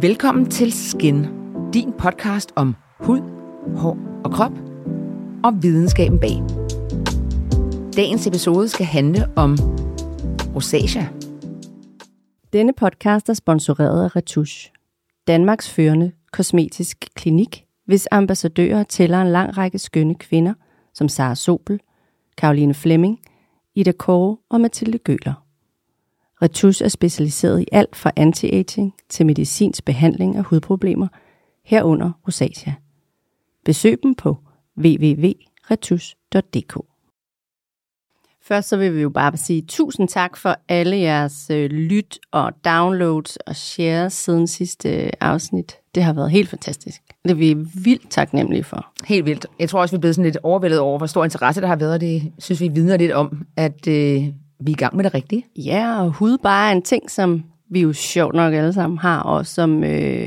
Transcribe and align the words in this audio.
Velkommen 0.00 0.50
til 0.50 0.72
Skin, 0.72 1.26
din 1.72 1.92
podcast 1.92 2.52
om 2.56 2.76
hud, 3.00 3.20
hår 3.76 3.98
og 4.24 4.32
krop 4.32 4.52
og 5.44 5.62
videnskaben 5.62 6.20
bag. 6.20 6.42
Dagens 7.96 8.26
episode 8.26 8.68
skal 8.68 8.86
handle 8.86 9.26
om 9.36 9.56
rosacea. 10.54 11.04
Denne 12.52 12.72
podcast 12.72 13.28
er 13.28 13.34
sponsoreret 13.34 14.04
af 14.04 14.16
Retouche, 14.16 14.72
Danmarks 15.26 15.70
førende 15.70 16.12
kosmetisk 16.32 17.04
klinik, 17.14 17.64
hvis 17.86 18.08
ambassadører 18.10 18.82
tæller 18.82 19.22
en 19.22 19.28
lang 19.32 19.58
række 19.58 19.78
skønne 19.78 20.14
kvinder, 20.14 20.54
som 20.94 21.08
Sara 21.08 21.34
Sobel, 21.34 21.80
Karoline 22.36 22.74
Flemming, 22.74 23.18
Ida 23.74 23.92
Kåre 23.92 24.36
og 24.50 24.60
Mathilde 24.60 24.98
Gøler. 24.98 25.47
Retus 26.42 26.80
er 26.80 26.88
specialiseret 26.88 27.60
i 27.60 27.66
alt 27.72 27.96
fra 27.96 28.12
anti-aging 28.20 28.96
til 29.08 29.26
medicinsk 29.26 29.84
behandling 29.84 30.36
af 30.36 30.44
hudproblemer, 30.44 31.08
herunder 31.64 32.10
rosacea. 32.26 32.72
Besøg 33.64 33.98
dem 34.02 34.14
på 34.14 34.36
www.retus.dk. 34.78 36.76
Først 38.42 38.68
så 38.68 38.76
vil 38.76 38.94
vi 38.94 39.00
jo 39.00 39.08
bare 39.10 39.36
sige 39.36 39.62
tusind 39.62 40.08
tak 40.08 40.36
for 40.36 40.56
alle 40.68 40.96
jeres 40.96 41.50
øh, 41.50 41.70
lyt 41.70 42.18
og 42.32 42.52
downloads 42.64 43.36
og 43.36 43.56
shares 43.56 44.12
siden 44.12 44.46
sidste 44.46 45.04
øh, 45.04 45.10
afsnit. 45.20 45.76
Det 45.94 46.02
har 46.02 46.12
været 46.12 46.30
helt 46.30 46.48
fantastisk. 46.48 47.02
Det 47.22 47.30
er 47.30 47.34
vi 47.34 47.54
vildt 47.74 48.10
taknemmelige 48.10 48.64
for. 48.64 48.86
Helt 49.04 49.26
vildt. 49.26 49.46
Jeg 49.58 49.68
tror 49.68 49.80
også, 49.80 49.92
vi 49.92 49.96
er 49.96 50.00
blevet 50.00 50.14
sådan 50.14 50.24
lidt 50.24 50.38
overvældet 50.42 50.78
over, 50.78 50.98
hvor 50.98 51.06
stor 51.06 51.24
interesse 51.24 51.60
der 51.60 51.66
har 51.66 51.76
været, 51.76 51.94
og 51.94 52.00
det 52.00 52.32
synes 52.38 52.60
vi 52.60 52.68
vidner 52.68 52.96
lidt 52.96 53.12
om, 53.12 53.46
at 53.56 53.86
øh, 53.88 54.28
vi 54.60 54.72
er 54.72 54.76
i 54.76 54.78
gang 54.78 54.96
med 54.96 55.04
det 55.04 55.14
rigtige. 55.14 55.46
Ja, 55.56 56.02
og 56.02 56.10
hud 56.10 56.38
bare 56.38 56.68
er 56.68 56.72
en 56.72 56.82
ting, 56.82 57.10
som 57.10 57.44
vi 57.70 57.80
jo 57.80 57.92
sjovt 57.92 58.34
nok 58.34 58.54
alle 58.54 58.72
sammen 58.72 58.98
har, 58.98 59.20
og 59.20 59.46
som 59.46 59.84
øh, 59.84 60.26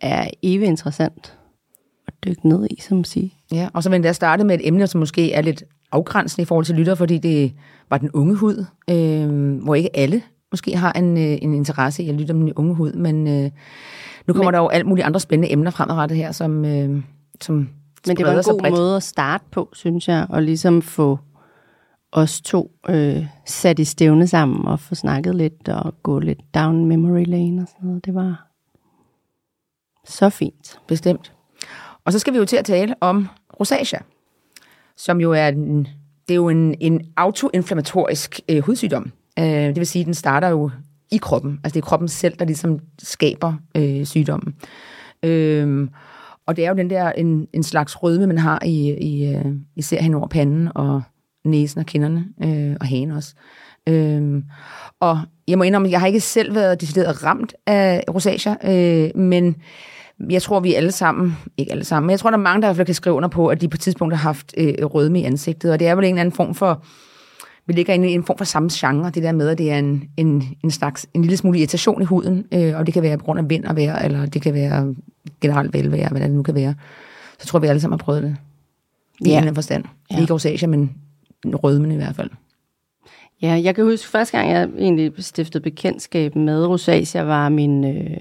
er 0.00 0.30
evigt 0.42 0.68
interessant 0.68 1.38
at 2.06 2.14
dykke 2.24 2.48
ned 2.48 2.66
i, 2.70 2.80
som 2.80 3.04
sige. 3.04 3.34
Ja, 3.52 3.68
og 3.74 3.82
så 3.82 3.90
vil 3.90 4.02
jeg 4.02 4.14
starte 4.14 4.44
med 4.44 4.54
et 4.54 4.68
emne, 4.68 4.86
som 4.86 4.98
måske 4.98 5.32
er 5.32 5.42
lidt 5.42 5.64
afgrænsende 5.92 6.42
i 6.42 6.44
forhold 6.44 6.64
til 6.64 6.74
lytter, 6.74 6.94
fordi 6.94 7.18
det 7.18 7.52
var 7.90 7.98
den 7.98 8.10
unge 8.10 8.34
hud, 8.34 8.64
øh, 8.90 9.64
hvor 9.64 9.74
ikke 9.74 9.96
alle 9.96 10.22
måske 10.52 10.76
har 10.76 10.92
en, 10.92 11.16
øh, 11.16 11.38
en 11.42 11.54
interesse 11.54 12.02
i 12.02 12.08
at 12.08 12.14
lytte 12.14 12.32
om 12.32 12.40
den 12.40 12.52
unge 12.52 12.74
hud, 12.74 12.92
men 12.92 13.28
øh, 13.28 13.50
nu 14.26 14.34
kommer 14.34 14.50
men, 14.50 14.54
der 14.54 14.60
jo 14.60 14.68
alt 14.68 14.86
mulige 14.86 15.04
andre 15.04 15.20
spændende 15.20 15.52
emner 15.52 15.70
fremadrettet 15.70 16.18
her, 16.18 16.32
som, 16.32 16.64
øh, 16.64 17.02
som 17.40 17.68
Men 18.06 18.16
det 18.16 18.26
var 18.26 18.32
en 18.32 18.42
god 18.42 18.70
måde 18.70 18.96
at 18.96 19.02
starte 19.02 19.44
på, 19.50 19.68
synes 19.72 20.08
jeg, 20.08 20.26
og 20.28 20.42
ligesom 20.42 20.82
få 20.82 21.18
os 22.16 22.40
to 22.40 22.70
øh, 22.88 23.26
sat 23.46 23.78
i 23.78 23.84
stævne 23.84 24.26
sammen 24.26 24.66
og 24.66 24.80
få 24.80 24.94
snakket 24.94 25.34
lidt 25.34 25.68
og 25.68 26.02
gå 26.02 26.18
lidt 26.18 26.54
down 26.54 26.84
memory 26.84 27.24
lane 27.26 27.62
og 27.62 27.68
sådan 27.68 27.88
noget. 27.88 28.04
Det 28.04 28.14
var 28.14 28.46
så 30.04 30.30
fint. 30.30 30.80
Bestemt. 30.86 31.32
Og 32.04 32.12
så 32.12 32.18
skal 32.18 32.32
vi 32.32 32.38
jo 32.38 32.44
til 32.44 32.56
at 32.56 32.64
tale 32.64 32.94
om 33.00 33.28
rosacea, 33.60 33.98
som 34.96 35.20
jo 35.20 35.32
er 35.32 35.48
en, 35.48 35.88
det 36.28 36.34
er 36.34 36.34
jo 36.34 36.48
en, 36.48 36.74
en 36.80 37.12
autoinflammatorisk 37.16 38.40
øh, 38.48 38.62
hudsygdom. 38.62 39.12
Øh, 39.38 39.44
det 39.44 39.76
vil 39.76 39.86
sige, 39.86 40.00
at 40.00 40.06
den 40.06 40.14
starter 40.14 40.48
jo 40.48 40.70
i 41.12 41.16
kroppen. 41.16 41.60
Altså 41.64 41.74
det 41.74 41.82
er 41.82 41.86
kroppen 41.86 42.08
selv, 42.08 42.36
der 42.38 42.44
ligesom 42.44 42.78
skaber 42.98 43.54
øh, 43.74 44.04
sygdommen. 44.04 44.54
Øh, 45.22 45.88
og 46.46 46.56
det 46.56 46.64
er 46.64 46.68
jo 46.68 46.76
den 46.76 46.90
der 46.90 47.12
en, 47.12 47.46
en 47.52 47.62
slags 47.62 48.02
rødme, 48.02 48.26
man 48.26 48.38
har 48.38 48.64
i, 48.64 48.90
i 48.90 49.34
øh, 49.34 49.44
især 49.76 50.02
hen 50.02 50.14
over 50.14 50.28
panden 50.28 50.68
og 50.74 51.02
næsen 51.46 51.80
og 51.80 51.86
kinderne 51.86 52.24
øh, 52.42 52.76
og 52.80 52.86
hagen 52.86 53.10
også. 53.10 53.34
Øh, 53.88 54.42
og 55.00 55.20
jeg 55.48 55.58
må 55.58 55.64
indrømme, 55.64 55.90
jeg 55.90 56.00
har 56.00 56.06
ikke 56.06 56.20
selv 56.20 56.54
været 56.54 56.80
decideret 56.80 57.24
ramt 57.24 57.54
af 57.66 58.04
rosacea, 58.14 58.54
øh, 58.64 59.10
men 59.20 59.56
jeg 60.30 60.42
tror, 60.42 60.60
vi 60.60 60.74
alle 60.74 60.92
sammen, 60.92 61.36
ikke 61.56 61.72
alle 61.72 61.84
sammen, 61.84 62.06
men 62.06 62.10
jeg 62.10 62.20
tror, 62.20 62.30
der 62.30 62.38
er 62.38 62.42
mange, 62.42 62.62
der 62.62 62.66
i 62.66 62.68
hvert 62.68 62.76
fald 62.76 62.86
kan 62.86 62.94
skrive 62.94 63.16
under 63.16 63.28
på, 63.28 63.46
at 63.46 63.60
de 63.60 63.68
på 63.68 63.74
et 63.74 63.80
tidspunkt 63.80 64.14
har 64.14 64.22
haft 64.22 64.54
øh, 64.56 64.74
rødme 64.82 65.20
i 65.20 65.24
ansigtet, 65.24 65.72
og 65.72 65.78
det 65.78 65.88
er 65.88 65.94
vel 65.94 66.04
en 66.04 66.08
eller 66.08 66.20
anden 66.20 66.34
form 66.34 66.54
for, 66.54 66.84
vi 67.66 67.72
ligger 67.72 67.94
inde 67.94 68.10
i 68.10 68.12
en 68.12 68.24
form 68.24 68.38
for 68.38 68.44
samme 68.44 68.70
genre, 68.72 69.10
det 69.10 69.22
der 69.22 69.32
med, 69.32 69.48
at 69.48 69.58
det 69.58 69.72
er 69.72 69.78
en, 69.78 70.04
en, 70.16 70.44
en 70.64 70.70
slags, 70.70 71.06
en 71.14 71.22
lille 71.22 71.36
smule 71.36 71.58
irritation 71.58 72.02
i 72.02 72.04
huden, 72.04 72.44
øh, 72.52 72.76
og 72.76 72.86
det 72.86 72.94
kan 72.94 73.02
være 73.02 73.18
på 73.18 73.24
grund 73.24 73.38
af 73.38 73.50
vind 73.50 73.64
og 73.64 73.76
vejr, 73.76 73.98
eller 73.98 74.26
det 74.26 74.42
kan 74.42 74.54
være 74.54 74.94
generelt 75.40 75.74
velvære, 75.74 76.08
hvad 76.08 76.20
det 76.20 76.30
nu 76.30 76.42
kan 76.42 76.54
være. 76.54 76.74
Så 77.38 77.46
tror 77.46 77.58
vi 77.58 77.66
alle 77.66 77.80
sammen 77.80 77.98
har 77.98 78.04
prøvet 78.04 78.22
det. 78.22 78.36
I 79.20 79.28
ja. 79.28 79.42
en 79.42 79.54
forstand. 79.54 79.84
Ja. 80.10 80.20
Ikke 80.20 80.32
rosacea, 80.32 80.68
men 80.68 80.94
rødmen 81.54 81.92
i 81.92 81.96
hvert 81.96 82.16
fald. 82.16 82.30
Ja, 83.42 83.60
jeg 83.64 83.74
kan 83.74 83.84
huske, 83.84 84.08
første 84.08 84.38
gang 84.38 84.50
jeg 84.50 84.68
egentlig 84.78 85.12
stiftede 85.18 85.62
bekendtskab 85.62 86.36
med 86.36 86.66
rosacea, 86.66 87.22
var 87.22 87.48
min, 87.48 87.84
øh, 87.84 88.16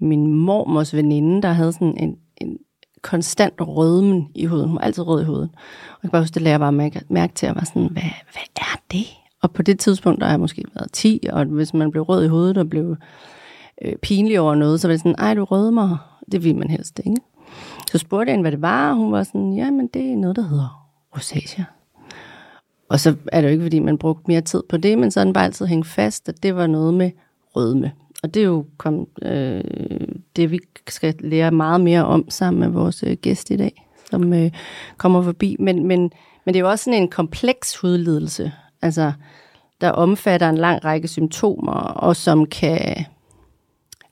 min 0.00 0.26
mormors 0.26 0.94
veninde, 0.94 1.42
der 1.42 1.52
havde 1.52 1.72
sådan 1.72 1.96
en, 1.98 2.16
en 2.36 2.58
konstant 3.02 3.54
rødmen 3.60 4.28
i 4.34 4.44
huden. 4.44 4.68
Hun 4.68 4.74
var 4.74 4.82
altid 4.82 5.06
rød 5.06 5.22
i 5.22 5.24
huden. 5.24 5.42
Og 5.42 5.48
jeg 5.92 6.00
kan 6.00 6.10
bare 6.10 6.22
huske, 6.22 6.34
det 6.34 6.42
lærer 6.42 6.58
bare 6.58 6.72
mærke, 6.72 7.00
mærke 7.08 7.34
til 7.34 7.46
at 7.46 7.54
var 7.54 7.64
sådan, 7.64 7.88
hvad, 7.92 8.02
hvad 8.02 8.42
er 8.56 8.80
det? 8.92 9.06
Og 9.42 9.52
på 9.52 9.62
det 9.62 9.78
tidspunkt, 9.78 10.20
der 10.20 10.26
har 10.26 10.32
jeg 10.32 10.40
måske 10.40 10.64
været 10.74 10.92
10, 10.92 11.20
og 11.32 11.44
hvis 11.44 11.74
man 11.74 11.90
blev 11.90 12.02
rød 12.02 12.24
i 12.24 12.28
hovedet 12.28 12.58
og 12.58 12.70
blev 12.70 12.96
øh, 13.82 13.96
pinlig 14.02 14.40
over 14.40 14.54
noget, 14.54 14.80
så 14.80 14.88
var 14.88 14.92
det 14.92 15.00
sådan, 15.00 15.14
ej, 15.18 15.34
du 15.34 15.44
rødmer. 15.44 15.88
mig. 15.88 15.98
Det 16.32 16.44
vil 16.44 16.56
man 16.56 16.70
helst 16.70 16.98
ikke. 16.98 17.20
Så 17.92 17.98
spurgte 17.98 18.30
jeg 18.30 18.32
hende, 18.32 18.42
hvad 18.42 18.52
det 18.52 18.62
var, 18.62 18.90
og 18.90 18.96
hun 18.96 19.12
var 19.12 19.22
sådan, 19.22 19.52
ja, 19.52 19.70
men 19.70 19.86
det 19.86 20.12
er 20.12 20.16
noget, 20.16 20.36
der 20.36 20.48
hedder 20.48 20.88
rosacea. 21.16 21.64
Og 22.88 23.00
så 23.00 23.14
er 23.32 23.40
det 23.40 23.48
jo 23.48 23.52
ikke, 23.52 23.64
fordi 23.64 23.78
man 23.78 23.98
brugte 23.98 24.24
mere 24.26 24.40
tid 24.40 24.62
på 24.68 24.76
det, 24.76 24.98
men 24.98 25.10
så 25.10 25.24
den 25.24 25.32
bare 25.32 25.44
altid 25.44 25.66
hængt 25.66 25.86
fast, 25.86 26.28
at 26.28 26.42
det 26.42 26.56
var 26.56 26.66
noget 26.66 26.94
med 26.94 27.10
rødme. 27.56 27.92
Og 28.22 28.34
det 28.34 28.40
er 28.40 28.46
jo 28.46 28.66
kom, 28.76 29.08
øh, 29.22 29.64
det, 30.36 30.50
vi 30.50 30.60
skal 30.88 31.14
lære 31.20 31.50
meget 31.50 31.80
mere 31.80 32.04
om 32.04 32.30
sammen 32.30 32.60
med 32.60 32.68
vores 32.68 33.04
øh, 33.06 33.16
gæst 33.22 33.50
i 33.50 33.56
dag, 33.56 33.88
som 34.10 34.32
øh, 34.32 34.50
kommer 34.96 35.22
forbi. 35.22 35.56
Men, 35.58 35.86
men, 35.86 36.00
men 36.44 36.54
det 36.54 36.56
er 36.56 36.60
jo 36.60 36.70
også 36.70 36.84
sådan 36.84 37.02
en 37.02 37.08
kompleks 37.08 37.76
hudlidelse, 37.76 38.52
altså, 38.82 39.12
der 39.80 39.90
omfatter 39.90 40.48
en 40.48 40.58
lang 40.58 40.84
række 40.84 41.08
symptomer, 41.08 41.72
og 41.72 42.16
som 42.16 42.46
kan 42.46 43.04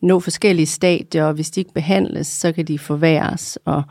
nå 0.01 0.21
forskellige 0.21 0.67
stadier, 0.67 1.25
og 1.25 1.35
hvis 1.35 1.51
de 1.51 1.61
ikke 1.61 1.75
behandles, 1.75 2.27
så 2.27 2.53
kan 2.53 2.65
de 2.65 2.79
forværres, 2.79 3.59
og 3.65 3.83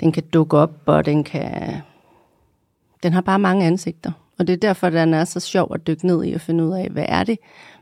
den 0.00 0.12
kan 0.12 0.22
dukke 0.32 0.56
op, 0.56 0.82
og 0.86 1.06
den 1.06 1.24
kan 1.24 1.76
den 3.02 3.12
har 3.12 3.20
bare 3.20 3.38
mange 3.38 3.66
ansigter. 3.66 4.12
Og 4.38 4.46
det 4.46 4.52
er 4.52 4.56
derfor, 4.56 4.90
den 4.90 5.14
er 5.14 5.24
så 5.24 5.40
sjov 5.40 5.70
at 5.74 5.86
dykke 5.86 6.06
ned 6.06 6.24
i 6.24 6.32
og 6.32 6.40
finde 6.40 6.64
ud 6.64 6.72
af, 6.72 6.88
hvad 6.90 7.04
er 7.08 7.24
det, 7.24 7.38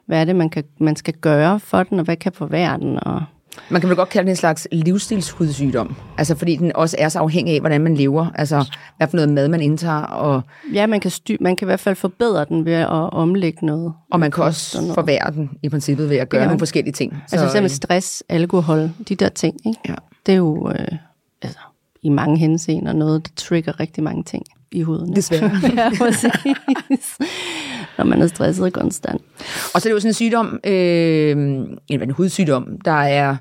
hvad 0.07 0.21
er 0.21 0.25
det 0.25 0.37
man, 0.37 0.51
kan, 0.51 0.65
man 0.79 0.97
skal 0.97 1.15
gøre 1.15 1.61
for 1.61 1.83
den, 1.83 1.99
og 1.99 2.05
hvad 2.05 2.17
kan 2.17 2.33
forvære 2.33 2.79
den. 2.79 2.99
Og 3.03 3.23
man 3.71 3.81
kan 3.81 3.89
vel 3.89 3.97
godt 3.97 4.09
kalde 4.09 4.27
det 4.27 4.31
en 4.31 4.37
slags 4.37 4.69
livsstilshudssygdom. 4.73 5.97
Altså 6.19 6.35
fordi 6.37 6.57
den 6.57 6.73
også 6.75 6.97
er 6.99 7.09
så 7.09 7.19
afhængig 7.19 7.55
af, 7.55 7.61
hvordan 7.61 7.81
man 7.81 7.95
lever. 7.95 8.27
Altså 8.35 8.65
hvad 8.97 9.09
for 9.09 9.17
noget 9.17 9.29
mad 9.33 9.49
man 9.49 9.61
indtager. 9.61 10.03
Og 10.03 10.43
ja, 10.73 10.87
man 10.87 11.01
kan, 11.01 11.11
styr, 11.11 11.37
man 11.41 11.57
kan 11.57 11.67
i 11.67 11.69
hvert 11.69 11.81
fald 11.81 11.97
forbedre 11.97 12.45
den 12.45 12.65
ved 12.65 12.73
at 12.73 12.89
omlægge 12.89 13.67
noget. 13.67 13.93
Og 14.11 14.21
man 14.21 14.31
kan 14.31 14.45
også 14.45 14.93
forværre 14.95 15.31
den 15.31 15.51
i 15.63 15.69
princippet 15.69 16.11
ved 16.11 16.17
at 16.17 16.29
gøre 16.29 16.41
ja. 16.41 16.47
nogle 16.47 16.59
forskellige 16.59 16.93
ting. 16.93 17.13
Altså 17.13 17.37
så, 17.37 17.53
simpelthen 17.53 17.69
stress, 17.69 18.25
alkohol, 18.29 18.91
de 19.09 19.15
der 19.15 19.29
ting. 19.29 19.67
Ikke? 19.67 19.81
Ja. 19.89 19.95
Det 20.27 20.33
er 20.33 20.37
jo 20.37 20.69
øh, 20.71 20.97
altså, 21.43 21.59
i 22.03 22.09
mange 22.09 22.39
henseender 22.39 22.93
noget, 22.93 23.27
der 23.27 23.33
trigger 23.37 23.81
rigtig 23.81 24.05
mange 24.05 24.23
ting 24.23 24.45
i 24.73 24.83
huden. 24.83 25.17
Desværre. 25.17 25.51
ja, 25.77 25.91
præcis. 25.99 27.19
Når 27.99 28.05
man 28.05 28.23
er 28.23 28.27
stresset 28.27 28.73
konstant. 28.73 29.23
Og 29.75 29.81
så 29.81 29.89
er 29.89 29.91
det 29.91 29.95
jo 29.95 30.01
sådan 30.01 30.11
en 30.11 30.15
sygdom, 30.15 30.61
øh, 30.65 31.37
en 31.89 32.11
hudsygdom, 32.11 32.81
der 32.85 32.93
er, 32.93 33.37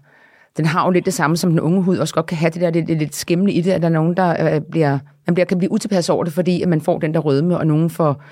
den 0.58 0.66
har 0.66 0.86
jo 0.86 0.92
lidt 0.92 1.06
det 1.06 1.14
samme, 1.14 1.38
som 1.38 1.50
den 1.50 1.60
unge 1.60 1.82
hud 1.84 1.98
også 1.98 2.14
godt 2.14 2.26
kan 2.26 2.38
have, 2.38 2.50
det 2.50 2.62
der 2.62 2.70
det, 2.70 2.88
det 2.88 2.98
lidt 2.98 3.16
skæmmende 3.16 3.54
i 3.54 3.62
det, 3.62 3.72
at 3.72 3.82
der 3.82 3.88
er 3.88 3.94
nogen, 3.94 4.18
der 4.18 4.56
øh, 4.56 4.62
bliver, 4.72 5.00
man 5.28 5.34
bliver, 5.34 5.46
kan 5.46 5.58
blive 5.58 5.72
utilpas 5.72 6.10
over 6.10 6.24
det, 6.24 6.34
fordi 6.34 6.62
at 6.62 6.70
man 6.70 6.82
får 6.82 7.00
den 7.00 7.14
der 7.14 7.20
rødme, 7.20 7.58
og 7.58 7.68
nogen 7.68 7.90
får, 7.90 8.24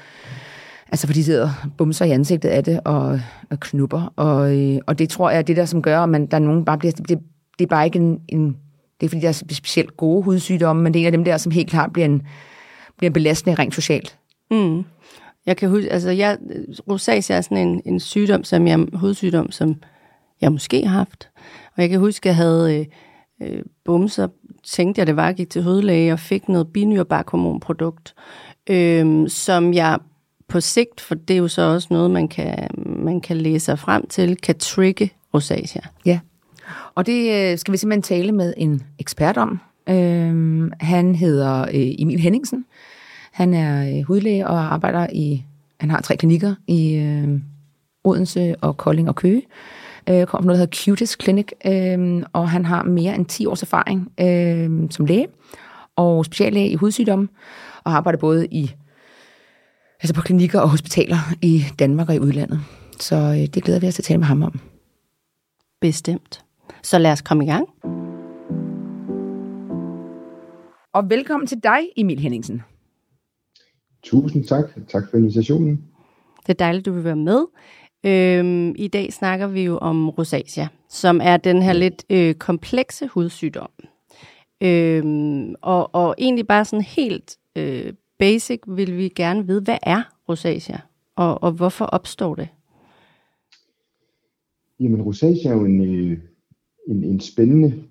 altså 0.91 1.07
fordi 1.07 1.19
de 1.19 1.23
sidder 1.23 1.49
bumser 1.77 2.05
i 2.05 2.11
ansigtet 2.11 2.49
af 2.49 2.63
det, 2.63 2.79
og, 2.85 3.19
og 3.51 3.59
knupper, 3.59 4.13
og, 4.15 4.57
øh, 4.57 4.79
og 4.85 4.99
det 4.99 5.09
tror 5.09 5.29
jeg 5.29 5.37
er 5.37 5.41
det 5.41 5.57
der, 5.57 5.65
som 5.65 5.81
gør, 5.81 5.99
at 5.99 6.09
man, 6.09 6.25
der 6.25 6.37
er 6.37 6.41
nogen 6.41 6.65
bare 6.65 6.77
bliver, 6.77 6.91
det, 6.91 7.19
det 7.59 7.65
er 7.65 7.69
bare 7.69 7.85
ikke 7.85 7.99
en, 7.99 8.19
en 8.27 8.57
det 8.99 9.05
er 9.05 9.09
fordi, 9.09 9.21
der 9.21 9.27
er 9.27 9.31
specielt 9.31 9.97
gode 9.97 10.23
hudsygdomme, 10.23 10.83
men 10.83 10.93
det 10.93 10.99
er 10.99 11.01
en 11.01 11.05
af 11.05 11.11
dem 11.11 11.23
der, 11.23 11.37
som 11.37 11.51
helt 11.51 11.69
klart 11.69 11.93
bliver 11.93 12.05
en, 12.05 12.21
bliver 12.97 13.09
en 13.09 13.13
belastning 13.13 13.59
rent 13.59 13.75
socialt. 13.75 14.17
Mm. 14.51 14.83
Jeg 15.45 15.57
kan 15.57 15.69
huske, 15.69 15.91
altså 15.91 16.09
jeg, 16.09 16.37
rosacea 16.89 17.37
er 17.37 17.41
sådan 17.41 17.67
en, 17.67 17.81
en 17.85 17.99
sygdom, 17.99 18.43
som 18.43 18.67
jeg, 18.67 18.85
hudsygdom, 18.93 19.51
som 19.51 19.75
jeg 20.41 20.51
måske 20.51 20.87
har 20.87 20.97
haft. 20.97 21.29
Og 21.75 21.81
jeg 21.81 21.89
kan 21.89 21.99
huske, 21.99 22.23
at 22.23 22.25
jeg 22.25 22.35
havde 22.35 22.79
øh, 22.79 22.85
øh, 23.41 23.63
bumser, 23.85 24.27
tænkte 24.63 24.99
jeg, 24.99 25.07
det 25.07 25.15
var, 25.15 25.25
jeg 25.25 25.35
gik 25.35 25.49
til 25.49 25.63
hudlæge 25.63 26.13
og 26.13 26.19
fik 26.19 26.49
noget 26.49 26.67
binyrbarkhormonprodukt, 26.73 28.15
øh, 28.69 29.29
som 29.29 29.73
jeg 29.73 29.99
på 30.47 30.61
sigt, 30.61 31.01
for 31.01 31.15
det 31.15 31.33
er 31.33 31.37
jo 31.37 31.47
så 31.47 31.61
også 31.61 31.87
noget, 31.91 32.11
man 32.11 32.27
kan, 32.27 32.69
man 32.85 33.21
kan 33.21 33.37
læse 33.37 33.65
sig 33.65 33.79
frem 33.79 34.07
til, 34.07 34.37
kan 34.37 34.57
trigge 34.57 35.11
rosacea. 35.33 35.81
Ja, 36.05 36.19
og 36.95 37.05
det 37.05 37.51
øh, 37.51 37.57
skal 37.57 37.71
vi 37.71 37.77
simpelthen 37.77 38.01
tale 38.01 38.31
med 38.31 38.53
en 38.57 38.83
ekspert 38.99 39.37
om. 39.37 39.59
Øh, 39.89 40.71
han 40.79 41.15
hedder 41.15 41.61
øh, 41.61 41.95
Emil 41.99 42.19
Henningsen. 42.19 42.65
Han 43.31 43.53
er 43.53 43.97
øh, 43.97 44.03
hudlæge 44.03 44.47
og 44.47 44.73
arbejder 44.73 45.07
i, 45.13 45.43
han 45.79 45.89
har 45.89 46.01
tre 46.01 46.17
klinikker 46.17 46.55
i 46.67 46.95
øh, 46.95 47.39
Odense 48.03 48.55
og 48.61 48.77
Kolding 48.77 49.09
og 49.09 49.15
Køge. 49.15 49.41
øh, 50.09 50.25
kommer 50.25 50.43
fra 50.43 50.47
noget, 50.47 50.59
der 50.59 50.65
hedder 50.65 50.77
Cutis 50.85 51.17
Clinic, 51.21 51.47
øh, 51.65 52.23
og 52.33 52.49
han 52.49 52.65
har 52.65 52.83
mere 52.83 53.15
end 53.15 53.25
10 53.25 53.45
års 53.45 53.61
erfaring 53.61 54.11
øh, 54.19 54.91
som 54.91 55.05
læge 55.05 55.27
og 55.95 56.25
speciallæge 56.25 56.69
i 56.69 56.75
hudsygdomme, 56.75 57.27
og 57.83 57.91
arbejder 57.93 58.19
både 58.19 58.47
i 58.47 58.71
altså 60.01 60.13
på 60.13 60.21
klinikker 60.21 60.59
og 60.59 60.69
hospitaler 60.69 61.17
i 61.41 61.65
Danmark 61.79 62.09
og 62.09 62.15
i 62.15 62.19
udlandet. 62.19 62.59
Så 62.99 63.15
øh, 63.15 63.53
det 63.53 63.63
glæder 63.63 63.79
vi 63.79 63.87
os 63.87 63.95
til 63.95 64.01
at 64.01 64.05
tale 64.05 64.17
med 64.17 64.27
ham 64.27 64.43
om. 64.43 64.59
Bestemt. 65.81 66.43
Så 66.83 66.97
lad 66.97 67.11
os 67.11 67.21
komme 67.21 67.43
i 67.43 67.47
gang. 67.47 67.67
Og 70.93 71.09
velkommen 71.09 71.47
til 71.47 71.57
dig, 71.63 71.79
Emil 71.97 72.19
Henningsen. 72.19 72.61
Tusind 74.03 74.43
tak. 74.43 74.65
Tak 74.87 75.03
for 75.09 75.17
invitationen. 75.17 75.83
Det 76.41 76.49
er 76.49 76.53
dejligt, 76.53 76.85
du 76.85 76.91
vil 76.91 77.03
være 77.03 77.15
med. 77.15 77.45
Øhm, 78.05 78.73
I 78.77 78.87
dag 78.87 79.13
snakker 79.13 79.47
vi 79.47 79.63
jo 79.63 79.77
om 79.77 80.09
rosacea, 80.09 80.67
som 80.89 81.19
er 81.23 81.37
den 81.37 81.61
her 81.61 81.73
lidt 81.73 82.05
øh, 82.09 82.35
komplekse 82.35 83.07
hudsygdom. 83.07 83.69
Øhm, 84.61 85.55
og, 85.61 85.95
og 85.95 86.15
egentlig 86.17 86.47
bare 86.47 86.65
sådan 86.65 86.85
helt 86.85 87.37
øh, 87.55 87.93
basic 88.19 88.59
vil 88.67 88.97
vi 88.97 89.09
gerne 89.09 89.47
vide, 89.47 89.61
hvad 89.61 89.77
er 89.83 90.01
rosacea, 90.29 90.77
og, 91.15 91.43
og 91.43 91.51
hvorfor 91.51 91.85
opstår 91.85 92.35
det? 92.35 92.47
Jamen, 94.79 95.01
rosacea 95.01 95.51
er 95.51 95.55
jo 95.55 95.65
en, 95.65 95.81
øh, 95.81 96.17
en, 96.87 97.03
en 97.03 97.19
spændende 97.19 97.83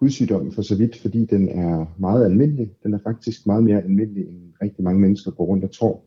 hudsygdom 0.00 0.52
for 0.52 0.62
så 0.62 0.76
vidt, 0.76 0.96
fordi 0.96 1.24
den 1.24 1.48
er 1.48 1.94
meget 1.98 2.24
almindelig. 2.24 2.70
Den 2.82 2.94
er 2.94 2.98
faktisk 2.98 3.46
meget 3.46 3.64
mere 3.64 3.82
almindelig, 3.82 4.28
end 4.28 4.52
rigtig 4.62 4.84
mange 4.84 5.00
mennesker 5.00 5.30
går 5.30 5.44
rundt 5.44 5.64
og 5.64 5.72
tror. 5.72 6.04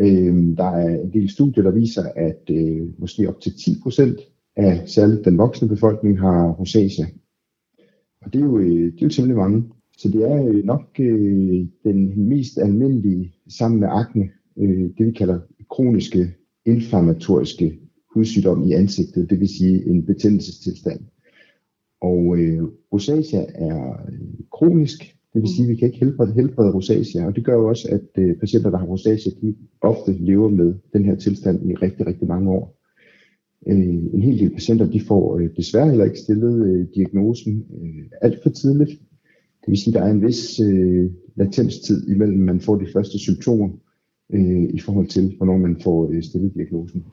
Øh, 0.00 0.56
der 0.56 0.70
er 0.70 1.02
en 1.02 1.12
del 1.12 1.30
studier, 1.30 1.64
der 1.64 1.70
viser, 1.70 2.02
at 2.16 2.50
øh, 2.50 3.00
måske 3.00 3.28
op 3.28 3.40
til 3.40 3.50
10% 3.50 4.32
af 4.56 4.88
særligt 4.88 5.24
den 5.24 5.38
voksne 5.38 5.68
befolkning 5.68 6.20
har 6.20 6.52
rosacea. 6.52 7.06
Og 8.20 8.32
det 8.32 8.40
er 8.40 8.44
jo, 8.44 8.58
øh, 8.58 8.92
det 8.92 9.02
er 9.02 9.06
jo 9.06 9.08
temmelig 9.08 9.36
mange. 9.36 9.64
Så 9.98 10.08
det 10.08 10.22
er 10.30 10.46
øh, 10.46 10.64
nok 10.64 11.00
øh, 11.00 11.66
den 11.84 12.28
mest 12.28 12.58
almindelige 12.58 13.34
sammen 13.48 13.80
med 13.80 13.88
akne, 13.90 14.30
øh, 14.58 14.90
det 14.98 15.06
vi 15.06 15.12
kalder 15.12 15.40
kroniske 15.70 16.34
inflammatoriske 16.66 17.78
hudsygdom 18.14 18.62
i 18.62 18.72
ansigtet, 18.72 19.30
det 19.30 19.40
vil 19.40 19.48
sige 19.48 19.86
en 19.86 20.06
betændelsestilstand. 20.06 21.00
Og 22.02 22.38
øh, 22.38 22.62
rosacea 22.92 23.44
er 23.54 23.92
øh, 24.08 24.34
kronisk, 24.52 24.98
det 25.32 25.42
vil 25.42 25.48
sige, 25.48 25.64
at 25.64 25.70
vi 25.70 25.76
kan 25.76 25.86
ikke 25.86 25.98
helbrede, 25.98 26.32
helbrede 26.32 26.74
rosacea, 26.74 27.26
og 27.26 27.36
det 27.36 27.44
gør 27.44 27.54
jo 27.54 27.68
også, 27.68 27.88
at 27.90 28.22
øh, 28.22 28.36
patienter, 28.36 28.70
der 28.70 28.78
har 28.78 28.86
rosacea, 28.86 29.32
de 29.42 29.54
ofte 29.80 30.12
lever 30.12 30.48
med 30.48 30.74
den 30.92 31.04
her 31.04 31.14
tilstand 31.14 31.70
i 31.70 31.74
rigtig, 31.74 32.06
rigtig 32.06 32.28
mange 32.28 32.50
år. 32.50 32.78
Øh, 33.66 34.14
en 34.14 34.22
hel 34.22 34.38
del 34.38 34.50
patienter, 34.50 34.86
de 34.86 35.00
får 35.00 35.38
øh, 35.38 35.48
desværre 35.56 35.88
heller 35.88 36.04
ikke 36.04 36.18
stillet 36.18 36.66
øh, 36.66 36.86
diagnosen 36.94 37.64
øh, 37.82 38.04
alt 38.22 38.42
for 38.42 38.50
tidligt. 38.50 38.90
Det 39.60 39.68
vil 39.68 39.78
sige, 39.78 39.96
at 39.96 40.02
der 40.02 40.08
er 40.08 40.12
en 40.12 40.26
vis 40.26 40.60
øh, 40.60 41.10
latenstid 41.36 42.08
imellem, 42.08 42.38
man 42.38 42.60
får 42.60 42.76
de 42.76 42.92
første 42.92 43.18
symptomer 43.18 43.68
øh, 44.32 44.62
i 44.74 44.78
forhold 44.78 45.06
til, 45.06 45.34
hvornår 45.36 45.56
man 45.56 45.76
får 45.80 46.10
øh, 46.12 46.22
stillet 46.22 46.54
diagnosen. 46.54 47.04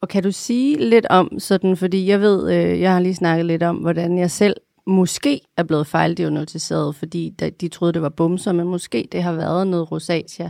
Og 0.00 0.08
kan 0.08 0.22
du 0.22 0.32
sige 0.32 0.88
lidt 0.90 1.06
om 1.10 1.38
sådan, 1.38 1.76
fordi 1.76 2.06
jeg 2.06 2.20
ved, 2.20 2.52
øh, 2.52 2.80
jeg 2.80 2.92
har 2.92 3.00
lige 3.00 3.14
snakket 3.14 3.46
lidt 3.46 3.62
om, 3.62 3.76
hvordan 3.76 4.18
jeg 4.18 4.30
selv 4.30 4.56
måske 4.86 5.40
er 5.56 5.62
blevet 5.62 5.86
fejldiagnostiseret, 5.86 6.94
fordi 6.94 7.34
de 7.60 7.68
troede, 7.68 7.92
det 7.92 8.02
var 8.02 8.08
bumser, 8.08 8.52
men 8.52 8.66
måske 8.66 9.08
det 9.12 9.22
har 9.22 9.32
været 9.32 9.66
noget 9.66 9.92
rosacea, 9.92 10.48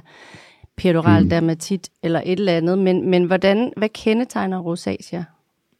peroral 0.77 1.23
mm. 1.23 1.31
dermatit 1.31 1.91
eller 2.03 2.23
et 2.27 2.39
eller 2.39 2.53
andet. 2.53 2.79
Men, 2.79 3.11
men 3.11 3.25
hvordan, 3.25 3.73
hvad 3.77 3.89
kendetegner 3.89 4.59
rosacea? 4.59 5.23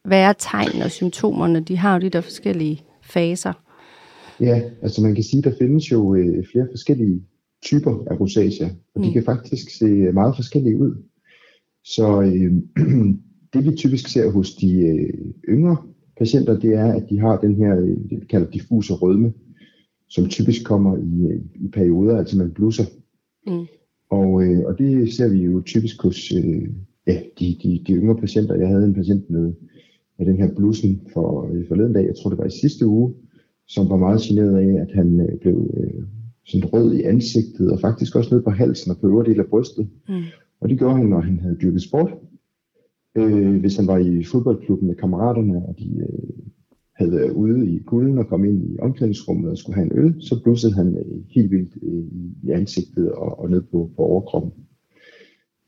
Hvad 0.05 0.19
er 0.19 0.33
tegnene 0.33 0.85
og 0.85 0.91
symptomerne? 0.91 1.59
De 1.59 1.77
har 1.77 1.93
jo 1.93 2.01
de 2.01 2.09
der 2.09 2.21
forskellige 2.21 2.81
faser. 3.03 3.53
Ja, 4.39 4.61
altså 4.81 5.01
man 5.01 5.15
kan 5.15 5.23
sige, 5.23 5.41
der 5.41 5.53
findes 5.59 5.91
jo 5.91 6.15
øh, 6.15 6.45
flere 6.51 6.67
forskellige 6.71 7.21
typer 7.63 8.03
af 8.11 8.19
rosacea, 8.19 8.67
og 8.95 9.01
mm. 9.01 9.03
de 9.03 9.13
kan 9.13 9.23
faktisk 9.23 9.77
se 9.77 9.85
meget 10.13 10.35
forskellige 10.35 10.77
ud. 10.77 11.03
Så 11.83 12.21
øh, 12.21 12.51
det 13.53 13.65
vi 13.65 13.75
typisk 13.75 14.07
ser 14.07 14.31
hos 14.31 14.55
de 14.55 14.79
øh, 14.87 15.31
yngre 15.49 15.77
patienter, 16.17 16.59
det 16.59 16.73
er, 16.73 16.93
at 16.93 17.05
de 17.09 17.19
har 17.19 17.37
den 17.37 17.55
her, 17.55 17.77
øh, 17.77 17.97
det 18.09 18.21
vi 18.21 18.25
kalder 18.29 18.51
diffuse 18.51 18.93
rødme, 18.93 19.33
som 20.09 20.27
typisk 20.27 20.65
kommer 20.65 20.97
i, 20.97 21.31
øh, 21.31 21.41
i 21.55 21.67
perioder, 21.67 22.17
altså 22.17 22.37
man 22.37 22.51
blusser. 22.51 22.83
Mm. 23.47 23.65
Og, 24.09 24.43
øh, 24.43 24.59
og 24.65 24.77
det 24.77 25.13
ser 25.13 25.29
vi 25.29 25.43
jo 25.43 25.61
typisk 25.61 26.01
hos 26.01 26.31
øh, 26.31 26.69
ja, 27.07 27.21
de, 27.39 27.57
de, 27.63 27.83
de 27.87 27.93
yngre 27.93 28.15
patienter. 28.15 28.55
Jeg 28.55 28.67
havde 28.67 28.85
en 28.85 28.93
patient 28.93 29.29
med, 29.29 29.53
med 30.17 30.25
den 30.25 30.37
her 30.37 30.55
blussen 30.55 31.01
for 31.13 31.49
øh, 31.53 31.67
forleden 31.67 31.93
dag, 31.93 32.05
jeg 32.05 32.15
tror 32.15 32.29
det 32.29 32.39
var 32.39 32.45
i 32.45 32.59
sidste 32.61 32.87
uge, 32.87 33.13
som 33.67 33.89
var 33.89 33.97
meget 33.97 34.21
generet 34.21 34.57
af, 34.57 34.81
at 34.81 34.91
han 34.93 35.19
øh, 35.19 35.39
blev 35.41 35.73
øh, 35.77 36.03
sådan 36.45 36.65
rød 36.65 36.93
i 36.93 37.01
ansigtet, 37.01 37.71
og 37.71 37.79
faktisk 37.79 38.15
også 38.15 38.35
ned 38.35 38.43
på 38.43 38.49
halsen 38.49 38.91
og 38.91 38.97
på 38.97 39.07
øvre 39.07 39.25
del 39.25 39.39
af 39.39 39.45
brystet. 39.45 39.89
Mm. 40.09 40.23
Og 40.61 40.69
det 40.69 40.77
gjorde 40.77 40.97
han, 40.97 41.05
når 41.05 41.19
han 41.19 41.39
havde 41.39 41.57
dyrket 41.61 41.81
sport. 41.81 42.13
Øh, 43.15 43.59
hvis 43.59 43.75
han 43.75 43.87
var 43.87 43.97
i 43.97 44.23
fodboldklubben 44.23 44.87
med 44.87 44.95
kammeraterne, 44.95 45.65
og 45.65 45.75
de 45.79 45.97
øh, 45.99 46.29
havde 46.93 47.11
været 47.11 47.31
ude 47.31 47.71
i 47.75 47.79
kulden 47.79 48.17
og 48.17 48.27
kom 48.27 48.45
ind 48.45 48.63
i 48.63 48.79
omklædningsrummet 48.79 49.51
og 49.51 49.57
skulle 49.57 49.75
have 49.75 49.85
en 49.85 49.97
øl, 49.99 50.21
så 50.21 50.43
blussede 50.43 50.73
han 50.73 50.97
øh, 50.97 51.23
helt 51.29 51.51
vildt 51.51 51.77
øh, 51.83 52.05
i 52.43 52.49
ansigtet 52.49 53.11
og, 53.11 53.39
og 53.39 53.49
ned 53.49 53.61
på, 53.61 53.91
på 53.95 54.01
overkroppen. 54.01 54.51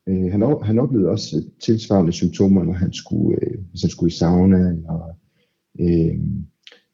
Øh, 0.07 0.31
han, 0.31 0.57
han 0.61 0.79
oplevede 0.79 1.09
også 1.09 1.43
tilsvarende 1.59 2.11
symptomer, 2.11 2.63
når 2.63 2.73
han 2.73 2.93
skulle, 2.93 3.37
øh, 3.41 3.57
hvis 3.69 3.81
han 3.81 3.89
skulle 3.89 4.11
i 4.11 4.17
sauna, 4.17 4.57
eller 4.57 5.17
øh, 5.79 6.19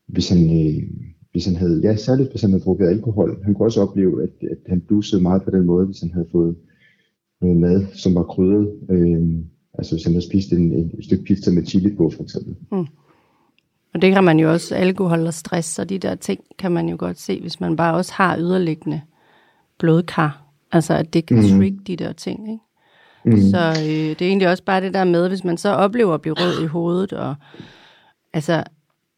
hvis, 0.07 0.29
han, 0.29 0.43
øh, 0.43 0.83
hvis 1.31 1.45
han 1.45 1.55
havde, 1.55 1.81
ja 1.83 1.95
særligt 1.95 2.29
hvis 2.29 2.41
han 2.41 2.51
havde 2.51 2.63
drukket 2.63 2.87
alkohol. 2.87 3.43
Han 3.43 3.53
kunne 3.53 3.67
også 3.67 3.81
opleve, 3.81 4.23
at, 4.23 4.49
at 4.51 4.57
han 4.67 4.81
blussede 4.81 5.21
meget 5.21 5.43
på 5.43 5.51
den 5.51 5.65
måde, 5.65 5.85
hvis 5.85 5.99
han 5.99 6.11
havde 6.11 6.27
fået 6.31 6.55
noget 7.41 7.57
mad, 7.57 7.85
som 7.93 8.15
var 8.15 8.23
krydret. 8.23 8.67
Øh, 8.89 9.21
Altså 9.79 9.95
hvis 9.95 10.03
han 10.03 10.13
har 10.13 10.21
spist 10.21 10.51
en, 10.51 10.73
en, 10.73 10.91
et 10.97 11.05
stykke 11.05 11.23
pizza 11.23 11.51
med 11.51 11.65
chili 11.65 11.95
på, 11.95 12.11
for 12.15 12.23
eksempel. 12.23 12.55
Mm. 12.71 12.87
Og 13.93 14.01
det 14.01 14.13
kan 14.13 14.23
man 14.23 14.39
jo 14.39 14.51
også, 14.51 14.75
alkohol 14.75 15.27
og 15.27 15.33
stress 15.33 15.79
og 15.79 15.89
de 15.89 15.97
der 15.97 16.15
ting, 16.15 16.39
kan 16.59 16.71
man 16.71 16.89
jo 16.89 16.95
godt 16.99 17.19
se, 17.19 17.41
hvis 17.41 17.59
man 17.59 17.75
bare 17.75 17.95
også 17.95 18.13
har 18.13 18.37
yderliggende 18.37 19.01
blodkar. 19.77 20.43
Altså 20.71 20.93
at 20.93 21.13
det 21.13 21.25
kan 21.25 21.37
mm. 21.37 21.43
trick 21.43 21.75
de 21.87 21.95
der 21.95 22.11
ting, 22.11 22.51
ikke? 22.51 22.63
Mm. 23.25 23.51
Så 23.51 23.57
øh, 23.57 23.85
det 23.85 24.21
er 24.21 24.27
egentlig 24.27 24.49
også 24.49 24.63
bare 24.63 24.81
det 24.81 24.93
der 24.93 25.03
med, 25.03 25.27
hvis 25.27 25.43
man 25.43 25.57
så 25.57 25.69
oplever 25.69 26.13
at 26.13 26.21
blive 26.21 26.35
rød 26.35 26.63
i 26.63 26.65
hovedet, 26.65 27.13
og 27.13 27.35
altså, 28.33 28.63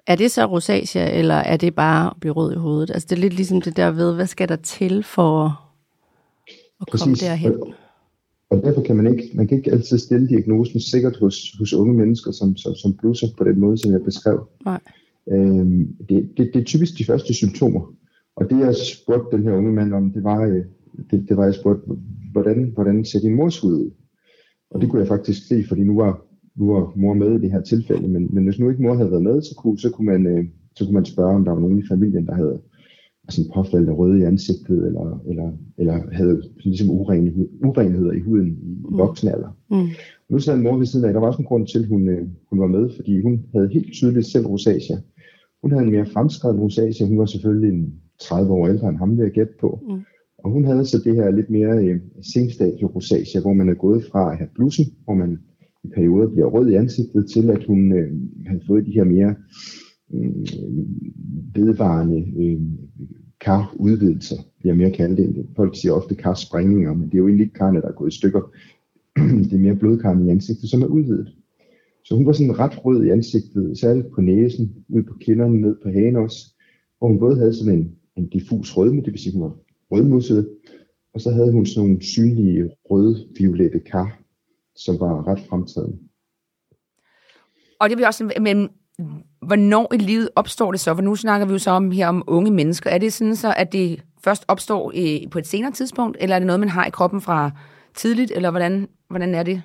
er 0.07 0.15
det 0.15 0.31
så 0.31 0.45
rosacea, 0.45 1.19
eller 1.19 1.35
er 1.35 1.57
det 1.57 1.75
bare 1.75 2.07
at 2.07 2.13
blive 2.19 2.33
rød 2.33 2.53
i 2.53 2.57
hovedet? 2.57 2.91
Altså 2.91 3.07
det 3.09 3.15
er 3.15 3.19
lidt 3.19 3.33
ligesom 3.33 3.61
det 3.61 3.77
der 3.77 3.91
ved, 3.91 4.15
hvad 4.15 4.27
skal 4.27 4.49
der 4.49 4.56
til 4.56 5.03
for 5.03 5.45
at 6.81 6.87
Præcis. 6.91 7.03
komme 7.03 7.15
derhen? 7.15 7.53
Og 7.61 7.73
derfor 8.57 8.81
kan 8.81 8.95
man 8.95 9.07
ikke, 9.07 9.29
man 9.33 9.47
kan 9.47 9.57
ikke 9.57 9.71
altid 9.71 9.97
stille 9.97 10.27
diagnosen 10.27 10.79
sikkert 10.79 11.17
hos, 11.17 11.55
hos 11.59 11.73
unge 11.73 11.93
mennesker, 11.93 12.31
som, 12.31 12.55
som, 12.55 12.75
som 12.75 12.93
blusser 12.93 13.27
på 13.37 13.43
den 13.43 13.59
måde, 13.59 13.77
som 13.77 13.91
jeg 13.91 14.03
beskrev. 14.03 14.47
Nej. 14.65 14.79
Øhm, 15.31 15.95
det, 16.09 16.29
det, 16.37 16.49
det 16.53 16.59
er 16.61 16.63
typisk 16.63 16.97
de 16.97 17.05
første 17.05 17.33
symptomer. 17.33 17.93
Og 18.35 18.49
det 18.49 18.59
jeg 18.59 18.75
spurgte 18.75 19.37
den 19.37 19.43
her 19.43 19.53
unge 19.53 19.73
mand 19.73 19.93
om, 19.93 20.11
det 20.11 20.23
var, 20.23 20.41
øh, 20.41 20.63
det, 21.11 21.29
det 21.29 21.37
var 21.37 21.45
jeg 21.45 21.55
spurgte, 21.55 21.91
hvordan, 22.31 22.71
hvordan 22.73 23.05
ser 23.05 23.19
din 23.19 23.35
mors 23.35 23.59
hud 23.59 23.73
ud? 23.73 23.91
Og 24.71 24.81
det 24.81 24.89
kunne 24.89 24.99
jeg 24.99 25.07
faktisk 25.07 25.47
se, 25.47 25.63
fordi 25.67 25.83
nu 25.83 25.95
var, 25.95 26.25
nu 26.55 26.73
var 26.73 26.93
mor 26.95 27.13
med 27.13 27.31
i 27.31 27.41
det 27.41 27.51
her 27.51 27.61
tilfælde, 27.61 28.07
men, 28.07 28.29
men 28.31 28.43
hvis 28.43 28.59
nu 28.59 28.69
ikke 28.69 28.81
mor 28.81 28.95
havde 28.95 29.11
været 29.11 29.23
med, 29.23 29.41
så 29.41 29.55
kunne, 29.57 29.79
så 29.79 29.89
kunne, 29.89 30.05
man, 30.05 30.27
øh, 30.27 30.45
så 30.75 30.85
kunne 30.85 30.93
man 30.93 31.05
spørge, 31.05 31.35
om 31.35 31.45
der 31.45 31.51
var 31.51 31.59
nogen 31.59 31.79
i 31.79 31.87
familien, 31.87 32.25
der 32.25 32.33
havde 32.33 32.61
sådan 33.30 33.51
påfaldende 33.56 33.94
røde 33.94 34.19
i 34.19 34.23
ansigtet, 34.23 34.85
eller, 34.87 35.21
eller, 35.30 35.51
eller 35.78 36.01
havde 36.11 36.42
ligesom 36.63 36.90
uren, 36.90 37.47
urenheder 37.66 38.11
i 38.11 38.19
huden 38.19 38.47
i 38.47 38.75
mm. 38.90 38.97
voksen 38.97 39.28
alder. 39.28 39.57
Mm. 39.71 39.87
Nu 40.30 40.40
sad 40.40 40.56
en 40.56 40.63
mor 40.63 40.78
ved 40.78 40.85
siden 40.85 41.06
af, 41.06 41.13
der 41.13 41.19
var 41.19 41.28
også 41.28 41.40
en 41.40 41.45
grund 41.45 41.68
til, 41.68 41.80
at 41.80 41.87
hun, 41.87 42.09
øh, 42.09 42.28
hun 42.49 42.59
var 42.59 42.68
med, 42.68 42.90
fordi 42.95 43.21
hun 43.21 43.45
havde 43.54 43.69
helt 43.73 43.94
tydeligt 43.94 44.25
selv 44.25 44.45
rosacea. 44.45 44.97
Hun 45.61 45.71
havde 45.71 45.85
en 45.85 45.92
mere 45.92 46.06
fremskreden 46.06 46.59
rosacea, 46.59 47.07
hun 47.07 47.19
var 47.19 47.25
selvfølgelig 47.25 47.69
en 47.69 47.94
30 48.19 48.54
år 48.54 48.68
ældre 48.68 48.90
end 48.90 48.97
ham, 48.97 49.18
vil 49.18 49.23
jeg 49.23 49.31
gætte 49.31 49.54
på. 49.59 49.80
Mm. 49.90 50.01
Og 50.44 50.51
hun 50.51 50.66
havde 50.66 50.85
så 50.85 50.97
det 51.06 51.16
her 51.16 51.31
lidt 51.31 51.49
mere 51.49 51.85
øh, 51.85 51.99
senstadie 52.33 52.85
rosacea, 52.85 53.42
hvor 53.42 53.54
man 53.54 53.69
er 53.69 53.73
gået 53.73 54.04
fra 54.11 54.31
at 54.31 54.37
have 54.37 54.49
blussen, 54.56 54.85
hvor 55.04 55.13
man 55.13 55.40
i 55.83 55.87
perioder 55.95 56.30
bliver 56.30 56.47
rød 56.47 56.69
i 56.69 56.75
ansigtet, 56.75 57.30
til 57.33 57.49
at 57.49 57.63
hun 57.63 57.94
øh, 57.94 58.11
havde 58.47 58.61
fået 58.68 58.85
de 58.85 58.92
her 58.92 59.04
mere 59.04 59.35
øh, 60.13 60.35
vedvarende 61.56 62.19
øh, 62.44 62.61
karudvidelser, 63.42 64.36
Jeg 64.64 64.78
mere 64.78 64.92
kalde 64.92 65.18
det. 65.18 65.48
Folk 65.56 65.76
siger 65.76 65.94
ofte 65.94 66.16
karsprængninger, 66.16 66.94
men 66.94 67.06
det 67.10 67.14
er 67.14 67.18
jo 67.18 67.28
egentlig 67.28 67.44
ikke 67.44 67.60
karne, 67.60 67.81
der 67.81 67.88
er 67.88 67.92
gået 67.92 68.14
i 68.14 68.18
stykker. 68.18 68.42
det 69.50 69.54
er 69.54 69.57
mere 69.57 69.76
blodkarne 69.76 70.28
i 70.28 70.30
ansigtet, 70.30 70.69
som 70.69 70.81
er 70.81 70.88
udvidet. 70.88 71.36
Så 72.06 72.16
hun 72.16 72.26
var 72.26 72.31
sådan 72.31 72.60
ret 72.60 72.86
rød 72.86 73.04
i 73.04 73.10
ansigtet, 73.10 73.78
særligt 73.80 74.12
på 74.16 74.21
næsen, 74.21 74.86
ud 74.90 75.04
på 75.04 75.14
kinderne, 75.21 75.62
ned 75.62 75.76
på 75.83 75.90
hagen 75.90 76.16
også, 76.16 76.56
hvor 76.98 77.07
hun 77.07 77.19
både 77.19 77.38
havde 77.38 77.54
sådan 77.54 77.80
en, 77.80 77.95
en 78.16 78.30
diffus 78.30 78.78
rødme, 78.78 79.02
det 79.02 79.12
vil 79.12 79.19
sige, 79.19 79.33
hun 79.33 79.44
var 79.44 79.56
rødmusset, 79.92 80.50
og 81.14 81.21
så 81.21 81.31
havde 81.31 81.52
hun 81.52 81.66
sådan 81.66 81.88
nogle 81.88 82.04
synlige 82.04 82.69
rød-violette 82.86 83.80
kar, 83.80 84.19
som 84.76 85.00
var 85.00 85.28
ret 85.28 85.40
fremtrædende. 85.50 85.98
Og 87.80 87.90
det 87.90 87.98
vil 87.98 88.06
også, 88.06 88.33
men 88.42 88.69
hvornår 89.41 89.93
i 89.93 89.97
livet 89.97 90.29
opstår 90.35 90.71
det 90.71 90.79
så? 90.79 90.95
For 90.95 91.01
nu 91.01 91.15
snakker 91.15 91.47
vi 91.47 91.53
jo 91.53 91.59
så 91.59 91.71
om 91.71 91.91
her 91.91 92.07
om 92.07 92.23
unge 92.27 92.51
mennesker. 92.51 92.89
Er 92.89 92.97
det 92.97 93.13
sådan 93.13 93.35
så, 93.35 93.53
at 93.57 93.73
det 93.73 94.03
først 94.23 94.45
opstår 94.47 94.91
i, 94.95 95.27
på 95.31 95.39
et 95.39 95.47
senere 95.47 95.71
tidspunkt, 95.71 96.17
eller 96.19 96.35
er 96.35 96.39
det 96.39 96.45
noget, 96.45 96.59
man 96.59 96.69
har 96.69 96.85
i 96.85 96.89
kroppen 96.89 97.21
fra 97.21 97.51
tidligt, 97.95 98.31
eller 98.35 98.51
hvordan, 98.51 98.87
hvordan 99.09 99.35
er 99.35 99.43
det? 99.43 99.61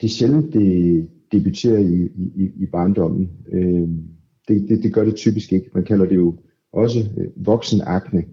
Det 0.00 0.06
er 0.06 0.10
sjældent, 0.10 0.52
det 0.52 1.08
debuterer 1.32 1.78
i, 1.78 2.08
i, 2.36 2.50
i 2.56 2.66
barndommen. 2.72 3.30
Øh, 3.52 3.88
det, 4.48 4.68
det, 4.68 4.82
det 4.82 4.94
gør 4.94 5.04
det 5.04 5.14
typisk 5.14 5.52
ikke. 5.52 5.70
Man 5.74 5.84
kalder 5.84 6.06
det 6.06 6.16
jo 6.16 6.38
også 6.72 6.98
øh, 7.18 7.46
voksenakne, 7.46 8.24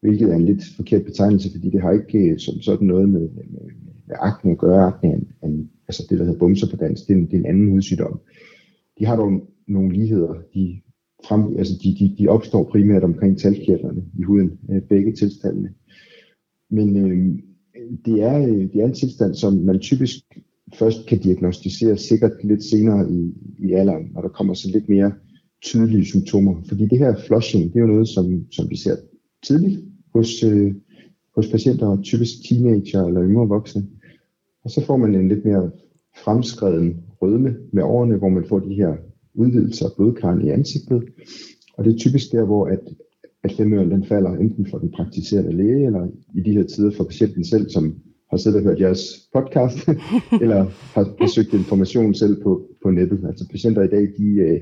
hvilket 0.00 0.30
er 0.30 0.34
en 0.34 0.44
lidt 0.44 0.62
forkert 0.76 1.04
betegnelse, 1.04 1.50
fordi 1.50 1.70
det 1.70 1.82
har 1.82 1.92
ikke 1.92 2.18
øh, 2.18 2.38
som 2.38 2.60
sådan 2.60 2.86
noget 2.86 3.08
med, 3.08 3.20
med, 3.20 3.44
med 4.08 4.16
akne 4.20 4.50
at 4.50 4.58
gøre. 4.58 4.86
Akne 4.86 5.10
er 5.10 5.14
en, 5.14 5.28
en, 5.44 5.70
altså 5.88 6.06
det, 6.10 6.18
der 6.18 6.24
hedder 6.24 6.38
bumser 6.38 6.70
på 6.70 6.76
dansk, 6.76 7.06
det 7.06 7.12
er 7.12 7.18
en, 7.18 7.26
det 7.26 7.34
er 7.34 7.38
en 7.38 7.46
anden 7.46 7.70
hudsygdom. 7.70 8.20
De 9.00 9.06
har 9.06 9.16
dog 9.16 9.48
nogle 9.68 9.92
ligheder. 9.92 10.34
De, 10.54 10.80
frem, 11.28 11.56
altså 11.58 11.74
de, 11.82 11.96
de, 11.98 12.14
de 12.18 12.28
opstår 12.28 12.64
primært 12.64 13.04
omkring 13.04 13.38
talkirtlerne 13.38 14.02
i 14.18 14.22
huden, 14.22 14.58
øh, 14.70 14.82
begge 14.82 15.12
tilstandene. 15.12 15.70
Men 16.70 16.96
øh, 16.96 17.38
det, 18.04 18.22
er, 18.22 18.38
øh, 18.38 18.72
det 18.72 18.76
er 18.76 18.86
en 18.86 18.94
tilstand, 18.94 19.34
som 19.34 19.52
man 19.54 19.78
typisk 19.78 20.16
først 20.74 21.06
kan 21.08 21.18
diagnostisere 21.18 21.96
sikkert 21.96 22.44
lidt 22.44 22.64
senere 22.64 23.12
i, 23.12 23.34
i 23.58 23.72
alderen, 23.72 24.10
når 24.12 24.20
der 24.20 24.28
kommer 24.28 24.54
så 24.54 24.70
lidt 24.72 24.88
mere 24.88 25.12
tydelige 25.62 26.04
symptomer. 26.04 26.62
Fordi 26.68 26.86
det 26.86 26.98
her 26.98 27.14
flushing, 27.26 27.72
det 27.72 27.76
er 27.76 27.80
jo 27.80 27.86
noget, 27.86 28.08
som, 28.08 28.46
som 28.50 28.70
vi 28.70 28.76
ser 28.76 28.96
tidligt 29.46 29.80
hos, 30.14 30.44
øh, 30.44 30.74
hos 31.36 31.48
patienter, 31.48 32.02
typisk 32.02 32.32
teenager 32.48 33.06
eller 33.06 33.22
yngre 33.22 33.48
voksne. 33.48 33.86
Og 34.64 34.70
så 34.70 34.84
får 34.84 34.96
man 34.96 35.14
en 35.14 35.28
lidt 35.28 35.44
mere 35.44 35.70
fremskreden 36.24 36.96
rødme 37.22 37.56
med 37.72 37.82
årene, 37.82 38.16
hvor 38.16 38.28
man 38.28 38.44
får 38.44 38.58
de 38.58 38.74
her 38.74 38.96
udvidelser 39.34 39.86
af 39.86 39.92
blodkarren 39.96 40.46
i 40.46 40.50
ansigtet. 40.50 41.02
Og 41.76 41.84
det 41.84 41.94
er 41.94 41.98
typisk 41.98 42.32
der, 42.32 42.44
hvor 42.44 42.66
at, 42.66 42.80
at 43.44 43.52
femøren 43.52 43.90
den 43.90 44.04
falder 44.04 44.30
enten 44.30 44.66
for 44.70 44.78
den 44.78 44.90
praktiserende 44.90 45.52
læge, 45.52 45.86
eller 45.86 46.08
i 46.34 46.40
de 46.40 46.52
her 46.52 46.62
tider 46.62 46.90
for 46.90 47.04
patienten 47.04 47.44
selv, 47.44 47.70
som 47.70 47.94
har 48.30 48.36
siddet 48.36 48.58
og 48.58 48.64
hørt 48.64 48.80
jeres 48.80 49.28
podcast, 49.32 49.88
eller 50.42 50.64
har, 50.94 51.26
søgt 51.34 51.54
information 51.54 52.14
selv 52.14 52.42
på, 52.42 52.68
på 52.82 52.90
nettet. 52.90 53.24
Altså 53.28 53.48
patienter 53.50 53.82
i 53.82 53.88
dag, 53.88 54.08
de 54.18 54.24
øh, 54.24 54.60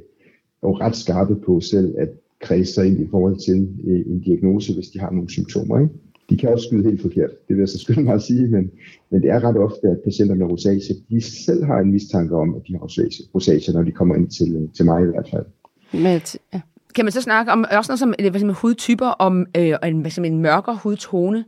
er 0.63 0.69
jo 0.69 0.75
ret 0.77 0.97
skarpe 0.97 1.37
på 1.47 1.61
selv 1.61 1.95
at 1.99 2.09
kredse 2.41 2.73
sig 2.73 2.87
ind 2.87 3.01
i 3.01 3.09
forhold 3.11 3.37
til 3.47 3.69
øh, 3.85 4.13
en 4.13 4.21
diagnose, 4.21 4.75
hvis 4.75 4.89
de 4.89 4.99
har 4.99 5.11
nogle 5.11 5.31
symptomer. 5.31 5.79
Ikke? 5.81 5.95
De 6.31 6.37
kan 6.37 6.49
også 6.49 6.67
skyde 6.67 6.85
helt 6.85 7.03
forkert, 7.03 7.31
det 7.49 7.57
vil 7.57 7.59
jeg 7.59 7.69
så 7.69 7.79
skynde 7.79 8.03
mig 8.03 8.15
at 8.15 8.23
sige, 8.23 8.47
men, 8.49 8.71
men 9.11 9.23
det 9.23 9.31
er 9.31 9.45
ret 9.45 9.57
ofte, 9.57 9.89
at 9.89 9.99
patienter 10.05 10.35
med 10.35 10.47
rosacea, 10.47 10.97
de 11.11 11.21
selv 11.21 11.65
har 11.65 11.79
en 11.79 11.93
mistanke 11.93 12.37
om, 12.37 12.55
at 12.55 12.63
de 12.67 12.73
har 12.73 12.81
rosacea, 12.81 13.27
rosacea 13.35 13.75
når 13.75 13.83
de 13.83 13.93
kommer 13.93 14.15
ind 14.15 14.29
til, 14.29 14.69
til 14.77 14.85
mig 14.85 15.03
i 15.03 15.07
hvert 15.07 15.29
fald. 15.31 15.45
Med, 15.93 16.39
ja. 16.55 16.61
Kan 16.95 17.05
man 17.05 17.13
så 17.13 17.21
snakke 17.21 17.53
om 17.53 17.65
også 17.79 17.93
noget 17.93 17.99
som 17.99 18.15
hvad 18.31 18.45
med 18.45 18.55
hudtyper, 18.55 19.07
om 19.07 19.47
øh, 19.57 19.75
en, 19.85 20.01
hvad 20.01 20.19
en 20.19 20.39
mørkere 20.39 20.79
hudtone? 20.83 21.45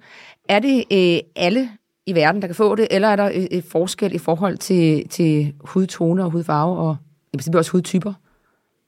Er 0.48 0.58
det 0.58 0.76
øh, 0.92 1.20
alle 1.36 1.68
i 2.06 2.14
verden, 2.14 2.42
der 2.42 2.48
kan 2.48 2.54
få 2.54 2.74
det, 2.74 2.88
eller 2.90 3.08
er 3.08 3.16
der 3.16 3.30
et, 3.34 3.48
et 3.50 3.64
forskel 3.64 4.14
i 4.14 4.18
forhold 4.18 4.56
til, 4.56 5.08
til 5.08 5.54
hudtone 5.60 6.24
og 6.24 6.30
hudfarve 6.30 6.76
og 6.76 6.96
i 7.32 7.36
princippet 7.36 7.58
også 7.58 7.72
hudtyper? 7.72 8.12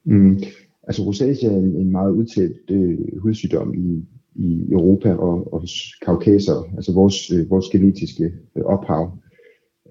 Mm. 0.04 0.42
Altså 0.82 1.02
rosacea 1.02 1.50
er 1.50 1.56
en, 1.56 1.76
en 1.76 1.92
meget 1.92 2.10
udtalt 2.10 2.70
øh, 2.70 2.98
hudsygdom 3.18 3.74
i, 3.74 4.04
i 4.34 4.72
Europa 4.72 5.12
og, 5.14 5.52
og 5.52 5.60
hos 5.60 5.72
kaukaser, 6.06 6.68
altså 6.76 6.92
vores, 6.94 7.32
øh, 7.32 7.50
vores 7.50 7.68
genetiske 7.68 8.24
øh, 8.56 8.64
ophav. 8.64 9.18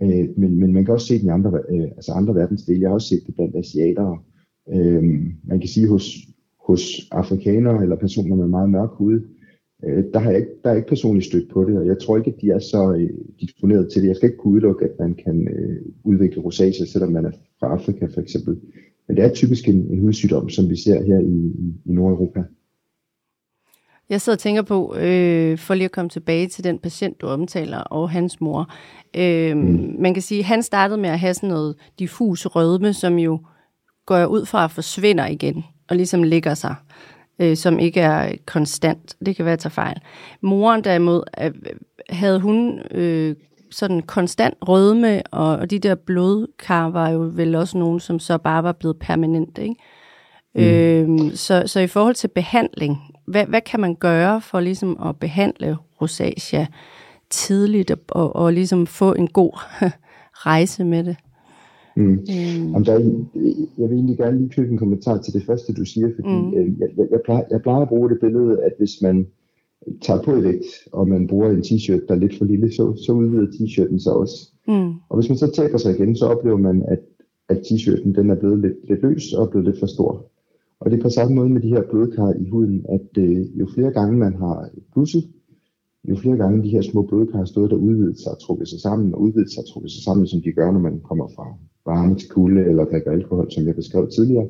Øh, 0.04 0.30
men, 0.38 0.60
men 0.60 0.74
man 0.74 0.86
kan 0.86 0.94
også 0.94 1.08
se 1.08 1.20
den 1.20 1.28
i 1.28 1.32
andre, 1.32 1.52
øh, 1.70 1.84
altså 1.84 2.12
andre 2.12 2.36
verdensdele. 2.36 2.82
Jeg 2.82 2.90
har 2.90 2.94
også 2.94 3.08
set 3.08 3.24
det 3.28 3.36
blandt 3.36 3.56
asiater. 3.56 4.24
Øh, 4.74 5.04
man 5.44 5.60
kan 5.60 5.70
sige 5.70 5.88
hos, 5.88 6.16
hos 6.68 6.82
afrikanere 7.12 7.82
eller 7.84 7.96
personer 7.96 8.36
med 8.36 8.48
meget 8.48 8.70
mørk 8.70 8.90
hud, 8.92 9.22
øh, 9.86 10.04
der, 10.14 10.20
har 10.20 10.32
jeg 10.32 10.40
ikke, 10.40 10.52
der 10.64 10.70
er 10.70 10.76
ikke 10.76 10.90
personligt 10.90 11.26
stødt 11.26 11.52
på 11.54 11.64
det, 11.64 11.78
og 11.78 11.88
jeg 11.88 12.00
tror 12.00 12.18
ikke, 12.18 12.34
at 12.36 12.42
de 12.42 12.50
er 12.50 12.60
så 12.60 12.94
øh, 12.94 13.10
disponeret 13.40 13.92
til 13.92 14.02
det. 14.02 14.08
Jeg 14.08 14.16
skal 14.16 14.30
ikke 14.30 14.38
kunne 14.38 14.54
udelukke, 14.54 14.86
at 14.86 15.00
man 15.00 15.14
kan 15.14 15.48
øh, 15.48 15.82
udvikle 16.04 16.42
rosacea, 16.42 16.86
selvom 16.86 17.12
man 17.12 17.26
er 17.26 17.32
fra 17.60 17.68
Afrika 17.68 18.06
for 18.06 18.22
eksempel. 18.22 18.58
Men 19.08 19.18
det 19.18 19.26
er 19.26 19.34
typisk 19.34 19.70
en, 19.70 19.88
en 19.92 20.00
hudsygdom, 20.00 20.50
som 20.50 20.70
vi 20.70 20.76
ser 20.76 21.04
her 21.04 21.20
i, 21.20 21.54
i, 21.66 21.74
i 21.86 21.94
Nordeuropa. 21.94 22.44
Jeg 24.12 24.22
sidder 24.22 24.36
og 24.36 24.40
tænker 24.40 24.62
på, 24.62 24.96
øh, 24.96 25.58
for 25.58 25.74
lige 25.74 25.86
at 25.86 25.92
komme 25.92 26.10
tilbage 26.10 26.48
til 26.48 26.64
den 26.64 26.80
patient, 26.80 27.22
du 27.22 27.28
omtaler, 27.28 27.78
og 27.78 28.10
hans 28.10 28.42
mor. 28.42 28.70
Øh, 29.16 29.58
mm. 29.58 29.96
Man 30.00 30.14
kan 30.14 30.24
sige, 30.24 30.40
at 30.40 30.46
han 30.46 30.64
startede 30.64 31.02
med 31.02 31.10
at 31.10 31.20
have 31.20 31.34
sådan 31.34 31.50
noget 31.50 31.76
diffus 32.00 32.46
rødme, 32.46 32.94
som 32.94 33.20
jo 33.20 33.40
går 34.06 34.26
ud 34.26 34.46
fra 34.46 34.64
at 34.64 34.72
forsvinder 34.72 35.28
igen, 35.28 35.66
og 35.90 35.96
ligesom 35.96 36.24
ligger 36.24 36.54
sig, 36.54 36.76
øh, 37.40 37.58
som 37.58 37.80
ikke 37.80 38.00
er 38.00 38.32
konstant. 38.46 39.16
Det 39.26 39.36
kan 39.36 39.46
være, 39.46 39.54
at 39.54 39.60
tage 39.60 39.72
fejl. 39.72 39.98
Moren 40.42 40.84
derimod, 40.84 41.24
øh, 41.42 41.52
havde 42.10 42.40
hun 42.40 42.80
øh, 42.92 43.36
sådan 43.72 44.02
konstant 44.02 44.56
rødme, 44.62 45.22
og, 45.32 45.58
og 45.58 45.70
de 45.72 45.80
der 45.80 45.96
blodkar 45.96 46.90
var 46.90 47.10
jo 47.10 47.32
vel 47.34 47.56
også 47.56 47.78
nogen, 47.78 48.00
som 48.00 48.20
så 48.20 48.38
bare 48.38 48.64
var 48.64 48.72
blevet 48.72 49.00
permanent, 49.00 49.58
ikke? 49.58 49.76
Mm. 50.56 50.62
Øh, 50.62 51.36
så, 51.36 51.64
så 51.66 51.80
i 51.80 51.88
forhold 51.88 52.16
til 52.16 52.28
behandling, 52.28 52.98
hvad, 53.26 53.46
hvad 53.46 53.62
kan 53.62 53.80
man 53.80 53.96
gøre 53.96 54.42
for 54.42 54.60
ligesom 54.60 54.98
at 55.06 55.20
behandle 55.20 55.78
rosacea 56.02 56.66
tidligt 57.30 57.92
og, 58.10 58.36
og, 58.36 58.54
ligesom 58.54 58.88
få 58.88 59.14
en 59.14 59.28
god 59.28 59.52
rejse 60.46 60.86
med 60.86 61.04
det? 61.04 61.16
Mm. 61.96 62.04
Mm. 62.04 62.18
Jamen, 62.28 62.86
der 62.86 62.94
er, 62.94 63.00
jeg 63.78 63.90
vil 63.90 63.96
egentlig 63.96 64.18
gerne 64.18 64.38
lige 64.38 64.50
knytte 64.50 64.72
en 64.72 64.78
kommentar 64.78 65.18
til 65.18 65.34
det 65.34 65.44
første, 65.46 65.74
du 65.74 65.86
siger, 65.86 66.10
fordi 66.16 66.36
mm. 66.36 66.54
øh, 66.54 66.80
jeg, 66.80 66.90
jeg, 66.98 67.08
jeg, 67.12 67.20
plejer, 67.26 67.44
jeg 67.52 67.62
plejer 67.62 67.82
at 67.82 67.88
bruge 67.88 68.10
det 68.10 68.20
billede, 68.20 68.64
at 68.64 68.74
hvis 68.78 69.02
man 69.02 69.28
tager 70.02 70.22
på 70.22 70.36
i 70.36 70.44
vægt, 70.44 70.66
og 70.92 71.08
man 71.08 71.28
bruger 71.28 71.50
en 71.50 71.62
t-shirt, 71.62 72.06
der 72.08 72.14
er 72.16 72.20
lidt 72.20 72.38
for 72.38 72.46
lille, 72.46 72.74
så, 72.74 72.96
så 73.06 73.12
udvider 73.12 73.48
t-shirten 73.48 74.00
sig 74.00 74.14
også. 74.14 74.52
Mm. 74.68 74.94
Og 75.10 75.18
hvis 75.18 75.30
man 75.30 75.38
så 75.38 75.52
taber 75.52 75.78
sig 75.78 75.96
igen, 75.96 76.16
så 76.16 76.26
oplever 76.26 76.58
man, 76.58 76.84
at, 76.88 77.00
at 77.50 77.58
t-shirten 77.58 78.16
den 78.16 78.30
er 78.30 78.36
blevet 78.36 78.60
lidt, 78.60 78.90
lidt 78.90 79.02
løs 79.02 79.34
og 79.34 79.50
blevet 79.50 79.68
lidt 79.68 79.80
for 79.80 79.86
stor. 79.86 80.31
Og 80.82 80.92
det 80.92 80.98
er 80.98 81.02
på 81.02 81.10
samme 81.10 81.36
måde 81.36 81.50
med 81.50 81.62
de 81.62 81.74
her 81.76 81.84
blodkar 81.92 82.34
i 82.44 82.50
huden, 82.50 82.86
at 82.90 83.10
øh, 83.18 83.60
jo 83.60 83.68
flere 83.76 83.92
gange 83.92 84.18
man 84.18 84.34
har 84.34 84.70
blusset, 84.94 85.24
jo 86.10 86.16
flere 86.16 86.38
gange 86.38 86.64
de 86.64 86.70
her 86.70 86.82
små 86.82 87.02
blodkar 87.02 87.38
har 87.38 87.46
stået 87.46 87.72
der 87.72 87.76
udvidet 87.76 88.20
sig 88.20 88.32
og 88.32 88.40
trukket 88.40 88.68
sig 88.68 88.80
sammen, 88.80 89.14
og 89.14 89.22
udvidet 89.22 89.52
sig 89.52 89.62
og 89.64 89.68
trukket 89.68 89.92
sig 89.92 90.04
sammen, 90.04 90.28
som 90.28 90.42
de 90.42 90.52
gør, 90.52 90.72
når 90.72 90.80
man 90.80 91.00
kommer 91.00 91.28
fra 91.36 91.46
varme 91.86 92.16
til 92.16 92.30
kulde 92.30 92.62
eller 92.70 92.86
drikker 92.86 93.12
alkohol, 93.12 93.52
som 93.52 93.68
jeg 93.68 93.76
beskrev 93.76 94.10
tidligere, 94.10 94.48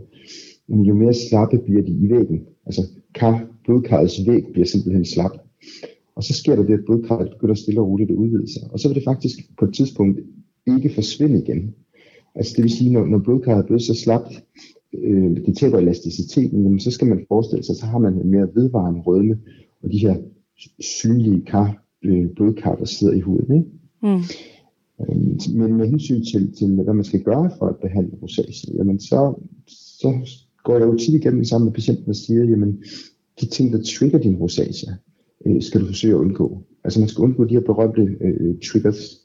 jo 0.70 0.94
mere 0.94 1.14
slappe 1.14 1.58
bliver 1.66 1.82
de 1.82 1.92
i 1.92 2.10
væggen. 2.10 2.40
Altså 2.66 2.82
kar, 3.16 3.48
blodkarrets 3.66 4.28
væg 4.28 4.44
bliver 4.54 4.66
simpelthen 4.66 5.06
slap. 5.06 5.32
Og 6.16 6.24
så 6.24 6.34
sker 6.34 6.56
der 6.56 6.64
det, 6.64 6.74
at 6.74 6.86
blodkarret 6.86 7.30
begynder 7.30 7.56
stille 7.56 7.82
og 7.82 7.88
roligt 7.88 8.12
at 8.12 8.16
udvide 8.16 8.54
sig. 8.54 8.64
Og 8.72 8.80
så 8.80 8.88
vil 8.88 8.96
det 8.96 9.04
faktisk 9.04 9.36
på 9.60 9.66
et 9.66 9.74
tidspunkt 9.74 10.20
ikke 10.68 10.90
forsvinde 10.96 11.44
igen. 11.44 11.76
Altså 12.36 12.54
det 12.56 12.64
vil 12.64 12.72
sige, 12.72 12.94
når, 12.94 13.06
når 13.06 13.18
blodkarret 13.18 13.60
er 13.62 13.66
blevet 13.66 13.82
så 13.82 13.94
slapt, 14.04 14.44
øh, 14.94 15.36
det 15.46 15.58
taber 15.58 15.78
elasticiteten, 15.78 16.64
jamen, 16.64 16.80
så 16.80 16.92
skal 16.92 17.08
man 17.08 17.26
forestille 17.28 17.64
sig, 17.64 17.76
så 17.76 17.86
har 17.86 17.98
man 17.98 18.14
en 18.14 18.32
mere 18.32 18.48
vedvarende 18.56 19.02
rødme, 19.02 19.38
og 19.84 19.92
de 19.92 19.98
her 19.98 20.16
synlige 20.80 21.42
kar, 21.46 21.86
øh, 22.04 22.30
blodkar, 22.36 22.76
der 22.76 22.86
sidder 22.86 23.14
i 23.14 23.20
huden. 23.20 23.56
Ikke? 23.56 23.70
Mm. 24.04 24.22
Øh, 25.02 25.58
men 25.58 25.78
med 25.78 25.88
hensyn 25.88 26.24
til, 26.24 26.54
til, 26.58 26.84
hvad 26.84 26.94
man 26.94 27.06
skal 27.06 27.24
gøre 27.24 27.52
for 27.60 27.66
at 27.66 27.76
behandle 27.82 28.18
rosacea, 28.22 28.76
jamen 28.78 29.00
så, 29.00 29.34
så 29.68 30.14
går 30.64 30.78
jeg 30.78 30.88
jo 30.88 30.98
tit 30.98 31.14
igennem 31.14 31.44
sammen 31.44 31.66
med 31.66 31.74
patienten 31.74 32.10
og 32.10 32.16
siger, 32.16 32.44
jamen 32.44 32.84
de 33.42 33.46
ting, 33.46 33.74
der 33.74 33.84
trigger 33.84 34.20
din 34.20 34.36
rosacea, 34.36 34.94
øh, 35.46 35.62
skal 35.62 35.82
du 35.82 35.86
forsøge 35.86 36.14
at 36.14 36.20
undgå. 36.20 36.64
Altså 36.84 37.00
man 37.00 37.10
skal 37.10 37.22
undgå 37.22 37.46
de 37.46 37.54
her 37.54 37.62
berømte 37.62 38.02
øh, 38.22 38.56
triggers. 38.72 39.18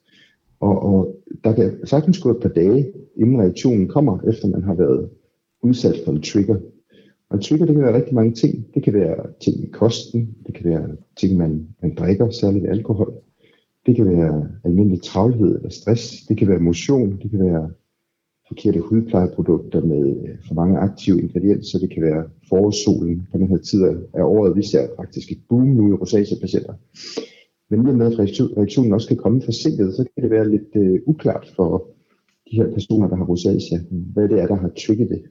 Og, 0.61 0.83
og 0.83 1.17
der 1.45 1.53
kan 1.53 1.73
sagtens 1.85 2.19
gå 2.19 2.31
et 2.31 2.43
par 2.43 2.49
dage, 2.49 2.93
inden 3.17 3.41
reaktionen 3.41 3.89
kommer, 3.89 4.19
efter 4.29 4.49
man 4.49 4.63
har 4.63 4.75
været 4.75 5.09
udsat 5.63 5.95
for 6.05 6.13
en 6.13 6.23
trigger. 6.23 6.57
Og 7.31 7.37
en 7.37 7.43
trigger, 7.43 7.67
det 7.67 7.75
kan 7.75 7.85
være 7.85 7.97
rigtig 7.97 8.15
mange 8.15 8.33
ting. 8.33 8.67
Det 8.75 8.83
kan 8.83 8.95
være 8.95 9.17
ting 9.41 9.65
i 9.65 9.71
kosten, 9.71 10.37
det 10.47 10.55
kan 10.55 10.71
være 10.71 10.89
ting, 11.17 11.37
man, 11.37 11.69
man 11.83 11.95
drikker, 11.95 12.31
særligt 12.31 12.69
alkohol. 12.69 13.13
Det 13.87 13.97
kan 13.97 14.07
være 14.07 14.49
almindelig 14.65 15.03
travlhed 15.03 15.57
eller 15.57 15.71
stress. 15.71 16.27
Det 16.29 16.39
kan 16.39 16.49
være 16.49 16.59
motion. 16.59 17.19
Det 17.23 17.31
kan 17.31 17.41
være 17.41 17.71
forkerte 18.49 18.81
hudplejeprodukter 18.81 19.81
med 19.81 20.09
øh, 20.09 20.37
for 20.47 20.55
mange 20.55 20.79
aktive 20.79 21.23
ingredienser. 21.23 21.79
Det 21.79 21.91
kan 21.91 22.03
være 22.03 22.25
forårssolen 22.49 23.27
på 23.33 23.39
den 23.39 23.49
her 23.49 23.57
tid 23.57 23.83
af 24.15 24.23
året. 24.23 24.57
Vi 24.57 24.63
ser 24.63 24.89
faktisk 24.97 25.33
et 25.33 25.39
boom 25.49 25.69
nu 25.69 25.93
i 25.93 25.97
rosacea-patienter. 25.97 26.75
Men 27.71 27.87
i 27.87 27.91
og 27.91 27.97
med, 27.97 28.07
at 28.07 28.19
reaktionen 28.57 28.93
også 28.93 29.09
kan 29.09 29.17
komme 29.17 29.43
forsinket, 29.43 29.95
så 29.95 30.05
kan 30.15 30.23
det 30.23 30.31
være 30.31 30.51
lidt 30.51 30.71
øh, 30.77 31.01
uklart 31.07 31.53
for 31.57 31.89
de 32.51 32.57
her 32.57 32.73
personer, 32.73 33.09
der 33.09 33.17
har 33.17 33.25
rosacea, 33.25 33.79
hvad 33.91 34.29
det 34.29 34.41
er, 34.41 34.47
der 34.47 34.55
har 34.55 34.71
trigget 34.87 35.09
det. 35.09 35.23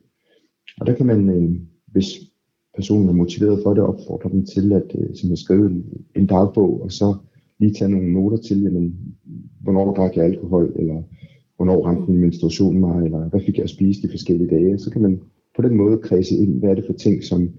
Og 0.79 0.87
der 0.87 0.93
kan 0.93 1.05
man, 1.05 1.29
øh, 1.29 1.59
hvis 1.87 2.07
personen 2.75 3.09
er 3.09 3.13
motiveret 3.13 3.59
for 3.63 3.73
det, 3.73 3.83
opfordre 3.83 4.29
dem 4.29 4.45
til 4.45 4.73
at 4.73 4.95
øh, 4.99 5.15
som 5.15 5.35
skrive 5.35 5.83
en 6.15 6.25
dagbog, 6.25 6.81
og 6.81 6.91
så 6.91 7.15
lige 7.59 7.73
tage 7.73 7.91
nogle 7.91 8.13
noter 8.13 8.37
til, 8.37 8.61
jamen, 8.61 8.95
hvornår 9.61 9.93
drikker 9.93 10.21
jeg 10.21 10.31
alkohol, 10.31 10.73
eller 10.75 11.01
hvornår 11.55 11.85
ramte 11.85 12.11
min 12.11 12.21
menstruation 12.21 12.79
mig, 12.79 13.05
eller 13.05 13.29
hvad 13.29 13.41
fik 13.45 13.57
jeg 13.57 13.63
at 13.63 13.69
spise 13.69 14.01
de 14.01 14.09
forskellige 14.09 14.49
dage. 14.49 14.79
Så 14.79 14.91
kan 14.91 15.01
man 15.01 15.19
på 15.55 15.61
den 15.61 15.75
måde 15.77 15.97
kredse 15.97 16.35
ind, 16.35 16.59
hvad 16.59 16.69
er 16.69 16.75
det 16.75 16.85
for 16.85 16.93
ting, 16.93 17.23
som, 17.23 17.49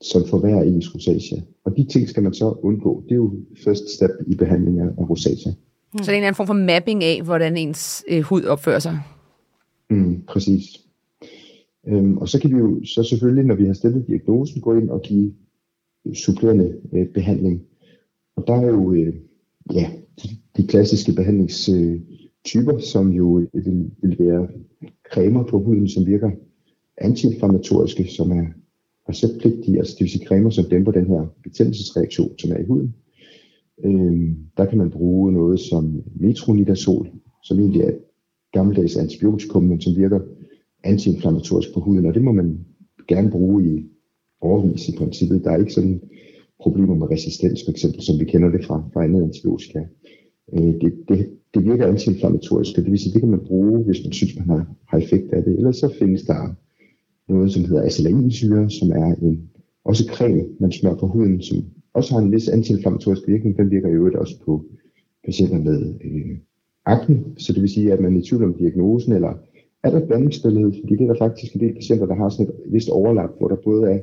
som 0.00 0.22
forværrer 0.26 0.62
ens 0.62 0.94
rosacea. 0.94 1.38
Og 1.64 1.76
de 1.76 1.84
ting 1.84 2.08
skal 2.08 2.22
man 2.22 2.34
så 2.34 2.54
undgå. 2.62 3.02
Det 3.04 3.12
er 3.12 3.16
jo 3.16 3.34
første 3.64 3.94
step 3.94 4.10
i 4.26 4.34
behandlingen 4.34 4.88
af 4.88 5.10
rosacea. 5.10 5.52
Mm. 5.94 5.98
Så 5.98 6.10
det 6.10 6.14
er 6.14 6.18
en 6.18 6.24
anden 6.24 6.34
form 6.34 6.46
for 6.46 6.54
mapping 6.54 7.04
af, 7.04 7.22
hvordan 7.24 7.56
ens 7.56 8.04
øh, 8.10 8.22
hud 8.22 8.42
opfører 8.42 8.78
sig? 8.78 8.98
Mm, 9.90 10.22
præcis. 10.28 10.87
Øhm, 11.88 12.18
og 12.18 12.28
så 12.28 12.40
kan 12.40 12.50
vi 12.50 12.56
jo 12.56 12.84
så 12.84 13.02
selvfølgelig, 13.02 13.44
når 13.44 13.54
vi 13.54 13.66
har 13.66 13.72
stillet 13.72 14.06
diagnosen, 14.06 14.60
gå 14.60 14.74
ind 14.74 14.90
og 14.90 15.02
give 15.02 15.32
supplerende 16.14 16.76
øh, 16.92 17.08
behandling. 17.08 17.62
Og 18.36 18.44
der 18.46 18.54
er 18.54 18.66
jo 18.66 18.92
øh, 18.92 19.14
ja, 19.74 19.90
de, 20.22 20.28
de 20.56 20.66
klassiske 20.66 21.12
behandlingstyper, 21.12 22.74
øh, 22.74 22.80
som 22.80 23.12
jo 23.12 23.40
øh, 23.40 23.66
vil, 23.66 23.90
vil 24.02 24.16
være 24.18 24.48
cremer 25.12 25.44
på 25.44 25.58
huden, 25.58 25.88
som 25.88 26.06
virker 26.06 26.30
antiinflammatoriske, 26.98 28.04
som 28.08 28.30
er 28.30 28.44
receptpligtige, 29.08 29.78
altså 29.78 29.92
det 29.98 30.00
vil 30.00 30.10
sige 30.10 30.26
cremer, 30.26 30.50
som 30.50 30.64
dæmper 30.64 30.92
den 30.92 31.06
her 31.06 31.26
betændelsesreaktion, 31.42 32.38
som 32.38 32.52
er 32.52 32.58
i 32.58 32.66
huden. 32.66 32.94
Øhm, 33.84 34.36
der 34.56 34.64
kan 34.64 34.78
man 34.78 34.90
bruge 34.90 35.32
noget 35.32 35.60
som 35.60 36.02
metronidazol, 36.14 37.10
som 37.44 37.58
egentlig 37.58 37.82
er 37.82 37.88
et 37.88 37.98
gammeldags 38.52 38.96
antibiotikum, 38.96 39.64
men 39.64 39.80
som 39.80 39.96
virker 39.96 40.20
antiinflammatorisk 40.88 41.74
på 41.74 41.80
huden, 41.80 42.06
og 42.06 42.14
det 42.14 42.22
må 42.22 42.32
man 42.32 42.58
gerne 43.08 43.30
bruge 43.30 43.64
i 43.64 43.86
overvis 44.40 44.88
i 44.88 44.96
princippet. 44.98 45.44
Der 45.44 45.50
er 45.50 45.56
ikke 45.56 45.72
sådan 45.72 46.00
problemer 46.60 46.94
med 46.94 47.10
resistens, 47.10 47.60
for 47.64 47.70
eksempel, 47.70 48.02
som 48.02 48.20
vi 48.20 48.24
kender 48.24 48.48
det 48.48 48.64
fra, 48.64 48.88
fra 48.92 49.04
andet 49.04 49.22
antibiotika. 49.22 49.80
Øh, 50.52 50.74
det, 50.80 50.92
det, 51.08 51.30
det 51.54 51.64
virker 51.64 51.86
antiinflammatorisk, 51.86 52.78
og 52.78 52.84
det 52.84 52.90
vil 52.90 53.00
sige, 53.00 53.12
det 53.12 53.22
kan 53.22 53.30
man 53.30 53.46
bruge, 53.46 53.84
hvis 53.84 54.04
man 54.04 54.12
synes, 54.12 54.36
man 54.36 54.48
har, 54.48 54.66
har 54.88 54.98
effekt 54.98 55.32
af 55.32 55.42
det. 55.44 55.56
Ellers 55.56 55.76
så 55.76 55.94
findes 55.98 56.22
der 56.22 56.54
noget, 57.28 57.52
som 57.52 57.64
hedder 57.64 57.82
acelainsyre, 57.82 58.70
som 58.70 58.90
er 58.90 59.14
en, 59.22 59.50
også 59.84 60.04
creme, 60.12 60.44
man 60.60 60.72
smører 60.72 60.96
på 60.96 61.06
huden, 61.06 61.42
som 61.42 61.64
også 61.94 62.14
har 62.14 62.20
en 62.20 62.32
vis 62.32 62.48
antiinflammatorisk 62.48 63.22
virkning. 63.28 63.56
Den 63.56 63.70
virker 63.70 63.88
i 63.88 63.92
øvrigt 63.92 64.16
også 64.16 64.34
på 64.44 64.64
patienter 65.24 65.58
med 65.58 65.94
øh, 66.04 66.36
akne, 66.84 67.24
så 67.38 67.52
det 67.52 67.62
vil 67.62 67.70
sige, 67.70 67.92
at 67.92 68.00
man 68.00 68.16
er 68.16 68.20
i 68.20 68.22
tvivl 68.22 68.44
om 68.44 68.54
diagnosen, 68.54 69.12
eller 69.12 69.34
er 69.82 69.90
der 69.90 70.00
et 70.00 70.08
blandingsbillede, 70.08 70.74
fordi 70.80 70.96
det 70.96 71.02
er 71.02 71.12
der 71.12 71.18
faktisk 71.18 71.54
en 71.54 71.60
del 71.60 71.74
patienter, 71.74 72.06
der 72.06 72.14
har 72.14 72.28
sådan 72.28 72.46
et 72.46 72.72
vist 72.72 72.88
overlap, 72.88 73.30
hvor 73.38 73.48
der 73.48 73.56
både 73.56 73.90
er 73.90 74.00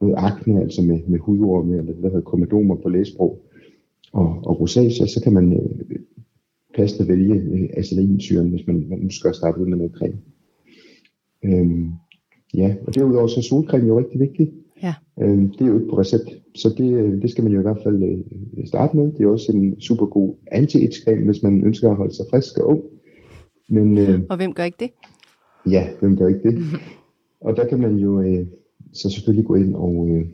noget 0.00 0.14
akne, 0.18 0.60
altså 0.60 0.82
med, 0.82 1.00
med 1.08 1.18
hudorme, 1.18 1.78
eller 1.78 1.92
det 1.92 2.02
der 2.02 2.08
hedder 2.08 2.30
komedomer 2.30 2.76
på 2.76 2.88
læsprog, 2.88 3.42
og, 4.12 4.40
og 4.42 4.60
rosacea, 4.60 5.06
så 5.06 5.20
kan 5.24 5.32
man 5.32 5.52
øh, 5.52 5.96
passende 6.74 7.08
vælge 7.08 7.34
øh, 7.34 7.68
acelinsyren, 7.76 8.50
hvis 8.50 8.66
man, 8.66 8.86
man 8.88 9.10
skal 9.10 9.34
starte 9.34 9.60
ud 9.60 9.66
med 9.66 9.76
noget 9.76 9.92
creme. 9.92 10.18
Øhm, 11.44 11.90
ja, 12.54 12.74
og 12.86 12.94
derudover 12.94 13.26
så 13.26 13.40
er 13.40 13.42
solcreme 13.42 13.86
jo 13.86 13.98
rigtig 13.98 14.20
vigtigt. 14.20 14.50
Ja. 14.82 14.94
Øhm, 15.22 15.50
det 15.50 15.60
er 15.60 15.66
jo 15.66 15.74
ikke 15.74 15.90
på 15.90 15.98
recept, 15.98 16.30
så 16.54 16.74
det, 16.78 16.92
øh, 16.92 17.22
det 17.22 17.30
skal 17.30 17.44
man 17.44 17.52
jo 17.52 17.58
i 17.58 17.62
hvert 17.62 17.82
fald 17.82 18.02
øh, 18.02 18.66
starte 18.66 18.96
med. 18.96 19.12
Det 19.12 19.20
er 19.20 19.28
også 19.28 19.52
en 19.52 19.80
super 19.80 20.06
god 20.06 20.34
anti 20.52 20.86
creme 21.04 21.24
hvis 21.24 21.42
man 21.42 21.64
ønsker 21.64 21.90
at 21.90 21.96
holde 21.96 22.14
sig 22.14 22.26
frisk 22.30 22.58
og 22.58 22.68
ung. 22.68 22.82
Men, 23.72 23.98
øh, 23.98 24.20
og 24.30 24.36
hvem 24.36 24.54
gør 24.54 24.64
ikke 24.64 24.76
det? 24.80 24.90
Ja, 25.70 25.88
hvem 26.00 26.16
gør 26.16 26.28
ikke 26.28 26.50
det? 26.50 26.64
og 27.46 27.56
der 27.56 27.68
kan 27.68 27.80
man 27.80 27.96
jo 27.96 28.20
øh, 28.20 28.46
så 28.92 29.10
selvfølgelig 29.10 29.46
gå 29.46 29.54
ind 29.54 29.74
og, 29.74 30.08
øh, 30.10 30.24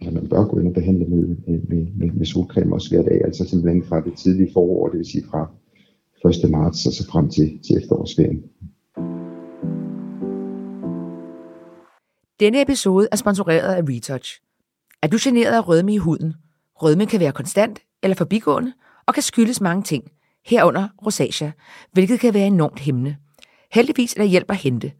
eller 0.00 0.12
man 0.12 0.28
bør 0.28 0.44
gå 0.44 0.58
ind 0.58 0.68
og 0.68 0.74
behandle 0.74 1.04
med, 1.04 1.36
med, 1.46 1.86
med, 1.96 2.10
med 2.10 2.26
solcreme 2.26 2.74
også 2.74 2.90
hver 2.90 3.02
dag, 3.02 3.24
altså 3.24 3.48
simpelthen 3.48 3.84
fra 3.84 4.00
det 4.00 4.14
tidlige 4.16 4.52
forår, 4.52 4.88
det 4.88 4.98
vil 4.98 5.06
sige 5.06 5.24
fra 5.30 5.50
1. 6.44 6.50
marts 6.50 6.86
og 6.86 6.92
så 6.92 7.06
frem 7.06 7.28
til, 7.28 7.60
til 7.66 7.76
efterårsferien. 7.76 8.42
Denne 12.40 12.62
episode 12.62 13.08
er 13.12 13.16
sponsoreret 13.16 13.74
af 13.74 13.82
Retouch. 13.82 14.40
Er 15.02 15.06
du 15.06 15.16
generet 15.20 15.54
af 15.56 15.68
rødme 15.68 15.94
i 15.94 15.96
huden? 15.96 16.34
Rødme 16.74 17.06
kan 17.06 17.20
være 17.20 17.32
konstant 17.32 17.78
eller 18.02 18.14
forbigående, 18.14 18.72
og 19.06 19.14
kan 19.14 19.22
skyldes 19.22 19.60
mange 19.60 19.82
ting, 19.82 20.04
herunder 20.44 20.88
rosacea, 21.06 21.50
hvilket 21.92 22.20
kan 22.20 22.34
være 22.34 22.46
enormt 22.46 22.80
hæmmende. 22.80 23.16
Heldigvis 23.72 24.12
er 24.14 24.18
der 24.18 24.24
hjælp 24.24 24.50
at 24.50 24.56
hente. 24.56 24.92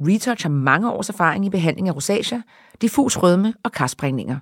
Retouch 0.00 0.44
har 0.44 0.50
mange 0.50 0.92
års 0.92 1.08
erfaring 1.08 1.46
i 1.46 1.50
behandling 1.50 1.88
af 1.88 1.96
rosacea, 1.96 2.40
diffus 2.80 3.16
rødme 3.16 3.54
og 3.62 3.72
karsprængninger. 3.72 4.38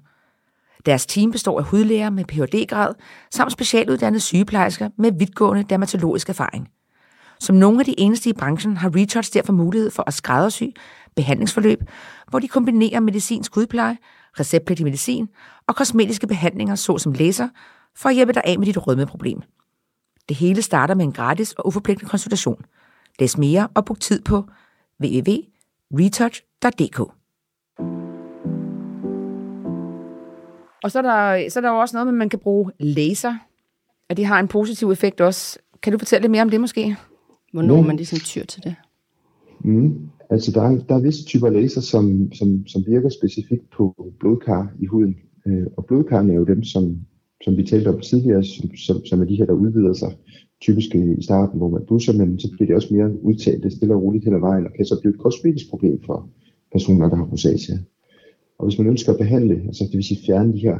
Deres 0.87 1.07
team 1.07 1.33
består 1.33 1.59
af 1.59 1.65
hudlæger 1.65 2.11
med 2.11 2.25
Ph.D.-grad 2.25 2.93
samt 3.31 3.53
specialuddannede 3.53 4.21
sygeplejersker 4.21 4.89
med 4.99 5.13
vidtgående 5.19 5.63
dermatologisk 5.63 6.29
erfaring. 6.29 6.69
Som 7.41 7.57
nogle 7.57 7.81
af 7.81 7.85
de 7.85 8.01
eneste 8.01 8.31
i 8.31 8.33
branchen 8.33 8.77
har 8.77 8.97
Retouch 8.97 9.35
derfor 9.35 9.53
mulighed 9.53 9.91
for 9.91 10.05
at 10.07 10.15
skræddersy 10.15 10.65
behandlingsforløb, 11.17 11.83
hvor 12.29 12.39
de 12.39 12.49
kombinerer 12.49 13.01
medicinsk 13.01 13.55
hudpleje, 13.55 13.97
receptpligtig 14.41 14.85
medicin 14.85 15.29
og 15.67 15.77
kosmetiske 15.77 16.27
behandlinger 16.27 16.75
såsom 16.75 17.13
laser 17.13 17.49
for 17.97 18.09
at 18.09 18.15
hjælpe 18.15 18.33
dig 18.33 18.43
af 18.45 18.59
med 18.59 18.67
dit 18.67 18.87
rødmeproblem. 18.87 19.43
Det 20.29 20.37
hele 20.37 20.63
starter 20.63 20.95
med 20.95 21.05
en 21.05 21.13
gratis 21.13 21.53
og 21.53 21.67
uforpligtende 21.67 22.11
konsultation. 22.11 22.65
Læs 23.21 23.39
mere 23.39 23.69
og 23.75 23.85
book 23.85 24.01
tid 24.01 24.23
på 24.23 24.45
www.retouch.dk. 25.03 27.01
Og 30.83 30.91
så 30.91 30.99
er, 30.99 31.03
der, 31.03 31.49
så 31.49 31.59
er 31.59 31.61
der 31.61 31.71
jo 31.71 31.79
også 31.79 31.97
noget 31.97 32.07
med, 32.07 32.15
at 32.15 32.19
man 32.19 32.29
kan 32.29 32.39
bruge 32.39 32.71
laser, 32.81 33.35
at 34.09 34.17
det 34.17 34.27
har 34.27 34.41
en 34.41 34.49
positiv 34.49 34.91
effekt 34.91 35.21
også. 35.21 35.59
Kan 35.83 35.93
du 35.93 35.99
fortælle 35.99 36.23
lidt 36.23 36.31
mere 36.31 36.43
om 36.43 36.51
det 36.51 36.61
måske? 36.61 36.97
Hvornår 37.53 37.77
ja. 37.77 37.83
man 37.83 37.97
ligesom 37.97 38.19
tyr 38.19 38.45
til 38.45 38.65
det? 38.65 38.75
Mm. 39.61 40.11
Altså 40.31 40.53
der 40.53 40.63
er, 40.63 40.79
der 40.89 40.95
er 40.95 41.01
visse 41.01 41.25
typer 41.25 41.51
laser, 41.51 41.81
som, 41.81 42.33
som, 42.33 42.67
som 42.67 42.85
virker 42.87 43.09
specifikt 43.09 43.71
på 43.71 44.13
blodkar 44.21 44.73
i 44.81 44.87
huden. 44.87 45.17
Øh, 45.47 45.67
og 45.77 45.87
blodkarne 45.87 46.33
er 46.33 46.37
jo 46.37 46.45
dem, 46.45 46.65
som, 46.65 46.99
som 47.45 47.57
vi 47.57 47.63
talte 47.63 47.89
om 47.89 48.01
tidligere, 48.01 48.45
som, 48.45 48.77
som, 48.77 49.05
som 49.05 49.21
er 49.21 49.25
de 49.25 49.37
her, 49.37 49.47
der 49.47 49.53
udvider 49.53 49.93
sig 49.93 50.13
typisk 50.61 50.95
i 50.95 51.23
starten, 51.23 51.59
hvor 51.59 51.69
man 51.69 51.87
busser, 51.89 52.13
men 52.13 52.39
så 52.39 52.51
bliver 52.53 52.67
det 52.67 52.77
også 52.77 52.95
mere 52.95 53.23
udtalt, 53.23 53.63
det 53.63 53.73
stille 53.73 53.95
og 53.95 54.03
roligt 54.03 54.25
hen 54.25 54.35
ad 54.35 54.41
vejen, 54.41 54.67
og 54.67 54.73
kan 54.73 54.87
så 54.87 55.01
blive 55.01 55.15
et 55.15 55.21
kosmetisk 55.21 55.71
problem 55.71 56.03
for 56.07 56.29
personer, 56.73 57.09
der 57.09 57.17
har 57.17 57.25
rosacea. 57.25 57.77
Og 58.59 58.67
hvis 58.67 58.79
man 58.79 58.87
ønsker 58.87 59.13
at 59.13 59.19
behandle, 59.19 59.55
altså 59.67 59.85
det 59.85 59.95
vil 59.95 60.05
sige 60.05 60.27
fjerne 60.27 60.53
de 60.53 60.59
her 60.59 60.79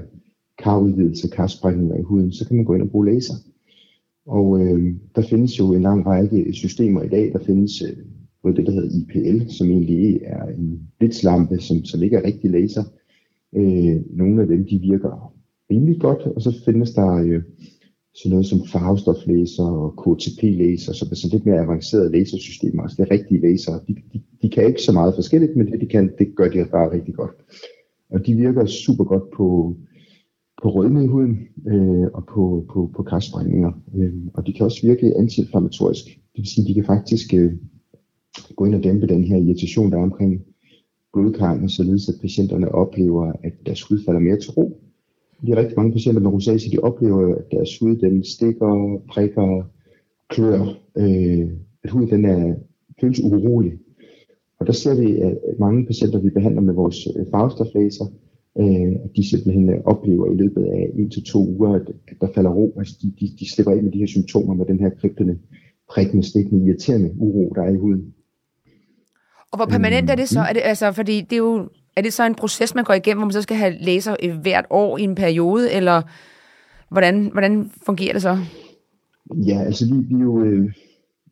karudvidelser, 0.59 1.29
karsprængninger 1.29 1.97
i 1.97 2.03
huden, 2.03 2.33
så 2.33 2.47
kan 2.47 2.57
man 2.57 2.65
gå 2.65 2.75
ind 2.75 2.83
og 2.83 2.91
bruge 2.91 3.07
laser. 3.07 3.35
Og 4.27 4.61
øh, 4.61 4.95
der 5.17 5.23
findes 5.23 5.59
jo 5.59 5.73
en 5.73 5.83
lang 5.83 6.07
række 6.07 6.53
systemer 6.53 7.03
i 7.03 7.09
dag. 7.09 7.33
Der 7.33 7.39
findes 7.39 7.83
øh, 7.83 7.97
både 8.43 8.57
det, 8.57 8.67
der 8.67 8.73
hedder 8.73 8.99
IPL, 8.99 9.51
som 9.51 9.71
egentlig 9.71 10.21
er 10.23 10.45
en 10.47 10.81
blitzlampe, 10.99 11.59
som, 11.59 11.85
som 11.85 12.03
ikke 12.03 12.17
er 12.17 12.25
rigtig 12.25 12.51
laser. 12.51 12.85
Øh, 13.57 13.97
nogle 14.11 14.43
af 14.43 14.49
dem, 14.49 14.67
de 14.67 14.79
virker 14.79 15.35
rimelig 15.71 16.01
godt, 16.01 16.23
og 16.37 16.43
så 16.43 16.63
findes 16.65 16.91
der 16.91 17.15
øh, 17.15 17.43
sådan 18.15 18.31
noget 18.31 18.47
som 18.47 18.67
farvestoflæser 18.67 19.65
og 19.65 19.91
KTP-læser, 20.03 20.93
som 20.93 21.09
er 21.11 21.15
sådan 21.15 21.37
lidt 21.37 21.47
mere 21.47 21.61
avancerede 21.61 22.13
lasersystemer. 22.13 22.83
Altså 22.83 22.97
det 22.97 23.09
er 23.09 23.15
rigtige 23.15 23.41
laser. 23.41 23.73
De, 23.89 23.95
de, 24.13 24.23
de 24.43 24.49
kan 24.49 24.67
ikke 24.67 24.83
så 24.83 24.93
meget 24.93 25.15
forskelligt, 25.15 25.57
men 25.57 25.73
det 25.73 25.81
de 25.81 25.87
kan, 25.87 26.13
det 26.19 26.37
gør 26.37 26.49
de 26.49 26.67
bare 26.71 26.93
rigtig 26.93 27.15
godt. 27.15 27.31
Og 28.11 28.27
de 28.27 28.35
virker 28.35 28.67
super 28.67 29.05
godt 29.05 29.31
på, 29.37 29.77
på 30.63 30.71
rødme 30.71 31.05
i 31.05 31.07
huden 31.07 31.39
øh, 31.67 32.07
og 32.15 32.27
på, 32.27 32.67
på, 32.73 32.91
på 32.97 33.03
kræftsprængninger. 33.03 33.73
Øh, 33.97 34.15
og 34.35 34.47
de 34.47 34.53
kan 34.53 34.67
også 34.67 34.87
virke 34.87 35.17
antiinflammatorisk. 35.17 36.05
Det 36.05 36.41
vil 36.43 36.49
sige, 36.49 36.65
at 36.65 36.69
de 36.69 36.75
kan 36.75 36.85
faktisk 36.85 37.35
øh, 37.35 37.53
gå 38.57 38.65
ind 38.65 38.75
og 38.75 38.85
dæmpe 38.85 39.07
den 39.07 39.25
her 39.25 39.37
irritation, 39.37 39.93
der 39.93 39.99
er 39.99 40.03
omkring 40.03 40.45
blodkarrene, 41.13 41.71
således 41.71 42.09
at 42.09 42.15
patienterne 42.21 42.75
oplever, 42.75 43.33
at 43.45 43.53
deres 43.67 43.83
hud 43.83 44.05
falder 44.05 44.21
mere 44.21 44.41
til 44.41 44.51
ro. 44.51 44.84
Er 45.53 45.57
rigtig 45.57 45.77
mange 45.77 45.93
patienter 45.93 46.23
med 46.23 46.31
rosacea, 46.31 46.71
de 46.73 46.79
oplever, 46.79 47.35
at 47.37 47.45
deres 47.51 47.79
hud 47.79 47.97
den 47.97 48.25
stikker, 48.25 49.03
prikker, 49.09 49.63
klør, 50.29 50.61
øh, 50.97 51.49
at 51.85 51.91
huden 51.91 52.11
den 52.11 52.25
er, 52.25 52.55
føles 53.01 53.21
urolig. 53.21 53.73
Og 54.59 54.67
der 54.67 54.73
ser 54.73 54.95
vi, 55.01 55.21
at 55.21 55.39
mange 55.59 55.87
patienter, 55.87 56.19
vi 56.19 56.31
behandler 56.31 56.61
med 56.61 56.75
vores 56.75 57.09
øh, 57.17 57.27
farvestoflaser, 57.31 58.05
øh, 58.61 58.93
at 59.05 59.11
de 59.17 59.29
simpelthen 59.31 59.69
øh, 59.71 59.81
oplever 59.85 60.33
i 60.33 60.35
løbet 60.35 60.65
af 60.65 60.91
en 60.95 61.11
til 61.11 61.25
to 61.25 61.49
uger, 61.49 61.75
at, 61.75 61.89
at 62.09 62.17
der 62.21 62.29
falder 62.35 62.51
ro. 62.51 62.75
Altså 62.79 62.95
de, 63.03 63.13
de, 63.21 63.31
de 63.39 63.51
slipper 63.51 63.73
ind 63.73 63.83
med 63.83 63.93
de 63.93 63.99
her 63.99 64.07
symptomer 64.07 64.55
med 64.55 64.67
den 64.67 64.81
her 64.81 64.91
kribtende, 64.91 65.39
prikkende, 65.91 66.23
stikkende, 66.23 66.67
irriterende 66.67 67.15
uro, 67.19 67.53
der 67.55 67.63
er 67.63 67.71
i 67.71 67.77
huden. 67.77 68.15
Og 69.51 69.59
hvor 69.59 69.67
permanent 69.67 70.11
er 70.11 70.15
det 70.15 70.29
så? 70.29 70.41
Er 70.41 70.53
det, 70.53 70.63
altså, 70.65 70.93
fordi 70.93 71.21
det 71.21 71.33
er 71.33 71.37
jo 71.37 71.69
er 71.97 72.03
det 72.03 72.13
så 72.13 72.27
en 72.27 72.35
proces, 72.35 72.75
man 72.75 72.85
går 72.85 72.95
igennem, 72.95 73.19
hvor 73.19 73.27
man 73.27 73.33
så 73.33 73.43
skal 73.43 73.57
have 73.57 73.75
læser 73.81 74.41
hvert 74.43 74.67
år 74.71 74.99
i 74.99 75.03
en 75.03 75.15
periode, 75.15 75.73
eller 75.73 76.03
hvordan, 76.91 77.31
hvordan 77.33 77.71
fungerer 77.87 78.13
det 78.13 78.23
så? 78.23 78.39
Ja, 79.47 79.63
altså 79.63 79.85
vi, 79.87 80.01
vi, 80.09 80.15
er 80.15 80.25
jo, 80.25 80.45
øh, 80.45 80.65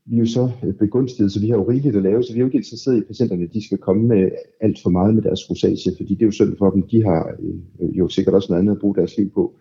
vi 0.06 0.16
er 0.16 0.20
jo 0.20 0.26
så 0.26 0.50
øh, 0.64 0.74
begunstiget, 0.74 1.32
så 1.32 1.40
vi 1.40 1.48
har 1.48 1.56
jo 1.56 1.68
rigeligt 1.68 1.96
at 1.96 2.02
lave, 2.02 2.22
så 2.22 2.32
vi 2.32 2.38
er 2.38 2.40
jo 2.40 2.46
ikke 2.46 2.58
interesseret 2.58 2.96
i, 2.96 3.00
at 3.00 3.06
patienterne 3.06 3.48
de 3.54 3.66
skal 3.66 3.78
komme 3.78 4.02
med 4.08 4.30
alt 4.60 4.78
for 4.82 4.90
meget 4.90 5.14
med 5.14 5.22
deres 5.22 5.50
rosacea, 5.50 5.92
fordi 5.96 6.14
det 6.14 6.22
er 6.22 6.26
jo 6.26 6.38
synd 6.38 6.56
for 6.58 6.70
dem. 6.70 6.82
De 6.82 7.04
har 7.04 7.30
øh, 7.80 7.98
jo 7.98 8.08
sikkert 8.08 8.34
også 8.34 8.48
noget 8.50 8.60
andet 8.60 8.72
at 8.72 8.80
bruge 8.80 8.94
deres 8.94 9.16
liv 9.18 9.30
på. 9.34 9.54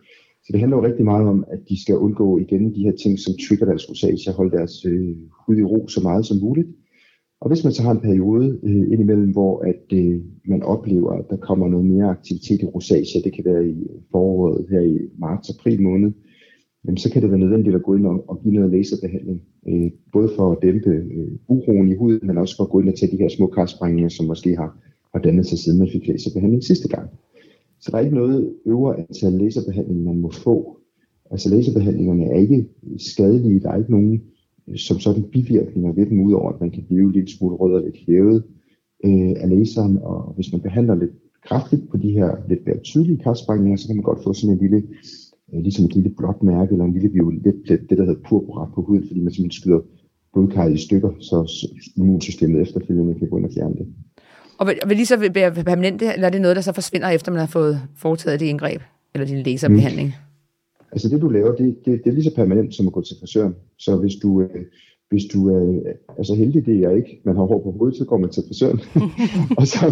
Så 0.44 0.50
det 0.52 0.60
handler 0.60 0.78
jo 0.78 0.86
rigtig 0.86 1.06
meget 1.06 1.28
om, 1.28 1.46
at 1.52 1.60
de 1.70 1.82
skal 1.82 1.98
undgå 1.98 2.38
igen 2.38 2.76
de 2.76 2.84
her 2.84 2.96
ting, 3.04 3.20
som 3.20 3.34
trigger 3.48 3.66
deres 3.66 3.90
rosacea, 3.90 4.34
holde 4.34 4.58
deres 4.58 4.86
øh, 4.86 5.16
hud 5.46 5.58
i 5.58 5.64
ro 5.64 5.88
så 5.88 6.02
meget 6.02 6.26
som 6.26 6.38
muligt. 6.38 6.68
Og 7.42 7.48
hvis 7.50 7.64
man 7.64 7.74
så 7.74 7.84
har 7.84 7.92
en 7.92 8.08
periode 8.10 8.60
øh, 8.64 8.92
indimellem, 8.92 9.32
hvor 9.32 9.60
at 9.60 9.84
øh, 9.94 10.22
man 10.46 10.64
oplever, 10.64 11.12
at 11.12 11.26
der 11.30 11.38
kommer 11.38 11.68
noget 11.68 11.86
mere 11.86 12.10
aktivitet 12.10 12.62
i 12.62 12.66
rosacea, 12.66 13.22
det 13.24 13.34
kan 13.34 13.46
være 13.46 13.68
i 13.68 13.88
foråret 14.12 14.66
her 14.70 14.82
i 14.82 14.98
marts-april 15.18 15.82
måned, 15.82 16.12
jamen, 16.86 16.98
så 16.98 17.12
kan 17.12 17.22
det 17.22 17.30
være 17.32 17.40
nødvendigt 17.40 17.76
at 17.76 17.84
gå 17.84 17.96
ind 17.96 18.06
og, 18.06 18.30
og 18.30 18.42
give 18.44 18.54
noget 18.54 18.72
laserbehandling. 18.72 19.42
Øh, 19.68 19.92
både 20.14 20.30
for 20.36 20.52
at 20.52 20.58
dæmpe 20.62 20.90
øh, 20.90 21.32
uroen 21.48 21.90
i 21.90 21.96
huden, 21.96 22.28
men 22.28 22.38
også 22.38 22.56
for 22.58 22.64
at 22.64 22.70
gå 22.70 22.80
ind 22.80 22.90
og 22.90 22.96
tage 22.96 23.12
de 23.12 23.22
her 23.22 23.30
små 23.30 23.48
karsprængninger, 23.48 24.10
som 24.10 24.26
måske 24.26 24.56
har, 24.56 24.78
har 25.14 25.22
dannet 25.22 25.46
sig 25.46 25.58
siden 25.60 25.80
man 25.80 25.90
fik 25.92 26.08
laserbehandling 26.08 26.64
sidste 26.64 26.88
gang. 26.88 27.10
Så 27.80 27.92
der 27.92 27.98
er 27.98 28.02
ikke 28.02 28.16
noget 28.16 28.54
øvre 28.66 29.00
antal 29.00 29.34
laserbehandling, 29.34 30.04
man 30.04 30.18
må 30.18 30.32
få. 30.32 30.78
Altså 31.32 31.50
laserbehandlingerne 31.50 32.26
er 32.26 32.40
ikke 32.40 32.68
skadelige, 32.98 33.60
der 33.60 33.72
er 33.72 33.78
ikke 33.78 33.92
nogen 33.92 34.22
som 34.76 35.00
sådan 35.00 35.24
bivirkninger 35.24 35.94
ved 35.94 36.06
dem, 36.06 36.20
udover 36.20 36.50
at 36.52 36.62
man 36.62 36.72
kan 36.72 36.84
blive 36.84 37.12
lille 37.12 37.30
smule 37.30 37.56
rød 37.56 37.74
og 37.74 37.82
lidt 37.82 37.98
hævet 38.08 38.44
øh, 39.06 39.34
af 39.42 39.50
laseren, 39.50 39.98
og 39.98 40.34
hvis 40.36 40.52
man 40.52 40.62
behandler 40.62 40.96
lidt 40.96 41.12
kraftigt 41.48 41.90
på 41.92 41.98
de 41.98 42.12
her 42.12 42.30
lidt 42.50 42.66
mere 42.66 42.80
tydelige 42.80 43.24
karsprængninger, 43.24 43.78
så 43.78 43.88
kan 43.88 43.96
man 43.96 44.04
godt 44.04 44.24
få 44.24 44.34
sådan 44.34 44.54
en 44.56 44.62
lille, 44.62 44.84
øh, 45.54 45.62
ligesom 45.62 45.86
et 45.86 45.96
lille 45.96 46.10
blåt 46.18 46.44
mærke, 46.44 46.72
eller 46.72 46.86
en 46.86 46.94
lille 46.94 47.10
violet 47.10 47.56
plet, 47.66 47.90
det 47.90 47.98
der 47.98 48.06
hedder 48.06 48.22
purpura 48.30 48.72
på 48.76 48.82
huden, 48.82 49.08
fordi 49.08 49.20
man 49.20 49.34
simpelthen 49.34 49.62
skyder 49.62 49.80
blodkarret 50.34 50.74
i 50.74 50.78
stykker, 50.78 51.12
så 51.20 51.68
immunsystemet 51.98 52.62
efterfølgende 52.62 53.20
kan 53.20 53.30
gå 53.30 53.38
ind 53.38 53.46
og 53.46 53.52
fjerne 53.54 53.76
det. 53.76 53.88
Og 54.60 54.68
vil, 54.68 54.76
vil 54.88 54.98
de 54.98 55.06
så 55.06 55.30
være 55.34 55.52
permanente, 55.52 56.06
eller 56.14 56.28
er 56.28 56.32
det 56.32 56.42
noget, 56.42 56.56
der 56.56 56.62
så 56.62 56.74
forsvinder, 56.74 57.10
efter 57.10 57.32
man 57.32 57.40
har 57.40 57.48
fået 57.48 57.82
foretaget 57.96 58.40
det 58.40 58.46
indgreb, 58.46 58.82
eller 59.14 59.28
din 59.28 59.44
laserbehandling? 59.44 60.08
Mm. 60.08 60.31
Altså 60.92 61.10
det, 61.10 61.22
du 61.22 61.30
laver, 61.30 61.56
det, 61.56 61.78
det, 61.86 62.02
det 62.04 62.10
er 62.10 62.14
lige 62.14 62.24
så 62.24 62.36
permanent 62.36 62.76
som 62.76 62.88
at 62.88 62.94
gå 62.94 63.02
til 63.02 63.16
frisøren. 63.20 63.56
Så 63.80 63.98
hvis 63.98 64.16
du, 64.16 64.42
øh, 64.42 64.66
hvis 65.12 65.26
du 65.34 65.50
er 65.50 65.94
altså 66.18 66.36
heldig, 66.36 66.66
det 66.66 66.76
er 66.76 66.90
jeg 66.90 66.98
ikke, 66.98 67.22
man 67.26 67.36
har 67.36 67.44
hår 67.44 67.64
på 67.64 67.72
hovedet, 67.72 67.98
så 67.98 68.06
går 68.06 68.18
man 68.18 68.30
til 68.30 68.44
frisøren. 68.48 68.80
og, 69.60 69.68
så, 69.68 69.86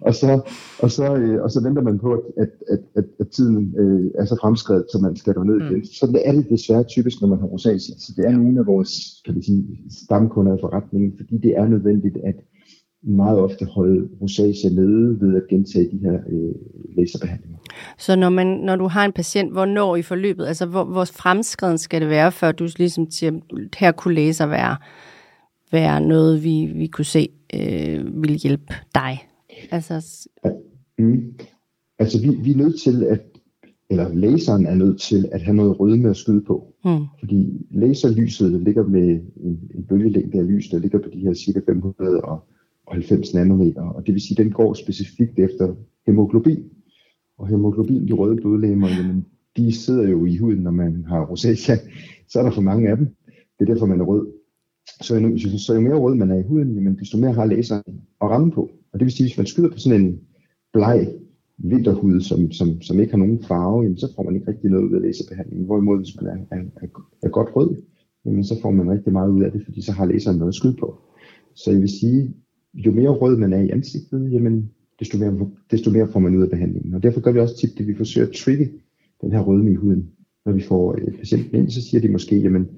og, 0.00 0.14
så, 0.14 0.30
og, 0.78 0.90
så, 0.90 1.16
øh, 1.16 1.42
og 1.42 1.50
så 1.50 1.62
venter 1.62 1.82
man 1.82 1.98
på, 1.98 2.12
at, 2.36 2.50
at, 2.68 2.80
at, 2.96 3.04
at 3.20 3.28
tiden 3.28 3.74
øh, 3.78 4.10
er 4.14 4.24
så 4.24 4.36
fremskrevet, 4.40 4.84
så 4.92 4.98
man 5.02 5.16
skal 5.16 5.34
ned 5.46 5.56
igen. 5.56 5.78
Mm. 5.78 5.84
Så 5.84 6.20
er 6.24 6.32
det 6.32 6.50
desværre 6.50 6.84
typisk, 6.84 7.20
når 7.20 7.28
man 7.28 7.38
har 7.40 7.46
rosacea. 7.46 7.94
Så 7.98 8.12
det 8.16 8.24
er 8.26 8.30
nogle 8.30 8.58
af 8.60 8.66
vores 8.66 8.92
kan 9.24 9.34
vi 9.34 9.42
sige, 9.42 9.64
stamkunder 9.90 10.56
i 10.56 10.60
forretningen, 10.60 11.12
fordi 11.16 11.38
det 11.38 11.52
er 11.56 11.68
nødvendigt, 11.68 12.16
at 12.24 12.36
meget 13.06 13.38
ofte 13.38 13.64
holde 13.64 14.08
rosacea 14.20 14.70
nede 14.70 15.20
ved 15.20 15.36
at 15.36 15.42
gentage 15.48 15.90
de 15.90 15.98
her 15.98 16.18
øh, 16.28 16.54
laserbehandlinger. 16.96 17.58
Så 17.98 18.16
når, 18.16 18.28
man, 18.28 18.46
når 18.46 18.76
du 18.76 18.86
har 18.86 19.04
en 19.04 19.12
patient, 19.12 19.52
hvornår 19.52 19.96
i 19.96 20.02
forløbet, 20.02 20.46
altså 20.46 20.66
hvor, 20.66 20.84
hvor 20.84 21.04
fremskreden 21.04 21.78
skal 21.78 22.00
det 22.00 22.08
være, 22.08 22.32
før 22.32 22.52
du 22.52 22.68
ligesom 22.78 23.10
siger, 23.10 23.32
her 23.78 23.92
kunne 23.92 24.14
laser 24.14 24.46
være, 24.46 24.76
være 25.72 26.00
noget, 26.00 26.44
vi, 26.44 26.72
vi 26.74 26.86
kunne 26.86 27.04
se 27.04 27.28
øh, 27.54 28.22
vil 28.22 28.34
hjælpe 28.34 28.74
dig? 28.94 29.28
Altså, 29.70 30.28
ja, 30.44 30.50
mm. 30.98 31.34
altså 31.98 32.20
vi, 32.20 32.28
vi 32.28 32.50
er 32.52 32.56
nødt 32.56 32.80
til 32.80 33.04
at, 33.04 33.20
eller 33.90 34.14
laseren 34.14 34.66
er 34.66 34.74
nødt 34.74 35.00
til 35.00 35.28
at 35.32 35.42
have 35.42 35.56
noget 35.56 35.80
rødme 35.80 36.10
at 36.10 36.16
skyde 36.16 36.40
på. 36.40 36.74
Mm. 36.84 37.04
Fordi 37.18 37.66
laserlyset 37.70 38.62
ligger 38.62 38.86
med 38.86 39.20
en, 39.36 39.70
en 39.74 39.84
bølgelængde 39.88 40.38
af 40.38 40.46
lys, 40.46 40.68
der 40.68 40.78
ligger 40.78 40.98
på 40.98 41.08
de 41.12 41.18
her 41.18 41.34
cirka 41.34 41.60
500 41.66 42.20
og 42.20 42.44
90 42.92 43.34
nanometer, 43.34 43.82
og 43.82 44.06
det 44.06 44.14
vil 44.14 44.22
sige, 44.22 44.40
at 44.40 44.44
den 44.44 44.52
går 44.52 44.74
specifikt 44.74 45.38
efter 45.38 45.74
hemoglobin. 46.06 46.64
Og 47.38 47.48
hemoglobin, 47.48 48.08
de 48.08 48.12
røde 48.12 48.36
blodlegemer, 48.36 48.88
jamen, 48.88 49.26
de 49.56 49.72
sidder 49.72 50.08
jo 50.08 50.24
i 50.24 50.36
huden, 50.36 50.62
når 50.62 50.70
man 50.70 51.04
har 51.08 51.26
rosacea. 51.26 51.76
Så 52.28 52.38
er 52.38 52.42
der 52.42 52.50
for 52.50 52.60
mange 52.60 52.90
af 52.90 52.96
dem. 52.96 53.06
Det 53.58 53.68
er 53.68 53.72
derfor, 53.72 53.86
man 53.86 54.00
er 54.00 54.04
rød. 54.04 54.26
Så 55.00 55.16
jo, 55.16 55.58
så 55.58 55.74
jo 55.74 55.80
mere 55.80 55.94
rød 55.94 56.14
man 56.14 56.30
er 56.30 56.38
i 56.38 56.42
huden, 56.42 56.74
jamen, 56.74 56.98
desto 56.98 57.18
mere 57.18 57.32
har 57.32 57.44
laseren 57.44 57.82
at 58.20 58.30
ramme 58.30 58.52
på. 58.52 58.70
Og 58.92 59.00
det 59.00 59.04
vil 59.04 59.12
sige, 59.12 59.24
at 59.24 59.30
hvis 59.30 59.38
man 59.38 59.46
skyder 59.46 59.70
på 59.70 59.78
sådan 59.78 60.00
en 60.00 60.20
bleg 60.72 61.08
vinterhud, 61.58 62.20
som, 62.20 62.52
som, 62.52 62.82
som 62.82 63.00
ikke 63.00 63.10
har 63.10 63.18
nogen 63.18 63.42
farve, 63.42 63.82
jamen, 63.82 63.98
så 63.98 64.12
får 64.16 64.22
man 64.22 64.34
ikke 64.34 64.48
rigtig 64.48 64.70
noget 64.70 64.84
ud 64.84 64.94
af 64.94 65.02
laserbehandlingen. 65.02 65.66
Hvorimod, 65.66 65.98
hvis 65.98 66.16
man 66.20 66.26
er, 66.26 66.56
er, 66.56 66.60
er, 66.82 66.86
er 67.22 67.28
godt 67.28 67.56
rød, 67.56 67.76
jamen, 68.24 68.44
så 68.44 68.60
får 68.62 68.70
man 68.70 68.90
rigtig 68.90 69.12
meget 69.12 69.30
ud 69.30 69.42
af 69.42 69.52
det, 69.52 69.62
fordi 69.64 69.80
så 69.82 69.92
har 69.92 70.06
laseren 70.06 70.38
noget 70.38 70.50
at 70.50 70.54
skyde 70.54 70.76
på. 70.80 70.98
Så 71.54 71.70
jeg 71.70 71.80
vil 71.80 71.88
sige, 71.88 72.34
jo 72.76 72.92
mere 72.92 73.08
rød 73.08 73.36
man 73.36 73.52
er 73.52 73.62
i 73.62 73.70
ansigtet, 73.70 74.32
jamen, 74.32 74.70
desto 75.00 75.18
mere, 75.18 75.50
desto 75.70 75.90
mere 75.90 76.08
får 76.12 76.20
man 76.20 76.36
ud 76.36 76.42
af 76.42 76.50
behandlingen. 76.50 76.94
Og 76.94 77.02
derfor 77.02 77.20
gør 77.20 77.32
vi 77.32 77.38
også 77.38 77.56
tit, 77.56 77.78
det, 77.78 77.86
vi 77.86 77.94
forsøger 77.94 78.26
at 78.26 78.34
trigge 78.34 78.70
den 79.20 79.32
her 79.32 79.40
rødme 79.40 79.70
i 79.72 79.74
huden. 79.74 80.10
Når 80.44 80.52
vi 80.52 80.62
får 80.62 80.94
øh, 80.98 81.18
patienten 81.18 81.54
ind, 81.54 81.70
så 81.70 81.82
siger 81.82 82.00
de 82.00 82.08
måske, 82.08 82.36
jamen, 82.36 82.68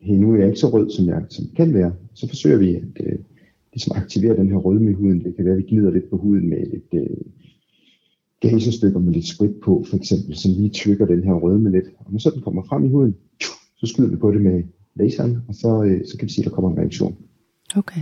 hey, 0.00 0.14
nu 0.14 0.32
er 0.32 0.36
jeg 0.36 0.46
ikke 0.46 0.60
så 0.60 0.68
rød, 0.68 0.90
som 0.90 1.06
jeg 1.06 1.24
som 1.28 1.44
kan 1.56 1.74
være. 1.74 1.92
Så 2.14 2.28
forsøger 2.28 2.58
vi 2.58 2.74
at 2.74 2.82
øh, 3.00 3.18
ligesom 3.72 3.96
aktivere 3.96 4.36
den 4.36 4.48
her 4.48 4.56
rødme 4.56 4.90
i 4.90 4.94
huden. 4.94 5.24
Det 5.24 5.36
kan 5.36 5.44
være, 5.44 5.54
at 5.54 5.58
vi 5.58 5.68
glider 5.68 5.90
lidt 5.90 6.10
på 6.10 6.16
huden 6.16 6.48
med 6.48 6.58
et 6.58 7.00
øh, 7.00 7.16
gasestykker 8.40 8.98
med 8.98 9.12
lidt 9.12 9.26
sprit 9.26 9.54
på, 9.64 9.84
for 9.88 9.96
eksempel, 9.96 10.36
som 10.36 10.50
lige 10.50 10.70
trykker 10.70 11.06
den 11.06 11.24
her 11.24 11.32
rødme 11.32 11.70
lidt. 11.70 11.86
Og 11.98 12.12
når 12.12 12.18
så 12.18 12.30
den 12.30 12.42
kommer 12.42 12.62
frem 12.62 12.84
i 12.84 12.88
huden, 12.88 13.16
så 13.76 13.86
skyder 13.86 14.08
vi 14.08 14.16
på 14.16 14.32
det 14.32 14.40
med 14.42 14.62
laseren, 14.94 15.38
og 15.48 15.54
så, 15.54 15.84
øh, 15.84 16.06
så 16.06 16.18
kan 16.18 16.28
vi 16.28 16.32
sige, 16.32 16.44
at 16.44 16.50
der 16.50 16.54
kommer 16.54 16.70
en 16.70 16.78
reaktion. 16.78 17.16
Okay. 17.76 18.00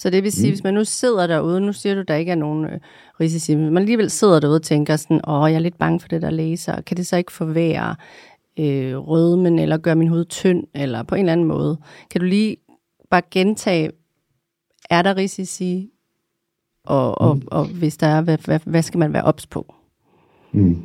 Så 0.00 0.10
det 0.10 0.22
vil 0.22 0.32
sige, 0.32 0.46
mm. 0.46 0.50
hvis 0.50 0.64
man 0.64 0.74
nu 0.74 0.84
sidder 0.84 1.26
derude, 1.26 1.60
nu 1.60 1.72
siger 1.72 1.94
du, 1.94 2.02
der 2.02 2.14
ikke 2.14 2.32
er 2.32 2.36
nogen 2.36 2.64
øh, 2.64 2.80
risici, 3.20 3.54
men 3.54 3.72
man 3.72 3.82
alligevel 3.82 4.10
sidder 4.10 4.40
derude 4.40 4.56
og 4.56 4.62
tænker 4.62 4.96
sådan, 4.96 5.20
åh, 5.28 5.50
jeg 5.50 5.54
er 5.54 5.58
lidt 5.58 5.78
bange 5.78 6.00
for 6.00 6.08
det 6.08 6.22
der 6.22 6.30
laser, 6.30 6.80
kan 6.80 6.96
det 6.96 7.06
så 7.06 7.16
ikke 7.16 7.32
forvære 7.32 7.96
øh, 8.58 8.96
rødmen, 8.96 9.58
eller 9.58 9.76
gøre 9.76 9.96
min 9.96 10.08
hud 10.08 10.24
tynd, 10.24 10.64
eller 10.74 11.02
på 11.02 11.14
en 11.14 11.20
eller 11.20 11.32
anden 11.32 11.46
måde? 11.46 11.76
Kan 12.10 12.20
du 12.20 12.26
lige 12.26 12.56
bare 13.10 13.22
gentage, 13.30 13.90
er 14.90 15.02
der 15.02 15.16
risici, 15.16 15.90
og, 16.84 17.20
og, 17.20 17.36
mm. 17.36 17.42
og, 17.46 17.60
og 17.60 17.66
hvis 17.68 17.96
der 17.96 18.06
er, 18.06 18.20
hvad, 18.20 18.38
hvad, 18.44 18.60
hvad 18.64 18.82
skal 18.82 18.98
man 18.98 19.12
være 19.12 19.24
ops 19.24 19.46
på? 19.46 19.74
Mm. 20.52 20.82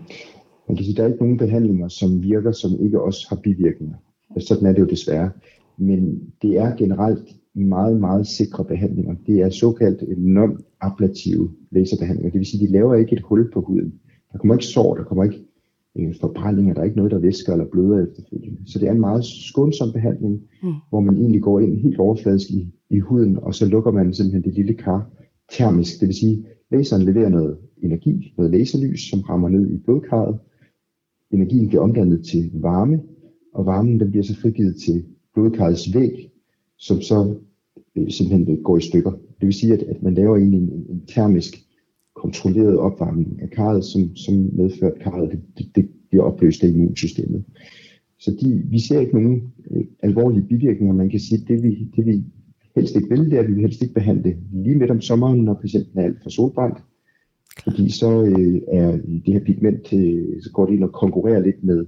Man 0.68 0.78
kan 0.78 0.86
sige, 0.86 0.96
der 0.96 1.04
er 1.04 1.08
ikke 1.08 1.20
nogen 1.20 1.38
behandlinger, 1.38 1.88
som 1.88 2.24
virker, 2.24 2.52
som 2.52 2.72
ikke 2.80 3.02
også 3.02 3.26
har 3.30 3.36
bivirkninger. 3.36 3.96
Sådan 4.40 4.68
er 4.68 4.72
det 4.72 4.80
jo 4.80 4.88
desværre. 4.88 5.32
Men 5.78 6.20
det 6.42 6.58
er 6.58 6.76
generelt 6.76 7.30
meget, 7.56 8.00
meget 8.00 8.28
sikre 8.28 8.66
behandlinger. 8.66 9.16
Det 9.28 9.40
er 9.40 9.50
såkaldt 9.50 10.02
non-ablative 10.18 11.50
laserbehandlinger. 11.72 12.32
Det 12.32 12.40
vil 12.40 12.48
sige, 12.48 12.64
at 12.64 12.68
de 12.68 12.74
laver 12.74 12.96
ikke 12.96 13.16
et 13.16 13.22
hul 13.22 13.52
på 13.52 13.62
huden. 13.62 13.94
Der 14.32 14.38
kommer 14.38 14.56
ikke 14.56 14.66
sår, 14.66 14.96
der 14.96 15.04
kommer 15.04 15.24
ikke 15.24 15.46
øh, 15.98 16.16
forbrændinger, 16.22 16.74
der 16.74 16.82
er 16.82 16.86
ikke 16.86 16.98
noget, 16.98 17.12
der 17.12 17.20
væsker 17.20 17.54
eller 17.54 17.66
bløder 17.66 18.08
efterfølgende. 18.08 18.58
Så 18.66 18.80
det 18.80 18.88
er 18.88 18.92
en 18.92 19.00
meget 19.00 19.26
skånsom 19.26 19.92
behandling, 19.92 20.42
mm. 20.64 20.74
hvor 20.90 21.00
man 21.00 21.18
egentlig 21.18 21.42
går 21.42 21.60
ind 21.60 21.78
helt 21.78 22.00
overfladisk 22.00 22.52
i, 22.52 22.74
i 22.90 23.00
huden, 23.00 23.40
og 23.40 23.56
så 23.56 23.66
lukker 23.66 23.92
man 23.92 24.14
simpelthen 24.14 24.44
det 24.44 24.54
lille 24.54 24.74
kar 24.74 25.10
termisk. 25.52 26.00
Det 26.00 26.08
vil 26.08 26.16
sige, 26.16 26.46
at 26.72 26.78
laseren 26.78 27.04
leverer 27.06 27.30
noget 27.30 27.58
energi, 27.84 28.34
noget 28.38 28.52
laserlys, 28.52 29.10
som 29.10 29.20
rammer 29.20 29.50
ned 29.50 29.72
i 29.72 29.78
blodkarret. 29.78 30.40
Energien 31.32 31.68
bliver 31.68 31.82
omdannet 31.82 32.26
til 32.26 32.52
varme, 32.54 33.02
og 33.54 33.66
varmen 33.66 34.00
den 34.00 34.10
bliver 34.12 34.24
så 34.24 34.36
frigivet 34.42 34.76
til 34.76 35.06
blodkarrets 35.34 35.96
væg, 35.96 36.32
som 36.78 37.02
så 37.02 37.36
øh, 37.96 38.10
simpelthen 38.10 38.64
går 38.64 38.78
i 38.78 38.82
stykker. 38.82 39.12
Det 39.12 39.46
vil 39.46 39.54
sige, 39.54 39.74
at, 39.74 39.84
at 39.84 40.04
man 40.04 40.14
laver 40.14 40.38
en, 40.38 40.54
en, 40.54 40.86
en 40.90 41.02
termisk 41.08 41.66
kontrolleret 42.16 42.78
opvarmning 42.78 43.42
af 43.42 43.50
karret, 43.50 43.86
som, 43.86 44.16
som 44.16 44.50
medfører, 44.54 44.92
at 44.92 45.02
karret 45.02 45.32
det, 45.32 45.42
det, 45.58 45.76
det 45.76 45.90
bliver 46.10 46.24
opløst 46.24 46.64
af 46.64 46.68
immunsystemet. 46.68 47.44
Så 48.20 48.32
de, 48.42 48.64
vi 48.70 48.80
ser 48.80 49.00
ikke 49.00 49.14
nogen 49.14 49.54
øh, 49.72 49.86
alvorlige 50.04 50.48
bivirkninger. 50.48 50.94
Man 50.94 51.10
kan 51.10 51.20
sige, 51.20 51.42
at 51.42 51.48
det 51.48 51.64
vi, 51.64 51.88
det 51.96 52.06
vi 52.06 52.24
helst 52.76 52.96
ikke 52.96 53.10
vil, 53.10 53.26
det 53.26 53.34
er, 53.34 53.40
at 53.40 53.48
vi 53.48 53.54
vil 53.54 53.62
helst 53.62 53.82
ikke 53.82 53.94
behandle 53.94 54.38
lige 54.54 54.76
midt 54.76 54.92
om 54.92 55.02
sommeren, 55.02 55.40
når 55.40 55.54
patienten 55.54 56.00
er 56.00 56.04
alt 56.04 56.24
for 56.24 56.30
solbrændt. 56.30 56.78
Fordi 57.64 57.90
så 57.90 58.24
øh, 58.24 58.62
er 58.68 58.92
det 59.26 59.34
her 59.34 59.44
pigment, 59.46 59.94
øh, 59.94 60.42
så 60.42 60.52
går 60.54 60.66
det 60.66 60.74
ind 60.74 60.84
og 60.84 60.92
konkurrerer 60.92 61.40
lidt 61.40 61.64
med 61.64 61.86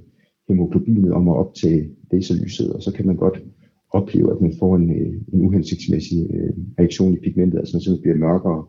hemoglobinet 0.47 1.11
om 1.11 1.29
at 1.29 1.35
optage 1.35 1.89
laserlyset, 2.11 2.73
og 2.73 2.83
så 2.83 2.93
kan 2.93 3.07
man 3.07 3.15
godt 3.15 3.43
opleve, 3.89 4.31
at 4.31 4.41
man 4.41 4.53
får 4.59 4.75
en, 4.75 4.89
øh, 4.91 5.13
en 5.33 5.45
uhensigtsmæssig 5.45 6.27
øh, 6.29 6.53
reaktion 6.79 7.13
i 7.13 7.19
pigmentet, 7.19 7.59
altså 7.59 7.77
man 7.77 7.81
det 7.95 8.01
bliver 8.01 8.17
mørkere 8.17 8.65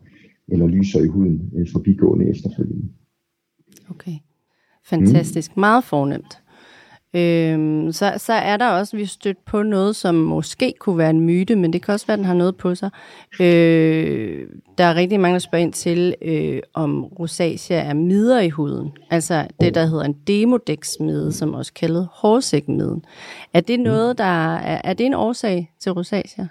eller 0.47 0.67
lysere 0.67 1.03
i 1.05 1.07
huden 1.07 1.51
øh, 1.55 1.67
forbigående 1.71 2.29
efterfølgende. 2.29 2.89
Okay, 3.89 4.17
fantastisk. 4.85 5.55
Mm. 5.55 5.59
Meget 5.59 5.83
fornemt. 5.83 6.41
Øhm, 7.13 7.91
så, 7.91 8.13
så 8.17 8.33
er 8.33 8.57
der 8.57 8.67
også, 8.67 8.97
vi 8.97 9.05
stødt 9.05 9.45
på 9.45 9.63
noget, 9.63 9.95
som 9.95 10.15
måske 10.15 10.73
kunne 10.79 10.97
være 10.97 11.09
en 11.09 11.21
myte, 11.21 11.55
men 11.55 11.73
det 11.73 11.81
kan 11.81 11.93
også 11.93 12.07
være, 12.07 12.13
at 12.13 12.17
den 12.17 12.25
har 12.25 12.33
noget 12.33 12.57
på 12.57 12.75
sig. 12.75 12.89
Øh, 13.41 14.47
der 14.77 14.83
er 14.83 14.95
rigtig 14.95 15.19
mange, 15.19 15.33
der 15.33 15.39
spørger 15.39 15.65
ind 15.65 15.73
til, 15.73 16.15
øh, 16.21 16.61
om 16.73 17.03
rosacea 17.03 17.77
er 17.77 17.93
midder 17.93 18.39
i 18.39 18.49
huden. 18.49 18.91
Altså 19.09 19.47
det, 19.61 19.75
der 19.75 19.85
hedder 19.85 20.03
en 20.03 20.15
demodex-mide, 20.27 21.31
som 21.31 21.53
også 21.53 21.73
kaldet 21.73 22.07
hårsækmiden. 22.11 23.05
Er 23.53 23.61
det 23.61 23.79
noget, 23.79 24.17
der 24.17 24.55
er, 24.55 24.81
er 24.83 24.93
det 24.93 25.05
en 25.05 25.13
årsag 25.13 25.73
til 25.79 25.91
rosacea? 25.91 26.45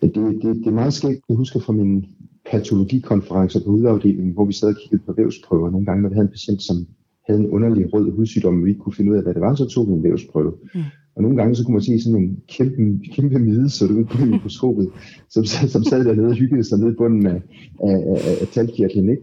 Det, 0.00 0.14
det, 0.14 0.42
det 0.42 0.66
er 0.66 0.70
meget 0.70 0.94
skægt. 0.94 1.20
Jeg 1.28 1.36
husker 1.36 1.60
fra 1.60 1.72
min 1.72 2.06
patologikonference 2.50 3.60
på 3.64 3.70
hudafdelingen, 3.70 4.32
hvor 4.32 4.44
vi 4.44 4.52
sad 4.52 4.68
og 4.68 4.76
kiggede 4.76 5.02
på 5.06 5.12
vævsprøver 5.12 5.70
nogle 5.70 5.86
gange, 5.86 6.02
når 6.02 6.08
vi 6.08 6.14
havde 6.14 6.24
en 6.24 6.30
patient, 6.30 6.62
som 6.62 6.86
havde 7.26 7.40
en 7.40 7.50
underlig 7.50 7.92
rød 7.94 8.10
hudsygdom, 8.10 8.58
og 8.58 8.64
vi 8.64 8.70
ikke 8.70 8.80
kunne 8.80 8.94
finde 8.94 9.12
ud 9.12 9.16
af, 9.16 9.22
hvad 9.22 9.34
det 9.34 9.40
var, 9.40 9.54
så 9.54 9.66
tog 9.66 9.88
vi 9.88 9.92
en 9.92 10.02
vævsprøve. 10.02 10.52
Mm. 10.74 10.80
Og 11.16 11.22
nogle 11.22 11.36
gange 11.36 11.54
så 11.54 11.64
kunne 11.64 11.72
man 11.72 11.82
se 11.82 12.00
sådan 12.00 12.12
nogle 12.12 12.36
kæmpe, 12.48 13.00
kæmpe 13.12 13.38
mide, 13.38 13.70
så 13.70 13.86
det 13.86 13.94
ud 13.94 14.04
på 14.04 14.24
mikroskopet, 14.24 14.88
som, 15.34 15.44
som 15.44 15.84
sad 15.84 16.04
dernede 16.04 16.28
og 16.28 16.34
hyggede 16.34 16.64
sig 16.64 16.78
nede 16.78 16.92
i 16.92 16.94
bunden 16.94 17.26
af, 17.26 17.40
af, 17.82 17.96
af, 18.12 18.40
af 18.40 18.48
talkirtlen. 18.52 19.10
Ikke? 19.10 19.22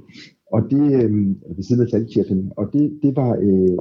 Og 0.53 0.61
det, 0.71 1.03
øh, 1.03 1.11
ved 1.55 1.63
siden 1.63 1.81
af 1.81 1.87
talkirtlen. 1.87 2.51
Og 2.57 2.69
det, 2.73 2.99
det 3.03 3.15
var, 3.15 3.37
øh, 3.41 3.77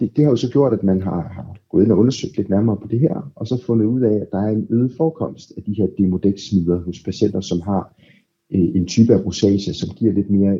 det, 0.00 0.16
det 0.16 0.24
har 0.24 0.30
jo 0.30 0.36
så 0.36 0.50
gjort, 0.50 0.72
at 0.72 0.82
man 0.82 1.02
har, 1.02 1.20
har 1.34 1.56
gået 1.70 1.84
ind 1.84 1.92
og 1.92 1.98
undersøgt 1.98 2.36
lidt 2.36 2.50
nærmere 2.50 2.76
på 2.76 2.88
det 2.90 3.00
her, 3.00 3.32
og 3.36 3.46
så 3.46 3.62
fundet 3.66 3.86
ud 3.86 4.00
af, 4.00 4.14
at 4.14 4.28
der 4.32 4.38
er 4.38 4.50
en 4.50 4.66
øget 4.70 4.92
forekomst 4.96 5.52
af 5.56 5.62
de 5.62 5.74
her 5.74 5.86
demodex-smider 5.98 6.84
hos 6.84 7.02
patienter, 7.04 7.40
som 7.40 7.60
har 7.60 7.96
øh, 8.54 8.68
en 8.74 8.86
type 8.86 9.14
af 9.14 9.24
rosacea, 9.26 9.72
som 9.72 9.88
giver 9.96 10.12
lidt 10.12 10.30
mere 10.30 10.58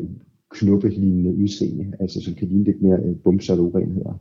knuppelignende 0.51 1.35
udseende, 1.35 1.93
altså 2.01 2.21
som 2.21 2.35
kan 2.35 2.49
ligne 2.49 2.65
lidt 2.65 2.83
mere 2.83 2.99
øh, 3.07 3.17
bumser 3.25 3.53
eller 3.53 3.65
urenheder. 3.65 4.21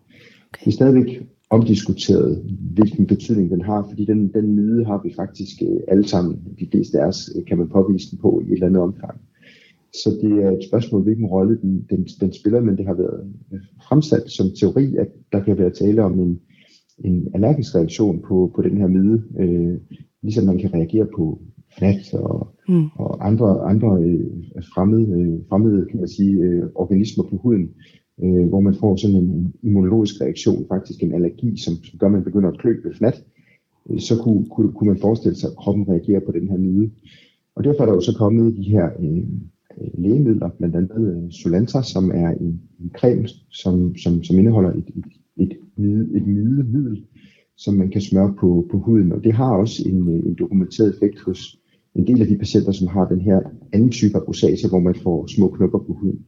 Okay. 0.50 0.66
Det 0.66 0.68
er 0.68 0.72
stadigvæk 0.72 1.28
omdiskuteret, 1.50 2.44
hvilken 2.74 3.08
betydning 3.08 3.52
den 3.52 3.62
har, 3.62 3.88
fordi 3.90 4.06
den, 4.06 4.34
den 4.34 4.56
myde 4.56 4.86
har 4.86 5.02
vi 5.06 5.14
faktisk 5.16 5.62
øh, 5.62 5.80
alle 5.88 6.08
sammen, 6.08 6.40
de 6.60 6.68
fleste 6.72 7.02
af 7.02 7.08
os, 7.08 7.30
øh, 7.36 7.46
kan 7.46 7.58
man 7.58 7.70
påvise 7.70 8.12
den 8.12 8.20
på 8.20 8.42
i 8.42 8.44
et 8.48 8.54
eller 8.54 8.68
andet 8.68 8.82
omfang. 8.82 9.22
Så 9.94 10.10
det 10.22 10.32
er 10.44 10.52
et 10.52 10.68
spørgsmål, 10.68 11.04
hvilken 11.04 11.26
rolle 11.26 11.58
den, 11.62 11.86
den, 11.90 12.08
den 12.22 12.34
spiller, 12.34 12.62
men 12.62 12.78
det 12.78 12.86
har 12.86 12.94
været 12.94 13.34
øh, 13.54 13.60
fremsat 13.88 14.30
som 14.30 14.48
teori, 14.60 14.96
at 14.96 15.08
der 15.32 15.44
kan 15.44 15.58
være 15.58 15.70
tale 15.70 16.04
om 16.04 16.20
en, 16.20 16.40
en 17.06 17.28
allergisk 17.34 17.76
reaktion 17.76 18.22
på, 18.28 18.52
på 18.56 18.62
den 18.62 18.78
her 18.78 18.88
myde, 18.88 19.24
øh, 19.40 19.78
ligesom 20.22 20.46
man 20.46 20.58
kan 20.58 20.74
reagere 20.74 21.08
på 21.16 21.42
fnat 21.78 22.14
og, 22.14 22.48
mm. 22.68 22.86
og 22.96 23.28
andre, 23.28 23.62
andre 23.62 24.04
øh, 24.04 24.64
fremmede, 24.74 25.22
øh, 25.22 25.40
fremmede 25.50 25.86
kan 25.90 26.00
man 26.00 26.08
sige, 26.08 26.34
øh, 26.34 26.64
organismer 26.76 27.24
på 27.24 27.38
huden, 27.38 27.70
øh, 28.24 28.48
hvor 28.48 28.60
man 28.60 28.76
får 28.80 28.96
sådan 28.96 29.16
en 29.16 29.54
immunologisk 29.64 30.22
reaktion, 30.22 30.66
faktisk 30.68 31.04
en 31.04 31.14
allergi, 31.14 31.58
som, 31.58 31.74
som 31.84 32.00
gør, 32.00 32.08
at 32.08 32.14
man 32.14 32.24
begynder 32.24 32.50
at 32.50 32.60
klø 32.60 32.76
ved 32.84 32.94
fnat, 32.94 33.24
øh, 33.90 34.00
så 34.00 34.22
kunne, 34.24 34.46
kunne, 34.52 34.72
kunne 34.72 34.90
man 34.90 35.02
forestille 35.02 35.36
sig, 35.36 35.50
at 35.50 35.58
kroppen 35.58 35.90
reagerer 35.90 36.20
på 36.26 36.32
den 36.32 36.50
her 36.50 36.58
myde. 36.58 36.92
Og 37.56 37.64
derfor 37.64 37.82
er 37.82 37.88
der 37.88 37.94
jo 37.94 38.02
så 38.02 38.16
kommet 38.18 38.58
de 38.58 38.64
her 38.64 38.90
øh, 39.00 39.24
lægemidler, 39.98 40.50
blandt 40.58 40.76
andet 40.76 41.24
øh, 41.24 41.32
Solanta, 41.32 41.82
som 41.82 42.12
er 42.14 42.30
en, 42.30 42.62
en 42.80 42.92
creme, 42.98 43.28
som, 43.50 43.96
som, 43.96 44.24
som 44.24 44.40
indeholder 44.40 44.72
et, 44.72 44.90
et, 44.96 45.06
et, 45.38 45.58
mide, 45.78 46.18
et 46.18 46.28
middel, 46.28 47.06
som 47.58 47.74
man 47.74 47.90
kan 47.90 48.02
smøre 48.02 48.34
på, 48.40 48.68
på 48.72 48.78
huden. 48.80 49.12
Og 49.12 49.24
det 49.24 49.34
har 49.34 49.56
også 49.56 49.84
en, 49.86 50.10
en 50.10 50.36
dokumenteret 50.40 50.90
effekt 50.96 51.20
hos 51.20 51.59
en 52.00 52.08
del 52.08 52.22
af 52.22 52.28
de 52.28 52.38
patienter, 52.38 52.72
som 52.72 52.88
har 52.88 53.06
den 53.06 53.22
her 53.22 53.40
anden 53.74 53.92
type 53.92 54.18
af 54.18 54.28
rosacea, 54.28 54.70
hvor 54.70 54.80
man 54.80 54.96
får 55.04 55.28
små 55.36 55.48
knopper 55.48 55.80
på 55.80 55.94
huden. 56.00 56.20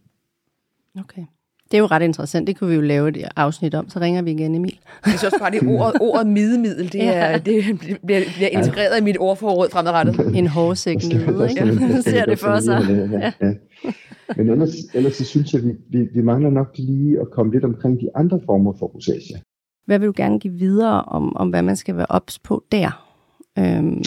Okay. 1.00 1.26
Det 1.72 1.78
er 1.78 1.82
jo 1.82 1.86
ret 1.86 2.02
interessant. 2.02 2.48
Det 2.48 2.58
kunne 2.58 2.70
vi 2.70 2.76
jo 2.76 2.82
lave 2.82 3.10
et 3.10 3.28
afsnit 3.36 3.76
om. 3.76 3.90
Så 3.90 4.00
ringer 4.00 4.22
vi 4.22 4.32
igen, 4.32 4.56
Emil. 4.56 4.80
Jeg 5.06 5.12
synes 5.12 5.24
også 5.24 5.40
bare, 5.40 5.52
det 5.52 5.62
ordet, 5.68 6.02
ordet 6.08 6.28
midemiddel, 6.28 6.94
det, 6.94 7.04
er, 7.04 7.38
det 7.38 7.80
bliver, 7.80 8.22
bliver 8.36 8.50
integreret 8.50 9.02
i 9.02 9.04
mit 9.04 9.18
ordforråd 9.20 9.70
fremadrettet. 9.72 10.38
En 10.38 10.48
hårsæk 10.48 10.98
nede, 11.04 11.50
ikke? 11.50 11.78
Så 11.96 12.02
ser 12.02 12.26
det 12.26 12.40
for 12.40 12.60
sig. 12.60 13.08
Ja. 13.12 13.32
Ja. 13.42 13.54
Men 14.38 14.50
ellers, 14.50 14.76
ellers 14.94 15.16
så 15.16 15.26
synes 15.26 15.54
jeg, 15.54 15.64
vi, 15.64 15.72
vi, 15.90 16.08
vi 16.14 16.22
mangler 16.22 16.50
nok 16.50 16.68
lige 16.78 17.20
at 17.22 17.32
komme 17.32 17.54
lidt 17.54 17.66
omkring 17.66 18.02
de 18.02 18.10
andre 18.16 18.40
former 18.46 18.74
for 18.80 18.86
rosacea. 18.86 19.38
Hvad 19.86 20.00
vil 20.00 20.08
du 20.08 20.14
gerne 20.16 20.40
give 20.40 20.54
videre 20.54 21.02
om, 21.02 21.36
om 21.36 21.50
hvad 21.50 21.62
man 21.62 21.76
skal 21.76 21.98
være 21.98 22.06
ops 22.10 22.40
på 22.40 22.64
der? 22.72 23.08
Øhm. 23.60 24.04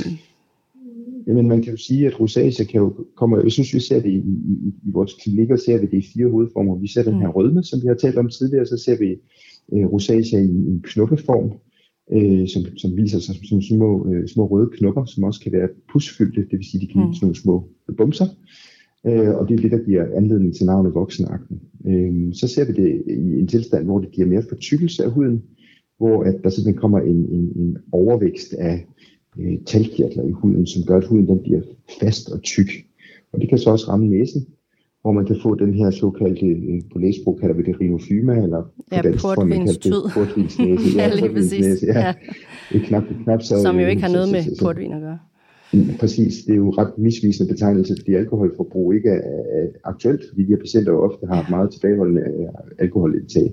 Jamen 1.27 1.49
man 1.49 1.63
kan 1.63 1.71
jo 1.71 1.77
sige, 1.77 2.07
at 2.07 2.21
rosacea 2.21 2.67
kan 2.67 2.81
jo 2.81 3.07
komme, 3.17 3.37
jeg 3.37 3.53
synes 3.53 3.75
vi 3.75 3.81
ser 3.81 4.01
det 4.01 4.11
i, 4.11 4.17
i, 4.17 4.55
i 4.87 4.91
vores 4.93 5.13
klinikker, 5.23 5.57
ser 5.57 5.79
vi 5.81 5.87
det 5.87 5.99
i 5.99 6.11
fire 6.15 6.31
hovedformer. 6.31 6.77
Vi 6.79 6.89
ser 6.89 7.03
den 7.03 7.21
her 7.21 7.27
mm. 7.27 7.37
rødme, 7.37 7.63
som 7.63 7.83
vi 7.83 7.87
har 7.87 7.95
talt 7.95 8.19
om 8.19 8.29
tidligere, 8.29 8.67
så 8.67 8.77
ser 8.77 8.97
vi 8.99 9.11
øh, 9.73 9.87
rosacea 9.93 10.41
i, 10.41 10.49
en 10.49 10.83
knuppeform, 10.85 11.53
øh, 12.13 12.49
som, 12.49 12.63
som 12.77 12.97
viser 12.97 13.19
sig 13.19 13.35
som 13.49 13.63
små, 13.63 14.09
øh, 14.11 14.29
små 14.29 14.47
røde 14.47 14.71
knopper, 14.73 15.05
som 15.05 15.25
også 15.25 15.41
kan 15.41 15.53
være 15.53 15.69
pusfyldte, 15.93 16.41
det 16.41 16.59
vil 16.59 16.71
sige, 16.71 16.81
de 16.81 16.93
kan 16.93 17.03
mm. 17.03 17.15
nogle 17.23 17.37
små 17.37 17.69
bumser. 17.97 18.27
Øh, 19.07 19.35
og 19.35 19.49
det 19.49 19.55
er 19.55 19.63
det, 19.63 19.71
der 19.71 19.85
giver 19.85 20.17
anledning 20.17 20.55
til 20.55 20.67
navnet 20.67 20.95
voksenakten. 20.95 21.61
Øh, 21.87 22.35
så 22.35 22.49
ser 22.49 22.65
vi 22.65 22.73
det 22.73 23.03
i 23.07 23.39
en 23.41 23.47
tilstand, 23.47 23.85
hvor 23.85 23.99
det 23.99 24.11
giver 24.11 24.27
mere 24.27 24.45
fortykkelse 24.49 25.05
af 25.05 25.11
huden, 25.11 25.43
hvor 25.99 26.23
at 26.23 26.35
der 26.45 26.51
simpelthen 26.51 26.81
kommer 26.81 27.01
en, 27.01 27.17
en, 27.17 27.53
en 27.57 27.77
overvækst 27.93 28.55
af 28.55 28.87
øh, 29.39 29.59
talkirtler 29.67 30.25
i 30.25 30.31
huden, 30.31 30.67
som 30.67 30.83
gør, 30.87 30.97
at 30.97 31.07
huden 31.07 31.29
den 31.29 31.39
bliver 31.43 31.61
fast 32.01 32.31
og 32.33 32.43
tyk. 32.43 32.71
Og 33.33 33.41
det 33.41 33.49
kan 33.49 33.59
så 33.59 33.71
også 33.71 33.87
ramme 33.89 34.07
næsen, 34.07 34.47
hvor 35.03 35.13
man 35.13 35.27
kan 35.27 35.37
få 35.43 35.55
den 35.55 35.75
her 35.75 35.91
såkaldte, 35.91 36.47
øh, 36.47 36.81
på 36.93 36.99
læsbrug 36.99 37.39
kalder 37.41 37.55
vi 37.55 37.63
det 37.63 37.81
rinofyma, 37.81 38.35
eller 38.43 38.63
på 38.63 38.73
ja, 38.93 39.03
dansk 39.03 39.21
tror 39.21 39.45
man 39.45 39.59
kalder 39.59 39.73
det 39.73 39.93
portvinsnæse. 40.15 40.99
ja, 40.99 41.15
lige 41.15 41.33
præcis. 41.35 41.83
Ja. 41.83 42.15
ja. 42.73 42.79
Knap, 42.79 43.03
knap, 43.25 43.43
så, 43.43 43.63
Som 43.63 43.79
jo 43.79 43.87
ikke 43.87 44.03
har 44.03 44.13
noget 44.13 44.29
med 44.33 44.43
portvin 44.63 44.93
at 44.93 45.01
gøre. 45.01 45.19
Præcis, 46.01 46.45
det 46.45 46.53
er 46.53 46.57
jo 46.57 46.71
ret 46.71 46.99
misvisende 46.99 47.53
betegnelse, 47.53 47.95
fordi 48.01 48.15
alkoholforbrug 48.15 48.95
ikke 48.95 49.09
er, 49.09 49.23
er 49.59 49.67
aktuelt, 49.85 50.23
fordi 50.29 50.43
de 50.43 50.49
her 50.49 50.57
patienter 50.57 50.93
jo 50.93 51.03
ofte 51.03 51.27
har 51.27 51.43
et 51.43 51.51
meget 51.51 51.71
tilbageholdende 51.71 52.21
øh, 52.21 52.49
alkoholindtag. 52.79 53.53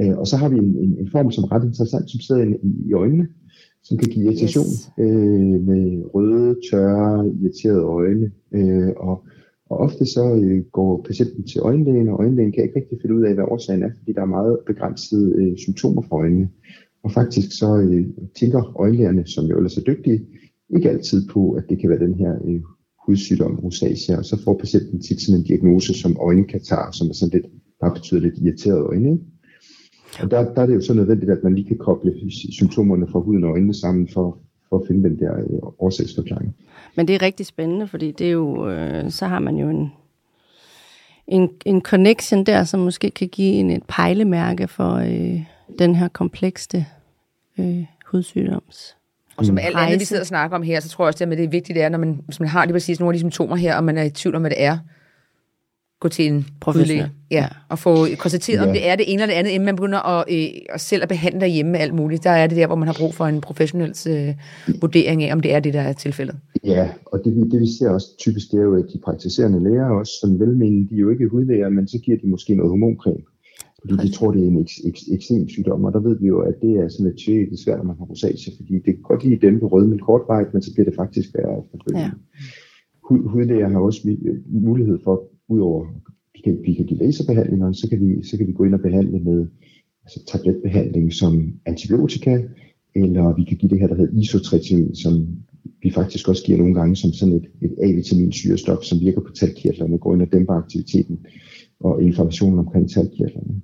Øh, 0.00 0.18
og 0.18 0.26
så 0.26 0.36
har 0.36 0.48
vi 0.48 0.58
en, 0.58 0.64
en, 0.64 0.96
en 1.00 1.08
form, 1.12 1.30
som 1.30 1.44
er 1.44 1.52
ret 1.52 1.64
interessant, 1.64 2.10
som 2.10 2.20
sidder 2.20 2.42
i, 2.44 2.54
i 2.88 2.92
øjnene, 2.92 3.28
som 3.84 3.98
kan 3.98 4.08
give 4.08 4.24
irritation 4.24 4.66
yes. 4.66 4.90
øh, 4.98 5.56
med 5.68 6.02
røde, 6.14 6.56
tørre, 6.70 7.28
irriterede 7.40 7.82
øjne. 7.82 8.32
Øh, 8.54 8.92
og, 8.96 9.24
og 9.70 9.76
ofte 9.78 10.06
så 10.06 10.24
øh, 10.42 10.64
går 10.72 11.02
patienten 11.06 11.46
til 11.46 11.60
øjenlægen, 11.60 12.08
og 12.08 12.20
øjenlægen 12.20 12.52
kan 12.52 12.62
ikke 12.62 12.78
rigtig 12.80 12.98
finde 13.02 13.16
ud 13.16 13.22
af, 13.22 13.34
hvad 13.34 13.44
årsagen 13.44 13.82
er, 13.82 13.90
fordi 13.98 14.12
der 14.12 14.22
er 14.22 14.36
meget 14.38 14.58
begrænsede 14.66 15.34
øh, 15.40 15.56
symptomer 15.56 16.02
for 16.08 16.16
øjnene. 16.16 16.48
Og 17.04 17.12
faktisk 17.12 17.58
så 17.58 17.78
øh, 17.78 18.06
tænker 18.40 18.80
øjenlægerne, 18.80 19.26
som 19.26 19.44
jo 19.44 19.56
ellers 19.56 19.76
er 19.76 19.82
dygtige, 19.82 20.26
ikke 20.76 20.90
altid 20.90 21.28
på, 21.28 21.52
at 21.52 21.64
det 21.68 21.80
kan 21.80 21.90
være 21.90 22.06
den 22.06 22.14
her 22.14 22.32
øh, 22.48 22.60
hudsygdom, 23.06 23.54
rosacea, 23.64 24.18
og 24.18 24.24
så 24.24 24.42
får 24.44 24.58
patienten 24.58 25.00
tit 25.00 25.20
sådan 25.20 25.40
en 25.40 25.46
diagnose 25.46 25.94
som 25.94 26.16
øjenkatar, 26.20 26.90
som 26.90 27.08
er 27.08 27.12
sådan 27.12 27.32
lidt, 27.32 27.46
der 27.80 27.94
betyder 27.94 28.20
lidt 28.20 28.38
irriteret 28.38 28.82
øjne. 28.90 29.12
Ikke? 29.12 29.24
Og 30.22 30.30
der, 30.30 30.54
der 30.54 30.62
er 30.62 30.66
det 30.66 30.74
jo 30.74 30.80
så 30.80 30.94
nødvendigt, 30.94 31.30
at 31.30 31.38
man 31.44 31.54
lige 31.54 31.68
kan 31.68 31.78
koble 31.78 32.12
symptomerne 32.52 33.06
fra 33.08 33.18
huden 33.18 33.44
og 33.44 33.50
øjnene 33.50 33.74
sammen 33.74 34.08
for, 34.08 34.38
for 34.68 34.78
at 34.78 34.86
finde 34.86 35.08
den 35.08 35.18
der 35.18 35.34
øh, 35.34 35.58
årsagsforklaring. 35.78 36.56
Men 36.96 37.08
det 37.08 37.14
er 37.14 37.22
rigtig 37.22 37.46
spændende, 37.46 37.88
fordi 37.88 38.10
det 38.10 38.26
er 38.26 38.30
jo, 38.30 38.70
øh, 38.70 39.10
så 39.10 39.26
har 39.26 39.38
man 39.38 39.56
jo 39.56 39.68
en, 39.68 39.92
en, 41.26 41.50
en 41.66 41.82
connection 41.82 42.46
der, 42.46 42.64
som 42.64 42.80
måske 42.80 43.10
kan 43.10 43.28
give 43.28 43.54
en 43.54 43.70
et 43.70 43.82
pejlemærke 43.88 44.68
for 44.68 44.94
øh, 44.94 45.40
den 45.78 45.94
her 45.94 46.08
komplekse 46.08 46.86
øh, 47.58 47.84
hudsygdoms. 48.06 48.96
Og 49.36 49.46
som 49.46 49.54
mm. 49.54 49.58
alt 49.62 49.76
andet, 49.76 50.00
vi 50.00 50.04
sidder 50.04 50.22
og 50.22 50.26
snakker 50.26 50.56
om 50.56 50.62
her, 50.62 50.80
så 50.80 50.88
tror 50.88 51.04
jeg 51.04 51.08
også, 51.08 51.24
at 51.24 51.30
det 51.30 51.44
er 51.44 51.48
vigtigt, 51.48 51.76
det 51.76 51.82
er, 51.82 51.88
når 51.88 51.98
man, 51.98 52.20
hvis 52.26 52.40
man 52.40 52.48
har 52.48 52.64
lige 52.64 52.72
præcis 52.72 53.00
nogle 53.00 53.10
af 53.10 53.14
de 53.14 53.20
symptomer 53.20 53.56
her, 53.56 53.76
og 53.76 53.84
man 53.84 53.98
er 53.98 54.02
i 54.02 54.10
tvivl 54.10 54.34
om, 54.34 54.42
hvad 54.42 54.50
det 54.50 54.62
er, 54.62 54.78
gå 56.00 56.08
til 56.08 56.26
en 56.32 56.46
professionel. 56.60 57.10
Ja, 57.30 57.46
og 57.68 57.78
få 57.78 58.06
konstateret, 58.18 58.60
ja. 58.60 58.66
om 58.66 58.72
det 58.72 58.88
er 58.88 58.96
det 58.96 59.12
ene 59.12 59.22
eller 59.22 59.34
det 59.34 59.38
andet, 59.38 59.50
inden 59.50 59.66
man 59.66 59.76
begynder 59.76 59.98
at, 59.98 60.24
øh, 60.30 60.48
at 60.74 60.80
selv 60.80 61.02
at 61.02 61.08
behandle 61.08 61.40
derhjemme 61.40 61.72
med 61.72 61.80
alt 61.80 61.94
muligt. 61.94 62.24
Der 62.24 62.30
er 62.30 62.46
det 62.46 62.56
der, 62.56 62.66
hvor 62.66 62.76
man 62.76 62.88
har 62.88 62.96
brug 62.98 63.14
for 63.14 63.24
en 63.24 63.40
professionel 63.40 63.94
øh, 64.08 64.34
vurdering 64.80 65.22
af, 65.22 65.32
om 65.32 65.40
det 65.40 65.54
er 65.54 65.60
det, 65.60 65.74
der 65.74 65.80
er 65.80 65.92
tilfældet. 65.92 66.36
Ja, 66.64 66.88
og 67.06 67.20
det, 67.24 67.52
det 67.52 67.60
vi 67.60 67.66
ser 67.78 67.90
også 67.90 68.08
typisk, 68.18 68.50
det 68.50 68.58
er 68.58 68.62
jo, 68.62 68.74
at 68.74 68.84
de 68.92 68.98
praktiserende 69.04 69.62
læger 69.64 69.86
også, 70.00 70.12
som 70.20 70.40
velmenende, 70.40 70.88
de 70.88 70.94
er 70.94 70.98
jo 70.98 71.10
ikke 71.10 71.28
hudlæger, 71.28 71.68
men 71.68 71.88
så 71.88 71.98
giver 72.04 72.18
de 72.18 72.26
måske 72.26 72.54
noget 72.54 72.70
hormoncreme. 72.70 73.22
Fordi 73.80 74.06
de 74.06 74.12
tror, 74.12 74.30
det 74.32 74.42
er 74.42 74.46
en 74.46 74.66
ekstrem 75.16 75.48
sygdom, 75.48 75.84
og 75.84 75.92
der 75.92 76.00
ved 76.00 76.18
vi 76.20 76.26
jo, 76.26 76.40
at 76.40 76.54
det 76.62 76.72
er 76.80 76.88
sådan 76.88 77.06
lidt 77.06 77.18
tjek, 77.24 77.46
det 77.50 77.52
er 77.52 77.64
svært, 77.64 77.78
når 77.78 77.84
man 77.84 77.96
har 77.98 78.04
rosacea, 78.04 78.52
fordi 78.58 78.74
det 78.74 78.92
kan 78.94 79.02
godt 79.10 79.24
lide 79.24 79.46
dem 79.46 79.60
på 79.60 79.66
rød, 79.66 79.86
men 79.86 79.98
kortvarigt, 79.98 80.52
men 80.54 80.62
så 80.62 80.70
bliver 80.74 80.88
det 80.88 80.96
faktisk 80.96 81.28
værre 81.34 81.58
efterfølgende. 81.62 82.04
Ja. 82.04 82.10
Hudlæger 83.32 83.68
har 83.68 83.78
også 83.78 84.16
mulighed 84.46 84.98
for 85.04 85.14
udover 85.48 85.86
vi 86.34 86.40
kan, 86.44 86.58
vi 86.64 86.74
kan 86.74 86.86
give 86.86 86.98
laserbehandlinger, 86.98 87.72
så 87.72 87.88
kan, 87.88 88.00
vi, 88.00 88.26
så 88.26 88.36
kan 88.36 88.46
vi 88.46 88.52
gå 88.52 88.64
ind 88.64 88.74
og 88.74 88.80
behandle 88.80 89.18
med 89.18 89.46
altså 90.04 90.24
tabletbehandling 90.26 91.12
som 91.12 91.52
antibiotika, 91.66 92.42
eller 92.94 93.34
vi 93.34 93.44
kan 93.44 93.56
give 93.56 93.70
det 93.70 93.80
her, 93.80 93.86
der 93.86 93.94
hedder 93.94 94.20
isotretinoin, 94.20 94.94
som 94.94 95.26
vi 95.82 95.90
faktisk 95.90 96.28
også 96.28 96.44
giver 96.44 96.58
nogle 96.58 96.74
gange 96.74 96.96
som 96.96 97.12
sådan 97.12 97.34
et, 97.34 97.46
et 97.62 97.74
A-vitaminsyrestof, 97.82 98.82
som 98.82 99.00
virker 99.00 99.20
på 99.20 99.32
talkirtlerne, 99.32 99.98
går 99.98 100.14
ind 100.14 100.22
og 100.22 100.32
dæmper 100.32 100.54
aktiviteten 100.54 101.26
og 101.80 102.02
informationen 102.02 102.58
omkring 102.58 102.90
talkirtlerne. 102.90 103.62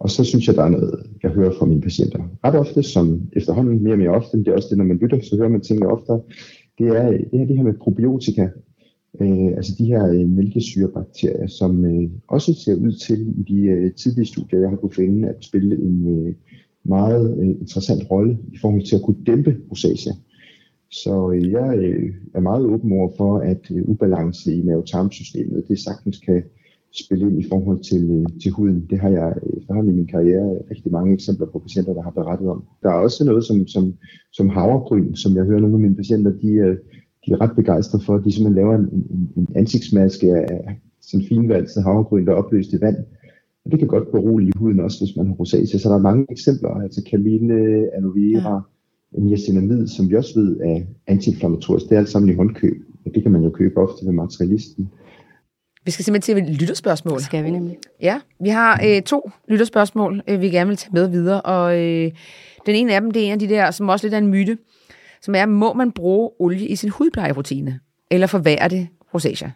Og 0.00 0.10
så 0.10 0.24
synes 0.24 0.46
jeg, 0.46 0.54
der 0.54 0.62
er 0.64 0.68
noget, 0.68 1.06
jeg 1.22 1.30
hører 1.30 1.52
fra 1.58 1.66
mine 1.66 1.80
patienter. 1.80 2.22
Ret 2.44 2.54
ofte, 2.54 2.82
som 2.82 3.28
efterhånden 3.32 3.82
mere 3.82 3.94
og 3.94 3.98
mere 3.98 4.10
ofte, 4.10 4.38
det 4.38 4.48
er 4.48 4.52
også 4.52 4.68
det, 4.70 4.78
når 4.78 4.84
man 4.84 4.96
lytter, 4.96 5.20
så 5.20 5.36
hører 5.36 5.48
man 5.48 5.60
tingene 5.60 5.88
ofte, 5.88 6.12
det 6.78 6.86
er 6.86 7.10
det, 7.10 7.40
er 7.40 7.46
det 7.46 7.56
her 7.56 7.62
med 7.62 7.74
probiotika, 7.74 8.48
øh, 9.20 9.56
altså 9.56 9.72
de 9.78 9.84
her 9.84 10.08
øh, 10.08 10.28
mælkesyrebakterier, 10.28 11.46
som 11.46 11.84
øh, 11.84 12.10
også 12.28 12.54
ser 12.54 12.74
ud 12.74 12.92
til 12.92 13.34
i 13.40 13.42
de 13.42 13.60
øh, 13.60 13.94
tidlige 13.94 14.26
studier, 14.26 14.60
jeg 14.60 14.68
har 14.68 14.76
kunnet 14.76 14.94
finde, 14.94 15.28
at 15.28 15.36
spille 15.40 15.76
en 15.82 16.26
øh, 16.26 16.34
meget 16.84 17.38
øh, 17.38 17.48
interessant 17.48 18.10
rolle 18.10 18.38
i 18.52 18.58
forhold 18.60 18.82
til 18.82 18.96
at 18.96 19.02
kunne 19.02 19.24
dæmpe 19.26 19.56
rosacea. 19.70 20.12
Så 20.90 21.32
øh, 21.32 21.50
jeg 21.50 21.78
øh, 21.78 22.14
er 22.34 22.40
meget 22.40 22.64
åben 22.64 22.92
over 22.92 23.10
for, 23.16 23.38
at 23.38 23.70
øh, 23.70 23.82
ubalance 23.88 24.54
i 24.54 24.62
mavetarmsystemet, 24.62 25.68
det 25.68 25.78
sagtens 25.78 26.18
kan 26.18 26.42
spille 27.04 27.26
ind 27.26 27.40
i 27.40 27.48
forhold 27.48 27.80
til, 27.90 28.10
øh, 28.10 28.40
til 28.42 28.50
huden. 28.50 28.86
Det 28.90 28.98
har 29.00 29.08
jeg 29.08 29.34
øh, 29.42 29.60
efterhånden 29.60 29.92
i 29.92 29.96
min 29.96 30.06
karriere 30.06 30.58
rigtig 30.70 30.92
mange 30.92 31.14
eksempler 31.14 31.46
på 31.46 31.58
patienter, 31.58 31.94
der 31.94 32.02
har 32.02 32.10
berettet 32.10 32.48
om. 32.48 32.64
Der 32.82 32.88
er 32.88 32.94
også 33.06 33.24
noget 33.24 33.44
som, 33.44 33.66
som, 33.66 33.94
som 34.32 34.48
havregryn, 34.48 35.14
som 35.14 35.36
jeg 35.36 35.44
hører 35.44 35.60
nogle 35.60 35.76
af 35.76 35.80
mine 35.80 35.96
patienter, 35.96 36.32
de, 36.42 36.48
øh, 36.48 36.76
de 37.28 37.32
er 37.34 37.40
ret 37.40 37.56
begejstrede 37.56 38.04
for. 38.04 38.18
De 38.18 38.32
simpelthen 38.32 38.54
laver 38.54 38.74
en, 38.74 38.88
en, 38.92 39.30
en 39.36 39.48
ansigtsmaske 39.56 40.26
af 40.36 40.80
sådan 41.00 41.26
finvalset 41.28 41.82
havregryn, 41.82 42.26
der 42.26 42.32
er 42.32 42.36
opløst 42.36 42.72
i 42.72 42.80
vand. 42.80 42.96
Og 43.64 43.70
det 43.70 43.78
kan 43.78 43.88
godt 43.88 44.10
berolige 44.10 44.52
huden 44.56 44.80
også, 44.80 44.98
hvis 45.00 45.16
man 45.16 45.26
har 45.26 45.34
rosacea. 45.34 45.78
Så 45.78 45.88
der 45.88 45.94
er 45.94 46.08
mange 46.10 46.26
eksempler, 46.30 46.70
altså 46.70 47.02
kamille, 47.10 47.88
aloe 47.96 48.14
vera, 48.14 48.60
ja. 49.14 49.20
niacinamid, 49.20 49.86
som 49.86 50.10
vi 50.10 50.16
også 50.16 50.40
ved 50.40 50.60
er 50.60 50.80
antiinflammatorisk. 51.06 51.88
Det 51.88 51.94
er 51.94 51.98
alt 51.98 52.08
sammen 52.08 52.32
i 52.32 52.36
håndkøb. 52.36 52.76
Og 53.06 53.10
det 53.14 53.22
kan 53.22 53.32
man 53.32 53.42
jo 53.42 53.50
købe 53.50 53.76
ofte 53.76 54.06
ved 54.06 54.12
materialisten. 54.12 54.88
Vi 55.84 55.90
skal 55.90 56.04
simpelthen 56.04 56.36
til 56.36 56.52
et 56.52 56.60
lytterspørgsmål. 56.60 57.16
Det 57.16 57.24
skal 57.24 57.44
vi 57.44 57.50
nemlig. 57.50 57.76
Ja, 58.02 58.20
vi 58.40 58.48
har 58.48 58.80
øh, 58.86 59.02
to 59.02 59.30
lytterspørgsmål, 59.48 60.22
øh, 60.28 60.40
vi 60.40 60.48
gerne 60.48 60.68
vil 60.68 60.76
tage 60.76 60.90
med 60.92 61.08
videre. 61.08 61.40
Og 61.40 61.78
øh, 61.78 62.10
den 62.66 62.74
ene 62.74 62.94
af 62.94 63.00
dem, 63.00 63.10
det 63.10 63.22
er 63.22 63.26
en 63.26 63.32
af 63.32 63.38
de 63.38 63.48
der, 63.48 63.70
som 63.70 63.88
også 63.88 64.06
lidt 64.06 64.14
er 64.14 64.18
en 64.18 64.26
myte, 64.26 64.58
som 65.22 65.34
er, 65.34 65.46
må 65.46 65.72
man 65.72 65.92
bruge 65.92 66.30
olie 66.38 66.68
i 66.68 66.76
sin 66.76 66.90
hudplejerutine? 66.90 67.80
Eller 68.10 68.26
forværre 68.26 68.68
det 68.68 68.88
rosacea? 69.14 69.48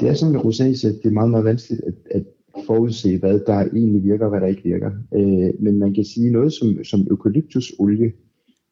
Det 0.00 0.08
er 0.08 0.14
sådan 0.14 0.32
med 0.32 0.44
rosacea, 0.44 0.90
det 0.90 1.06
er 1.06 1.10
meget, 1.10 1.30
meget 1.30 1.44
vanskeligt 1.44 1.82
at, 1.86 1.94
at 2.10 2.24
forudse, 2.66 3.18
hvad 3.18 3.40
der 3.46 3.54
egentlig 3.54 4.04
virker 4.04 4.24
og 4.24 4.30
hvad 4.30 4.40
der 4.40 4.46
ikke 4.46 4.62
virker. 4.64 4.90
Øh, 5.14 5.50
men 5.60 5.78
man 5.78 5.94
kan 5.94 6.04
sige 6.04 6.30
noget 6.30 6.52
som, 6.52 6.84
som 6.84 7.00
eukalyptusolie 7.10 8.12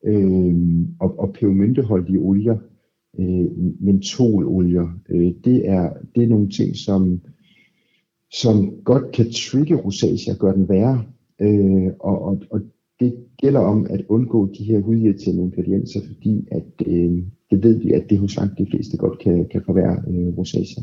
øh, 0.04 0.54
og, 1.00 1.18
og 1.18 1.32
pebermynteholdige 1.32 2.18
olier, 2.18 2.58
øh, 3.18 3.46
mentololier, 3.80 4.88
øh, 5.08 5.32
det, 5.44 5.68
er, 5.68 5.92
det 6.14 6.22
er 6.22 6.28
nogle 6.28 6.48
ting, 6.48 6.76
som, 6.76 7.20
som 8.30 8.74
godt 8.84 9.12
kan 9.12 9.26
trigge 9.32 9.76
rosacea 9.76 10.34
og 10.34 10.38
gøre 10.38 10.54
den 10.54 10.68
værre. 10.68 11.04
Øh, 11.40 11.92
og, 12.00 12.22
og, 12.22 12.42
og 12.50 12.60
det 13.02 13.14
gælder 13.42 13.60
om 13.60 13.86
at 13.90 14.04
undgå 14.08 14.48
de 14.58 14.64
her 14.64 14.80
hudirriterende 14.80 15.42
ingredienser, 15.42 16.00
fordi 16.06 16.48
at, 16.50 16.86
øh, 16.86 17.22
det 17.50 17.62
ved 17.62 17.74
vi, 17.78 17.92
at 17.92 18.10
det 18.10 18.18
hos 18.18 18.36
langt 18.36 18.58
de 18.58 18.66
fleste 18.70 18.96
godt 18.96 19.18
kan, 19.18 19.46
kan 19.52 19.62
forværre 19.66 19.96
øh, 20.08 20.38
rosacea. 20.38 20.82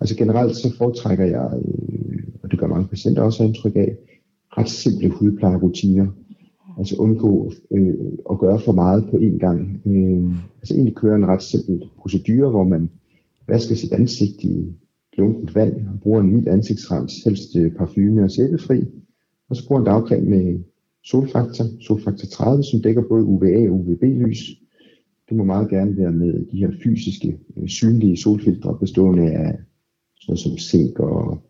Altså 0.00 0.16
generelt 0.16 0.56
så 0.56 0.76
foretrækker 0.78 1.24
jeg, 1.24 1.50
øh, 1.64 2.22
og 2.42 2.50
det 2.50 2.58
gør 2.58 2.66
mange 2.66 2.88
patienter 2.88 3.22
også 3.22 3.44
indtryk 3.44 3.76
af, 3.76 3.96
ret 4.58 4.68
simple 4.68 5.08
hudplejerutiner. 5.08 6.06
Altså 6.78 6.96
undgå 6.96 7.52
øh, 7.70 7.94
at 8.30 8.38
gøre 8.38 8.60
for 8.60 8.72
meget 8.72 9.04
på 9.10 9.16
én 9.16 9.38
gang. 9.38 9.80
Øh, 9.86 10.24
altså 10.60 10.74
egentlig 10.74 10.94
køre 10.94 11.16
en 11.16 11.26
ret 11.26 11.42
simpel 11.42 11.88
procedure, 12.00 12.50
hvor 12.50 12.64
man 12.64 12.90
vasker 13.48 13.74
sit 13.74 13.92
ansigt 13.92 14.44
i 14.44 14.74
lunkent 15.18 15.54
vand 15.54 15.88
og 15.88 16.00
bruger 16.00 16.20
en 16.20 16.32
mild 16.32 16.48
ansigtsrens, 16.48 17.24
helst 17.24 17.56
øh, 17.56 17.74
parfume 17.74 18.24
og 18.24 18.30
sæbefri. 18.30 18.84
Og 19.48 19.56
så 19.56 19.66
bruger 19.66 19.80
en 19.80 19.86
dagcreme 19.86 20.30
med 20.30 20.58
solfaktor, 21.10 21.64
solfaktor 21.80 22.26
30, 22.26 22.62
som 22.62 22.82
dækker 22.82 23.02
både 23.08 23.24
UVA 23.24 23.68
og 23.68 23.74
UVB-lys. 23.74 24.40
Du 25.30 25.34
må 25.34 25.44
meget 25.44 25.68
gerne 25.70 25.96
være 25.96 26.12
med 26.12 26.46
de 26.52 26.58
her 26.58 26.70
fysiske, 26.82 27.38
øh, 27.56 27.68
synlige 27.68 28.16
solfiltre, 28.16 28.78
bestående 28.80 29.22
af 29.22 29.58
sådan 30.20 30.28
noget 30.28 30.40
som 30.40 30.58
zink 30.58 30.98
og 30.98 31.42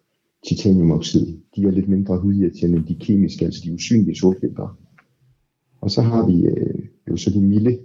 titaniumoxid. 0.48 1.26
De 1.56 1.62
er 1.62 1.70
lidt 1.70 1.88
mindre 1.88 2.20
hudirriterende 2.20 2.78
end 2.78 2.86
de 2.86 2.94
kemiske, 2.94 3.44
altså 3.44 3.60
de 3.64 3.72
usynlige 3.72 4.16
solfiltre. 4.16 4.68
Og 5.80 5.90
så 5.90 6.02
har 6.02 6.26
vi 6.26 6.46
øh, 6.46 6.78
jo 7.10 7.16
så 7.16 7.30
de 7.30 7.40
milde 7.40 7.78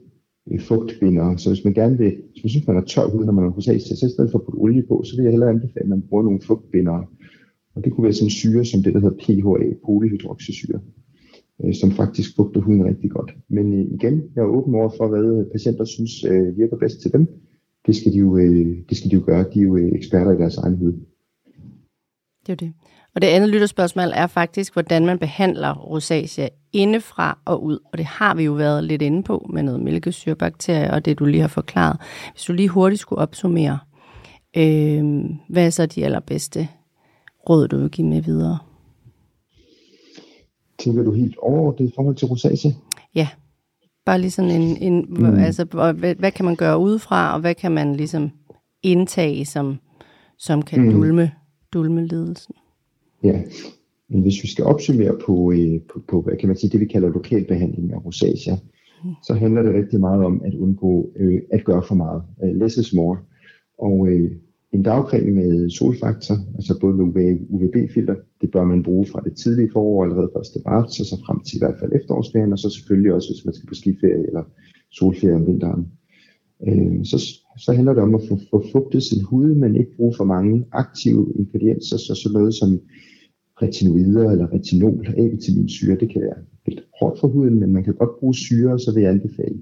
øh, 0.52 0.60
fugtbindere. 0.60 1.38
Så 1.38 1.50
hvis 1.50 1.64
man 1.64 1.74
gerne 1.74 1.98
vil, 1.98 2.12
hvis 2.32 2.44
man 2.44 2.50
synes, 2.50 2.68
man 2.68 2.78
er 2.78 2.86
tør 2.86 3.08
hud, 3.08 3.26
når 3.26 3.34
man 3.34 3.44
har 3.44 3.52
rosacea, 3.52 3.96
så 3.96 4.06
i 4.06 4.10
stedet 4.10 4.32
for 4.32 4.40
at 4.40 4.46
putte 4.46 4.58
olie 4.58 4.84
på, 4.88 5.04
så 5.04 5.16
vil 5.16 5.24
jeg 5.24 5.32
hellere 5.32 5.50
anbefale, 5.50 5.84
at 5.84 5.90
man 5.90 6.02
bruger 6.10 6.24
nogle 6.24 6.42
fugtbindere. 6.42 7.06
Og 7.76 7.84
det 7.84 7.92
kunne 7.92 8.04
være 8.04 8.14
sådan 8.14 8.26
en 8.26 8.40
syre 8.42 8.66
som 8.66 8.84
det, 8.84 8.94
der 8.94 9.00
hedder 9.00 9.18
PHA, 9.24 9.68
polyhydroxysyre, 9.86 10.80
øh, 11.64 11.74
som 11.74 11.92
faktisk 11.92 12.36
bugter 12.36 12.62
huden 12.62 12.86
rigtig 12.86 13.12
godt. 13.12 13.32
Men 13.50 13.74
øh, 13.74 13.86
igen, 13.98 14.24
jeg 14.36 14.42
er 14.42 14.56
åben 14.58 14.76
over 14.76 14.90
for, 14.98 15.08
hvad 15.08 15.40
øh, 15.40 15.52
patienter 15.52 15.86
synes 15.86 16.24
øh, 16.24 16.58
virker 16.58 16.78
bedst 16.78 17.02
til 17.02 17.14
dem. 17.14 17.28
Det 17.86 17.96
skal, 17.96 18.14
de 18.14 18.18
jo, 18.18 18.38
øh, 18.38 18.78
det 18.90 18.98
skal 18.98 19.12
de 19.12 19.16
jo 19.16 19.24
gøre. 19.26 19.46
De 19.54 19.60
er 19.60 19.64
jo 19.64 19.78
øh, 19.78 19.92
eksperter 19.96 20.32
i 20.32 20.38
deres 20.38 20.58
egen 20.58 20.78
hud. 20.78 20.94
Det 22.46 22.52
er 22.52 22.56
det. 22.56 22.74
Og 23.16 23.22
det 23.22 23.28
andet 23.28 23.50
lytterspørgsmål 23.50 24.12
er 24.14 24.28
faktisk, 24.28 24.74
hvordan 24.74 25.06
man 25.06 25.20
behandler 25.20 25.74
rosacea 25.74 26.48
indefra 26.74 27.40
og 27.46 27.64
ud. 27.64 27.80
Og 27.92 27.98
det 27.98 28.06
har 28.06 28.36
vi 28.36 28.44
jo 28.44 28.54
været 28.54 28.84
lidt 28.84 29.02
inde 29.02 29.24
på 29.24 29.50
med 29.54 29.64
noget 29.64 29.82
mælkesyrebakterier 29.82 30.92
og 30.92 31.06
det, 31.06 31.20
du 31.20 31.26
lige 31.26 31.42
har 31.42 31.48
forklaret. 31.48 31.98
Hvis 32.34 32.44
du 32.44 32.54
lige 32.54 32.70
hurtigt 32.70 33.02
skulle 33.02 33.22
opsummere, 33.22 33.80
øh, 34.58 35.24
hvad 35.50 35.66
er 35.66 35.70
så 35.70 35.86
de 35.86 36.06
allerbedste 36.06 36.68
råd, 37.50 37.68
du 37.68 37.78
vil 37.78 37.90
give 37.90 38.08
med 38.08 38.22
videre? 38.22 38.58
Tænker 40.84 41.04
du 41.04 41.12
helt 41.12 41.38
overordnet 41.38 41.90
i 41.90 41.92
forhold 41.96 42.16
til 42.16 42.28
rosacea? 42.28 42.72
Ja, 43.16 43.28
bare 44.06 44.22
lige 44.22 44.32
sådan 44.32 44.62
en, 44.62 44.78
en 44.78 45.06
mm. 45.10 45.26
altså, 45.26 45.66
hvad, 45.94 46.16
hvad 46.16 46.32
kan 46.32 46.46
man 46.46 46.56
gøre 46.56 46.80
udefra, 46.80 47.34
og 47.34 47.42
hvad 47.42 47.56
kan 47.56 47.72
man 47.72 47.96
ligesom 47.96 48.30
indtage, 48.84 49.46
som, 49.46 49.78
som 50.38 50.62
kan 50.62 50.86
mm. 50.86 50.92
dulme, 50.92 51.32
dulme 51.74 52.08
ledelsen? 52.08 52.56
Ja, 53.24 53.42
men 54.10 54.22
hvis 54.22 54.44
vi 54.44 54.48
skal 54.48 54.66
opsummere 54.66 55.18
på, 55.26 55.52
øh, 55.52 55.82
på, 55.94 56.02
på, 56.10 56.22
hvad 56.22 56.38
kan 56.38 56.48
man 56.48 56.58
sige, 56.58 56.70
det 56.70 56.80
vi 56.80 56.86
kalder 56.86 57.10
lokalbehandling 57.10 57.94
af 57.94 58.06
rosacea, 58.06 58.56
mm. 59.04 59.12
så 59.24 59.34
handler 59.34 59.62
det 59.62 59.74
rigtig 59.74 60.00
meget 60.00 60.26
om 60.26 60.42
at 60.46 60.54
undgå 60.56 61.10
øh, 61.16 61.42
at 61.52 61.64
gøre 61.64 61.84
for 61.88 61.96
meget. 61.96 62.24
Uh, 62.44 62.56
less 62.56 62.78
is 62.78 62.94
more. 62.94 63.18
Og 63.80 64.08
øh, 64.08 64.32
en 64.74 64.84
dagcreme 64.84 65.32
med 65.32 65.70
solfaktor, 65.70 66.36
altså 66.56 66.80
både 66.80 66.98
med 66.98 67.40
UVB-filter, 67.50 68.16
det 68.42 68.52
bør 68.52 68.64
man 68.64 68.84
bruge 68.84 69.06
fra 69.06 69.22
det 69.26 69.34
tidlige 69.34 69.70
forår, 69.74 70.04
allerede 70.04 70.32
1. 70.58 70.62
marts, 70.66 71.00
og 71.00 71.06
så 71.06 71.18
frem 71.26 71.40
til 71.40 71.56
i 71.56 71.60
hvert 71.60 71.80
fald 71.80 71.92
efterårsferien, 71.94 72.54
og 72.54 72.60
så 72.60 72.70
selvfølgelig 72.70 73.14
også, 73.14 73.30
hvis 73.30 73.46
man 73.46 73.54
skal 73.54 73.68
på 73.68 73.74
skiferie 73.74 74.28
eller 74.28 74.44
solferie 74.92 75.36
om 75.36 75.48
vinteren. 75.48 75.88
Øh, 76.68 77.06
så, 77.06 77.18
så 77.58 77.74
handler 77.74 77.94
det 77.94 78.04
om 78.04 78.16
at 78.16 78.22
få, 78.30 78.40
få 78.50 78.66
fugtet 78.72 79.04
sin 79.04 79.24
hud, 79.24 79.56
men 79.56 79.76
ikke 79.76 79.96
bruge 79.96 80.14
for 80.18 80.24
mange 80.24 80.66
aktive 80.72 81.34
ingredienser, 81.36 81.98
så 81.98 82.16
sådan 82.16 82.34
noget 82.34 82.54
som 82.54 82.80
retinoider 83.62 84.32
eller 84.32 84.54
retinol, 84.54 85.08
A-vitaminsyre, 85.18 86.00
det 86.00 86.10
kan 86.10 86.22
være 86.22 86.38
lidt 86.68 86.84
hårdt 87.00 87.20
for 87.20 87.28
huden, 87.28 87.60
men 87.60 87.74
man 87.74 87.84
kan 87.84 87.94
godt 87.94 88.20
bruge 88.20 88.36
syre, 88.36 88.80
så 88.80 88.94
vil 88.94 89.04
jeg 89.04 89.12
anbefale 89.12 89.60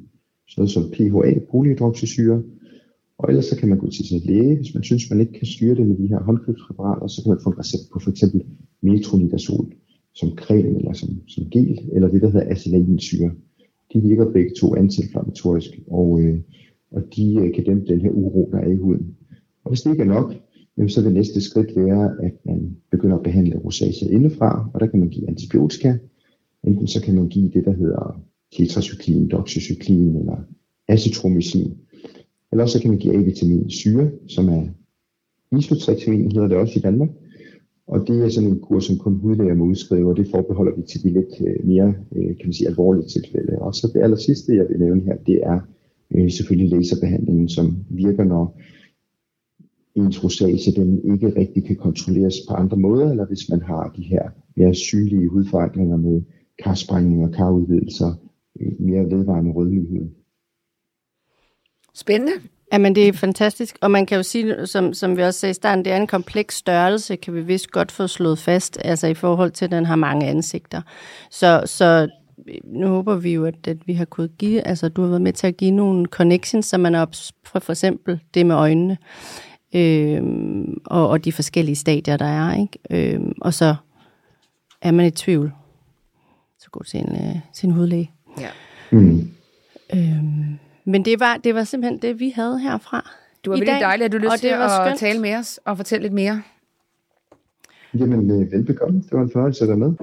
sådan 0.49 0.61
noget 0.61 0.71
som 0.71 0.83
PHA, 0.93 1.39
polyhydroxysyre, 1.51 2.43
og 3.19 3.29
ellers 3.29 3.45
så 3.45 3.55
kan 3.57 3.69
man 3.69 3.77
gå 3.77 3.89
til 3.89 4.07
sin 4.07 4.21
læge, 4.25 4.55
hvis 4.55 4.73
man 4.73 4.83
synes, 4.83 5.09
man 5.09 5.19
ikke 5.19 5.33
kan 5.33 5.47
styre 5.47 5.75
det 5.75 5.87
med 5.87 5.97
de 5.97 6.07
her 6.07 6.19
håndkøbspræparater, 6.19 7.07
så 7.07 7.21
kan 7.23 7.29
man 7.29 7.39
få 7.43 7.49
en 7.49 7.59
recept 7.59 7.83
på 7.93 7.99
for 7.99 8.11
eksempel 8.11 8.41
metronidazol 8.81 9.73
som 10.15 10.29
creme 10.37 10.77
eller 10.79 10.93
som, 10.93 11.09
som 11.27 11.43
gel, 11.51 11.79
eller 11.93 12.07
det, 12.07 12.21
der 12.21 12.29
hedder 12.29 12.51
acelainsyre. 12.51 13.31
De 13.93 14.01
virker 14.01 14.31
begge 14.31 14.51
to 14.59 14.75
antiinflammatorisk, 14.75 15.69
og, 15.87 16.21
øh, 16.21 16.39
og 16.91 17.01
de 17.15 17.35
øh, 17.39 17.53
kan 17.53 17.63
dæmpe 17.63 17.85
den 17.93 18.01
her 18.01 18.09
uro, 18.11 18.49
der 18.51 18.57
er 18.57 18.69
i 18.69 18.75
huden. 18.75 19.15
Og 19.63 19.71
hvis 19.71 19.81
det 19.81 19.91
ikke 19.91 20.03
er 20.03 20.07
nok, 20.07 20.33
så 20.87 21.01
vil 21.01 21.13
næste 21.13 21.41
skridt 21.41 21.75
være, 21.75 22.23
at 22.23 22.33
man 22.45 22.77
begynder 22.91 23.17
at 23.17 23.23
behandle 23.23 23.57
rosacea 23.57 24.09
indefra, 24.09 24.69
og 24.73 24.79
der 24.79 24.87
kan 24.87 24.99
man 24.99 25.09
give 25.09 25.27
antibiotika. 25.27 25.97
Enten 26.63 26.87
så 26.87 27.01
kan 27.01 27.15
man 27.15 27.27
give 27.27 27.49
det, 27.53 27.65
der 27.65 27.73
hedder 27.73 28.21
tetracyklin, 28.57 29.27
doxycyklin 29.27 30.15
eller 30.15 30.37
acetromycin, 30.87 31.77
eller 32.51 32.65
så 32.65 32.81
kan 32.81 32.89
man 32.89 32.99
give 32.99 33.13
A-vitamin 33.13 33.69
syre, 33.69 34.11
som 34.27 34.49
er 34.49 34.63
isotretinoin, 35.57 36.31
hedder 36.31 36.47
det 36.47 36.57
også 36.57 36.79
i 36.79 36.81
Danmark. 36.81 37.09
Og 37.87 38.07
det 38.07 38.25
er 38.25 38.29
sådan 38.29 38.49
en 38.49 38.59
kur, 38.59 38.79
som 38.79 38.97
kun 38.97 39.15
hudlæger 39.15 39.55
må 39.55 39.65
udskrive, 39.65 40.09
og 40.09 40.17
det 40.17 40.27
forbeholder 40.31 40.75
vi 40.75 40.81
til 40.81 41.03
de 41.03 41.09
lidt 41.09 41.33
øh, 41.47 41.67
mere 41.67 41.93
øh, 42.15 42.27
kan 42.37 42.45
man 42.45 42.53
sige, 42.53 42.67
alvorlige 42.67 43.07
tilfælde. 43.07 43.59
Og 43.59 43.75
så 43.75 43.91
det 43.93 44.01
aller 44.01 44.17
sidste, 44.17 44.55
jeg 44.55 44.65
vil 44.69 44.79
nævne 44.79 45.01
her, 45.01 45.17
det 45.17 45.39
er 45.43 45.59
øh, 46.15 46.31
selvfølgelig 46.31 46.69
laserbehandlingen, 46.69 47.49
som 47.49 47.77
virker, 47.89 48.23
når 48.23 48.59
ens 49.95 50.23
rosacea 50.23 50.83
den 50.83 51.13
ikke 51.13 51.39
rigtig 51.39 51.63
kan 51.63 51.75
kontrolleres 51.75 52.35
på 52.49 52.53
andre 52.53 52.77
måder, 52.77 53.11
eller 53.11 53.25
hvis 53.25 53.49
man 53.49 53.61
har 53.61 53.93
de 53.97 54.03
her 54.03 54.29
mere 54.55 54.73
synlige 54.73 55.27
hudforandringer 55.27 55.97
med 55.97 56.21
karsprængninger, 56.63 57.31
karudvidelser, 57.31 58.11
mere 58.79 59.11
vedvarende 59.11 59.51
rødme. 59.51 60.09
Spændende. 61.99 62.33
Jamen, 62.73 62.95
det 62.95 63.07
er 63.07 63.13
fantastisk. 63.13 63.77
Og 63.81 63.91
man 63.91 64.05
kan 64.05 64.15
jo 64.15 64.23
sige, 64.23 64.67
som, 64.67 64.93
som 64.93 65.17
vi 65.17 65.23
også 65.23 65.39
sagde 65.39 65.51
i 65.51 65.53
starten, 65.53 65.85
det 65.85 65.93
er 65.93 65.97
en 65.97 66.07
kompleks 66.07 66.55
størrelse, 66.55 67.15
kan 67.15 67.33
vi 67.33 67.41
vist 67.41 67.71
godt 67.71 67.91
få 67.91 68.07
slået 68.07 68.39
fast, 68.39 68.77
altså 68.81 69.07
i 69.07 69.13
forhold 69.13 69.51
til, 69.51 69.65
at 69.65 69.71
den 69.71 69.85
har 69.85 69.95
mange 69.95 70.27
ansigter. 70.27 70.81
Så, 71.31 71.63
så 71.65 72.07
nu 72.63 72.87
håber 72.87 73.15
vi 73.15 73.33
jo, 73.33 73.45
at, 73.45 73.67
at 73.67 73.77
vi 73.87 73.93
har 73.93 74.05
kunnet 74.05 74.37
give, 74.37 74.67
altså 74.67 74.89
du 74.89 75.01
har 75.01 75.09
været 75.09 75.21
med 75.21 75.33
til 75.33 75.47
at 75.47 75.57
give 75.57 75.71
nogle 75.71 76.05
connections, 76.05 76.65
så 76.65 76.77
man 76.77 76.95
er 76.95 77.01
op 77.01 77.13
for, 77.45 77.59
for 77.59 77.73
eksempel 77.73 78.19
det 78.33 78.45
med 78.45 78.55
øjnene, 78.55 78.97
øhm, 79.75 80.77
og, 80.85 81.09
og 81.09 81.25
de 81.25 81.31
forskellige 81.31 81.75
stadier, 81.75 82.17
der 82.17 82.25
er, 82.25 82.55
ikke? 82.55 83.13
Øhm, 83.13 83.33
og 83.41 83.53
så 83.53 83.75
er 84.81 84.91
man 84.91 85.05
i 85.05 85.11
tvivl, 85.11 85.51
så 86.59 86.69
gå 86.71 86.83
til 86.83 86.99
en, 86.99 87.15
øh, 87.15 87.35
til 87.53 87.67
en 87.67 87.73
hudlæge. 87.73 88.11
Ja. 88.39 88.49
Mm. 88.91 89.31
Øhm, 89.93 90.59
men 90.91 91.05
det 91.05 91.19
var, 91.19 91.37
det 91.37 91.55
var 91.55 91.63
simpelthen 91.63 92.01
det, 92.01 92.19
vi 92.19 92.29
havde 92.29 92.59
herfra 92.59 93.09
Du 93.45 93.51
er 93.51 93.55
i 93.55 93.59
virkelig 93.59 93.73
dag, 93.73 93.81
dejligt, 93.81 94.05
at 94.05 94.11
du 94.11 94.17
lyst 94.17 94.41
til 94.41 94.49
det 94.49 94.57
var 94.57 94.65
at 94.65 94.87
skønt. 94.87 94.99
tale 94.99 95.19
med 95.21 95.35
os 95.35 95.59
og 95.65 95.77
fortælle 95.77 96.01
lidt 96.01 96.13
mere. 96.13 96.41
Jamen, 97.93 98.31
øh, 98.31 98.51
velbekomme. 98.51 99.01
Det 99.01 99.11
var 99.11 99.21
en 99.21 99.31
fornøjelse 99.31 99.63
at 99.63 99.67
være 99.69 99.77
med. 99.77 99.93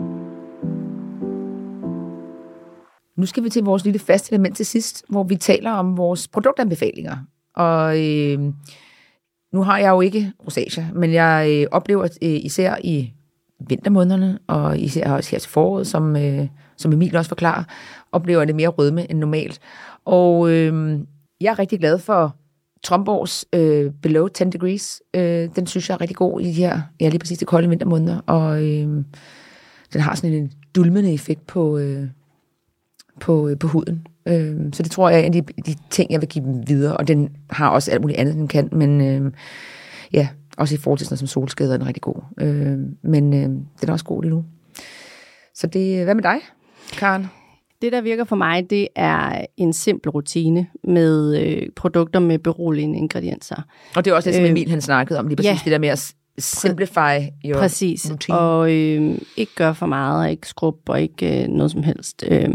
Nu 3.16 3.26
skal 3.26 3.44
vi 3.44 3.50
til 3.50 3.62
vores 3.64 3.84
lille 3.84 3.98
faste 3.98 4.32
element 4.32 4.56
til 4.56 4.66
sidst, 4.66 5.04
hvor 5.08 5.22
vi 5.24 5.36
taler 5.36 5.70
om 5.70 5.96
vores 5.96 6.28
produktanbefalinger. 6.28 7.16
Og 7.54 8.04
øh, 8.04 8.38
nu 9.52 9.62
har 9.62 9.78
jeg 9.78 9.90
jo 9.90 10.00
ikke 10.00 10.32
rosacea, 10.46 10.84
men 10.94 11.12
jeg 11.12 11.48
øh, 11.50 11.66
oplever 11.70 12.02
øh, 12.02 12.08
især 12.44 12.76
i 12.84 13.12
vintermånederne, 13.68 14.38
og 14.46 14.78
især 14.78 15.12
også 15.12 15.30
her 15.30 15.38
til 15.38 15.50
foråret, 15.50 15.86
som, 15.86 16.16
øh, 16.16 16.46
som 16.76 16.92
Emil 16.92 17.16
også 17.16 17.28
forklarer, 17.28 17.64
oplever 18.12 18.44
det 18.44 18.54
mere 18.54 18.68
rødme 18.68 19.10
end 19.10 19.18
normalt. 19.18 19.60
Og 20.06 20.50
øh, 20.50 21.00
jeg 21.40 21.50
er 21.50 21.58
rigtig 21.58 21.78
glad 21.78 21.98
for 21.98 22.36
Tromborgs 22.82 23.44
øh, 23.52 23.92
Below 24.02 24.28
10 24.28 24.44
Degrees. 24.44 25.02
Øh, 25.14 25.48
den 25.56 25.66
synes 25.66 25.88
jeg 25.88 25.94
er 25.94 26.00
rigtig 26.00 26.16
god 26.16 26.40
i 26.40 26.44
de 26.44 26.52
her, 26.52 26.80
ja 27.00 27.08
lige 27.08 27.18
præcis 27.18 27.38
de 27.38 27.44
kolde 27.44 27.68
vintermåneder, 27.68 28.20
og 28.26 28.62
øh, 28.64 29.04
den 29.92 30.00
har 30.00 30.14
sådan 30.14 30.32
en 30.32 30.52
dulmende 30.74 31.12
effekt 31.12 31.46
på, 31.46 31.78
øh, 31.78 32.08
på, 33.20 33.48
øh, 33.48 33.58
på 33.58 33.68
huden. 33.68 34.06
Øh, 34.26 34.56
så 34.72 34.82
det 34.82 34.90
tror 34.90 35.08
jeg 35.08 35.20
er 35.20 35.24
en 35.24 35.34
af 35.34 35.44
de, 35.44 35.62
de 35.62 35.74
ting, 35.90 36.10
jeg 36.10 36.20
vil 36.20 36.28
give 36.28 36.44
dem 36.44 36.68
videre, 36.68 36.96
og 36.96 37.08
den 37.08 37.36
har 37.50 37.68
også 37.68 37.90
alt 37.90 38.00
muligt 38.00 38.18
andet, 38.18 38.34
den 38.34 38.48
kan, 38.48 38.68
men 38.72 39.00
øh, 39.00 39.32
ja, 40.12 40.28
også 40.56 40.74
i 40.74 40.78
forhold 40.78 40.98
til 40.98 41.06
sådan 41.06 41.12
noget 41.12 41.18
som 41.30 41.42
solskader 41.42 41.72
er 41.72 41.76
den 41.76 41.86
rigtig 41.86 42.02
god. 42.02 42.22
Øh, 42.40 42.78
men 43.02 43.34
øh, 43.34 43.48
den 43.80 43.88
er 43.88 43.92
også 43.92 44.04
god 44.04 44.22
lige 44.22 44.30
nu. 44.30 44.44
Så 45.54 45.66
det, 45.66 45.98
øh, 45.98 46.04
hvad 46.04 46.14
med 46.14 46.22
dig, 46.22 46.38
Karen? 46.92 47.26
Det, 47.82 47.92
der 47.92 48.00
virker 48.00 48.24
for 48.24 48.36
mig, 48.36 48.70
det 48.70 48.88
er 48.96 49.44
en 49.56 49.72
simpel 49.72 50.10
rutine 50.10 50.66
med 50.84 51.40
øh, 51.42 51.62
produkter 51.76 52.20
med 52.20 52.38
beroligende 52.38 52.98
ingredienser. 52.98 53.56
Og 53.96 54.04
det 54.04 54.10
er 54.10 54.14
også 54.14 54.28
det, 54.30 54.34
som 54.34 54.44
Øh, 54.44 54.50
Emil 54.50 54.70
han 54.70 54.80
snakkede 54.80 55.18
om, 55.18 55.28
lige 55.28 55.36
præcis 55.36 55.50
ja. 55.50 55.58
det 55.64 55.72
der 55.72 55.78
med 55.78 55.88
at 55.88 56.14
simplify 56.38 57.18
your 57.44 57.58
Præcis, 57.58 58.10
routine. 58.10 58.38
og 58.38 58.72
øh, 58.72 59.18
ikke 59.36 59.52
gøre 59.54 59.74
for 59.74 59.86
meget, 59.86 60.24
og 60.24 60.30
ikke 60.30 60.48
skrub, 60.48 60.88
og 60.88 61.02
ikke 61.02 61.42
øh, 61.42 61.48
noget 61.48 61.70
som 61.70 61.82
helst. 61.82 62.24
Øh, 62.28 62.48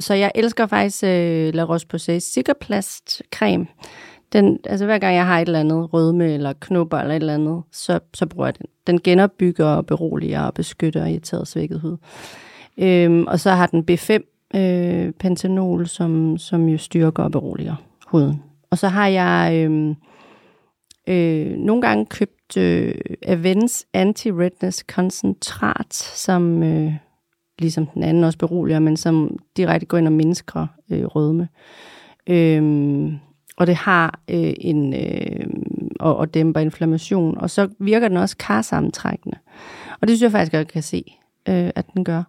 så 0.00 0.14
jeg 0.14 0.32
elsker 0.34 0.66
faktisk 0.66 1.04
øh, 1.04 1.54
La 1.54 1.64
Roche-Posay 1.64 2.18
Cicaplast 2.18 3.22
creme. 3.34 3.66
Den, 4.32 4.58
altså 4.64 4.84
hver 4.84 4.98
gang 4.98 5.16
jeg 5.16 5.26
har 5.26 5.38
et 5.40 5.46
eller 5.46 5.60
andet 5.60 5.92
rødme 5.92 6.32
eller 6.34 6.52
knupper 6.60 6.98
eller 6.98 7.14
et 7.14 7.20
eller 7.20 7.34
andet, 7.34 7.62
så, 7.72 7.98
så 8.14 8.26
bruger 8.26 8.46
jeg 8.46 8.58
den. 8.58 8.66
Den 8.86 9.00
genopbygger 9.00 9.66
og 9.66 9.86
beroliger 9.86 10.42
og 10.42 10.54
beskytter 10.54 11.06
irriteret 11.06 11.48
svækket 11.48 11.80
hud. 11.80 11.96
Øhm, 12.78 13.26
og 13.26 13.40
så 13.40 13.50
har 13.50 13.66
den 13.66 13.84
B5 13.90 14.35
øh, 14.54 15.12
pentanol, 15.12 15.86
som, 15.86 16.38
som 16.38 16.68
jo 16.68 16.78
styrker 16.78 17.22
og 17.22 17.32
beroliger 17.32 17.74
huden. 18.06 18.42
Og 18.70 18.78
så 18.78 18.88
har 18.88 19.06
jeg 19.06 19.52
øh, 19.54 19.94
øh, 21.08 21.56
nogle 21.56 21.82
gange 21.82 22.06
købt 22.06 22.56
øh, 22.56 22.94
Avens 23.22 23.86
Anti-Redness 23.96 24.82
Koncentrat, 24.94 25.94
som 25.94 26.62
øh, 26.62 26.92
ligesom 27.58 27.86
den 27.86 28.02
anden 28.02 28.24
også 28.24 28.38
beroliger, 28.38 28.78
men 28.78 28.96
som 28.96 29.38
direkte 29.56 29.86
går 29.86 29.98
ind 29.98 30.06
og 30.06 30.12
mindsker 30.12 30.66
øh, 30.90 31.04
rødme. 31.04 31.48
Øh, 32.26 33.12
og 33.56 33.66
det 33.66 33.74
har 33.74 34.20
øh, 34.30 34.54
en 34.60 34.94
øh, 34.94 35.46
og, 36.00 36.16
og 36.16 36.34
dæmper 36.34 36.60
inflammation, 36.60 37.38
og 37.38 37.50
så 37.50 37.68
virker 37.78 38.08
den 38.08 38.16
også 38.16 38.36
karsammentrækkende. 38.36 39.38
Og 40.00 40.08
det 40.08 40.16
synes 40.16 40.22
jeg 40.22 40.30
faktisk 40.30 40.52
godt 40.52 40.68
kan 40.68 40.82
se, 40.82 41.04
øh, 41.48 41.70
at 41.74 41.86
den 41.94 42.04
gør. 42.04 42.22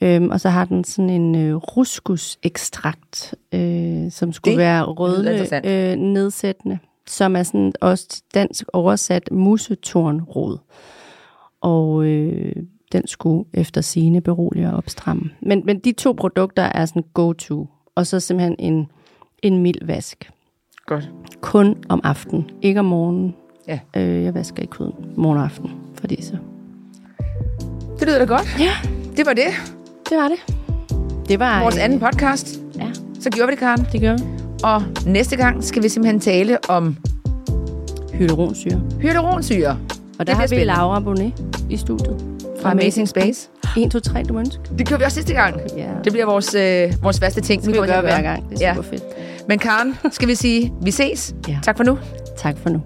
Øhm, 0.00 0.30
og 0.30 0.40
så 0.40 0.48
har 0.48 0.64
den 0.64 0.84
sådan 0.84 1.10
en 1.10 1.34
øh, 1.34 1.54
ruskus-ekstrakt, 1.54 3.34
øh, 3.54 4.10
som 4.10 4.32
skulle 4.32 4.52
Det 4.52 4.58
være 4.58 4.90
interessant. 5.32 5.66
øh, 5.66 5.96
nedsættende, 5.96 6.78
som 7.06 7.36
er 7.36 7.42
sådan 7.42 7.72
også 7.80 8.22
dansk 8.34 8.64
oversat 8.72 9.28
musetornrod. 9.32 10.58
Og 11.60 12.04
øh, 12.04 12.56
den 12.92 13.06
skulle 13.06 13.44
efter 13.54 13.80
sine 13.80 14.20
berolige 14.20 14.68
og 14.70 14.76
opstramme. 14.76 15.30
Men, 15.40 15.62
men 15.64 15.78
de 15.78 15.92
to 15.92 16.12
produkter 16.12 16.62
er 16.62 16.86
sådan 16.86 17.04
go-to, 17.14 17.68
og 17.94 18.06
så 18.06 18.20
simpelthen 18.20 18.56
en, 18.58 18.86
en 19.42 19.62
mild 19.62 19.86
vask. 19.86 20.30
Godt. 20.86 21.10
Kun 21.40 21.76
om 21.88 22.00
aftenen, 22.04 22.50
ikke 22.62 22.80
om 22.80 22.86
morgenen. 22.86 23.34
Ja. 23.68 23.78
Øh, 23.96 24.22
jeg 24.24 24.34
vasker 24.34 24.62
ikke 24.62 24.76
huden 24.76 24.94
morgen 25.16 25.38
og 25.38 25.44
aften, 25.44 25.70
fordi 25.94 26.22
så... 26.22 26.36
Det 27.98 28.06
lyder 28.08 28.18
da 28.18 28.24
godt. 28.24 28.56
Ja, 28.60 28.70
Det 29.16 29.26
var 29.26 29.32
det. 29.32 29.77
Det 30.08 30.16
var 30.18 30.28
det. 30.28 30.54
Det 31.28 31.38
var... 31.38 31.62
Vores 31.62 31.76
øh, 31.76 31.84
anden 31.84 32.00
podcast. 32.00 32.60
Ja, 32.78 32.86
Så 33.20 33.30
gjorde 33.30 33.46
vi 33.46 33.50
det, 33.50 33.58
Karen. 33.58 33.86
det 33.92 34.00
gør 34.00 34.16
vi. 34.16 34.22
Og 34.64 34.82
næste 35.06 35.36
gang 35.36 35.64
skal 35.64 35.82
vi 35.82 35.88
simpelthen 35.88 36.20
tale 36.20 36.58
om 36.70 36.96
Hyaluronsyre. 38.12 38.80
hyaluronsyre 39.00 39.78
Og 40.18 40.26
der 40.26 40.34
har 40.34 40.46
vi. 40.46 40.64
Laura 40.64 41.00
Bonnet 41.00 41.32
i 41.70 41.76
studiet. 41.76 42.24
fra 42.62 42.70
Amazing 42.70 43.08
Space. 43.08 43.48
1, 43.76 43.90
2, 43.90 44.00
3, 44.00 44.22
du 44.22 44.32
må 44.32 44.38
ønske. 44.40 44.60
Det 44.78 44.88
kører 44.88 44.98
vi 44.98 45.04
også 45.04 45.14
sidste 45.14 45.32
gang. 45.34 45.56
Ja. 45.76 45.88
Det 46.04 46.12
bliver 46.12 46.26
vores, 46.26 46.54
øh, 46.54 47.02
vores 47.02 47.20
faste 47.20 47.40
ting. 47.40 47.62
Det 47.62 47.70
skal 47.70 47.82
vi 47.82 47.88
gøre 47.88 48.00
hver 48.00 48.22
gang. 48.22 48.50
Det 48.50 48.62
er 48.62 48.68
Ja. 48.68 48.74
super 48.74 48.88
fedt. 48.90 49.02
Men 49.48 49.58
Karen, 49.58 49.94
skal 50.12 50.28
vi 50.28 50.34
sige, 50.34 50.72
vi 50.82 50.90
ses. 50.90 51.34
Ja. 51.48 51.58
Tak 51.62 51.76
for 51.76 51.84
nu. 51.84 51.98
Tak 52.38 52.56
for 52.62 52.68
nu. 52.70 52.80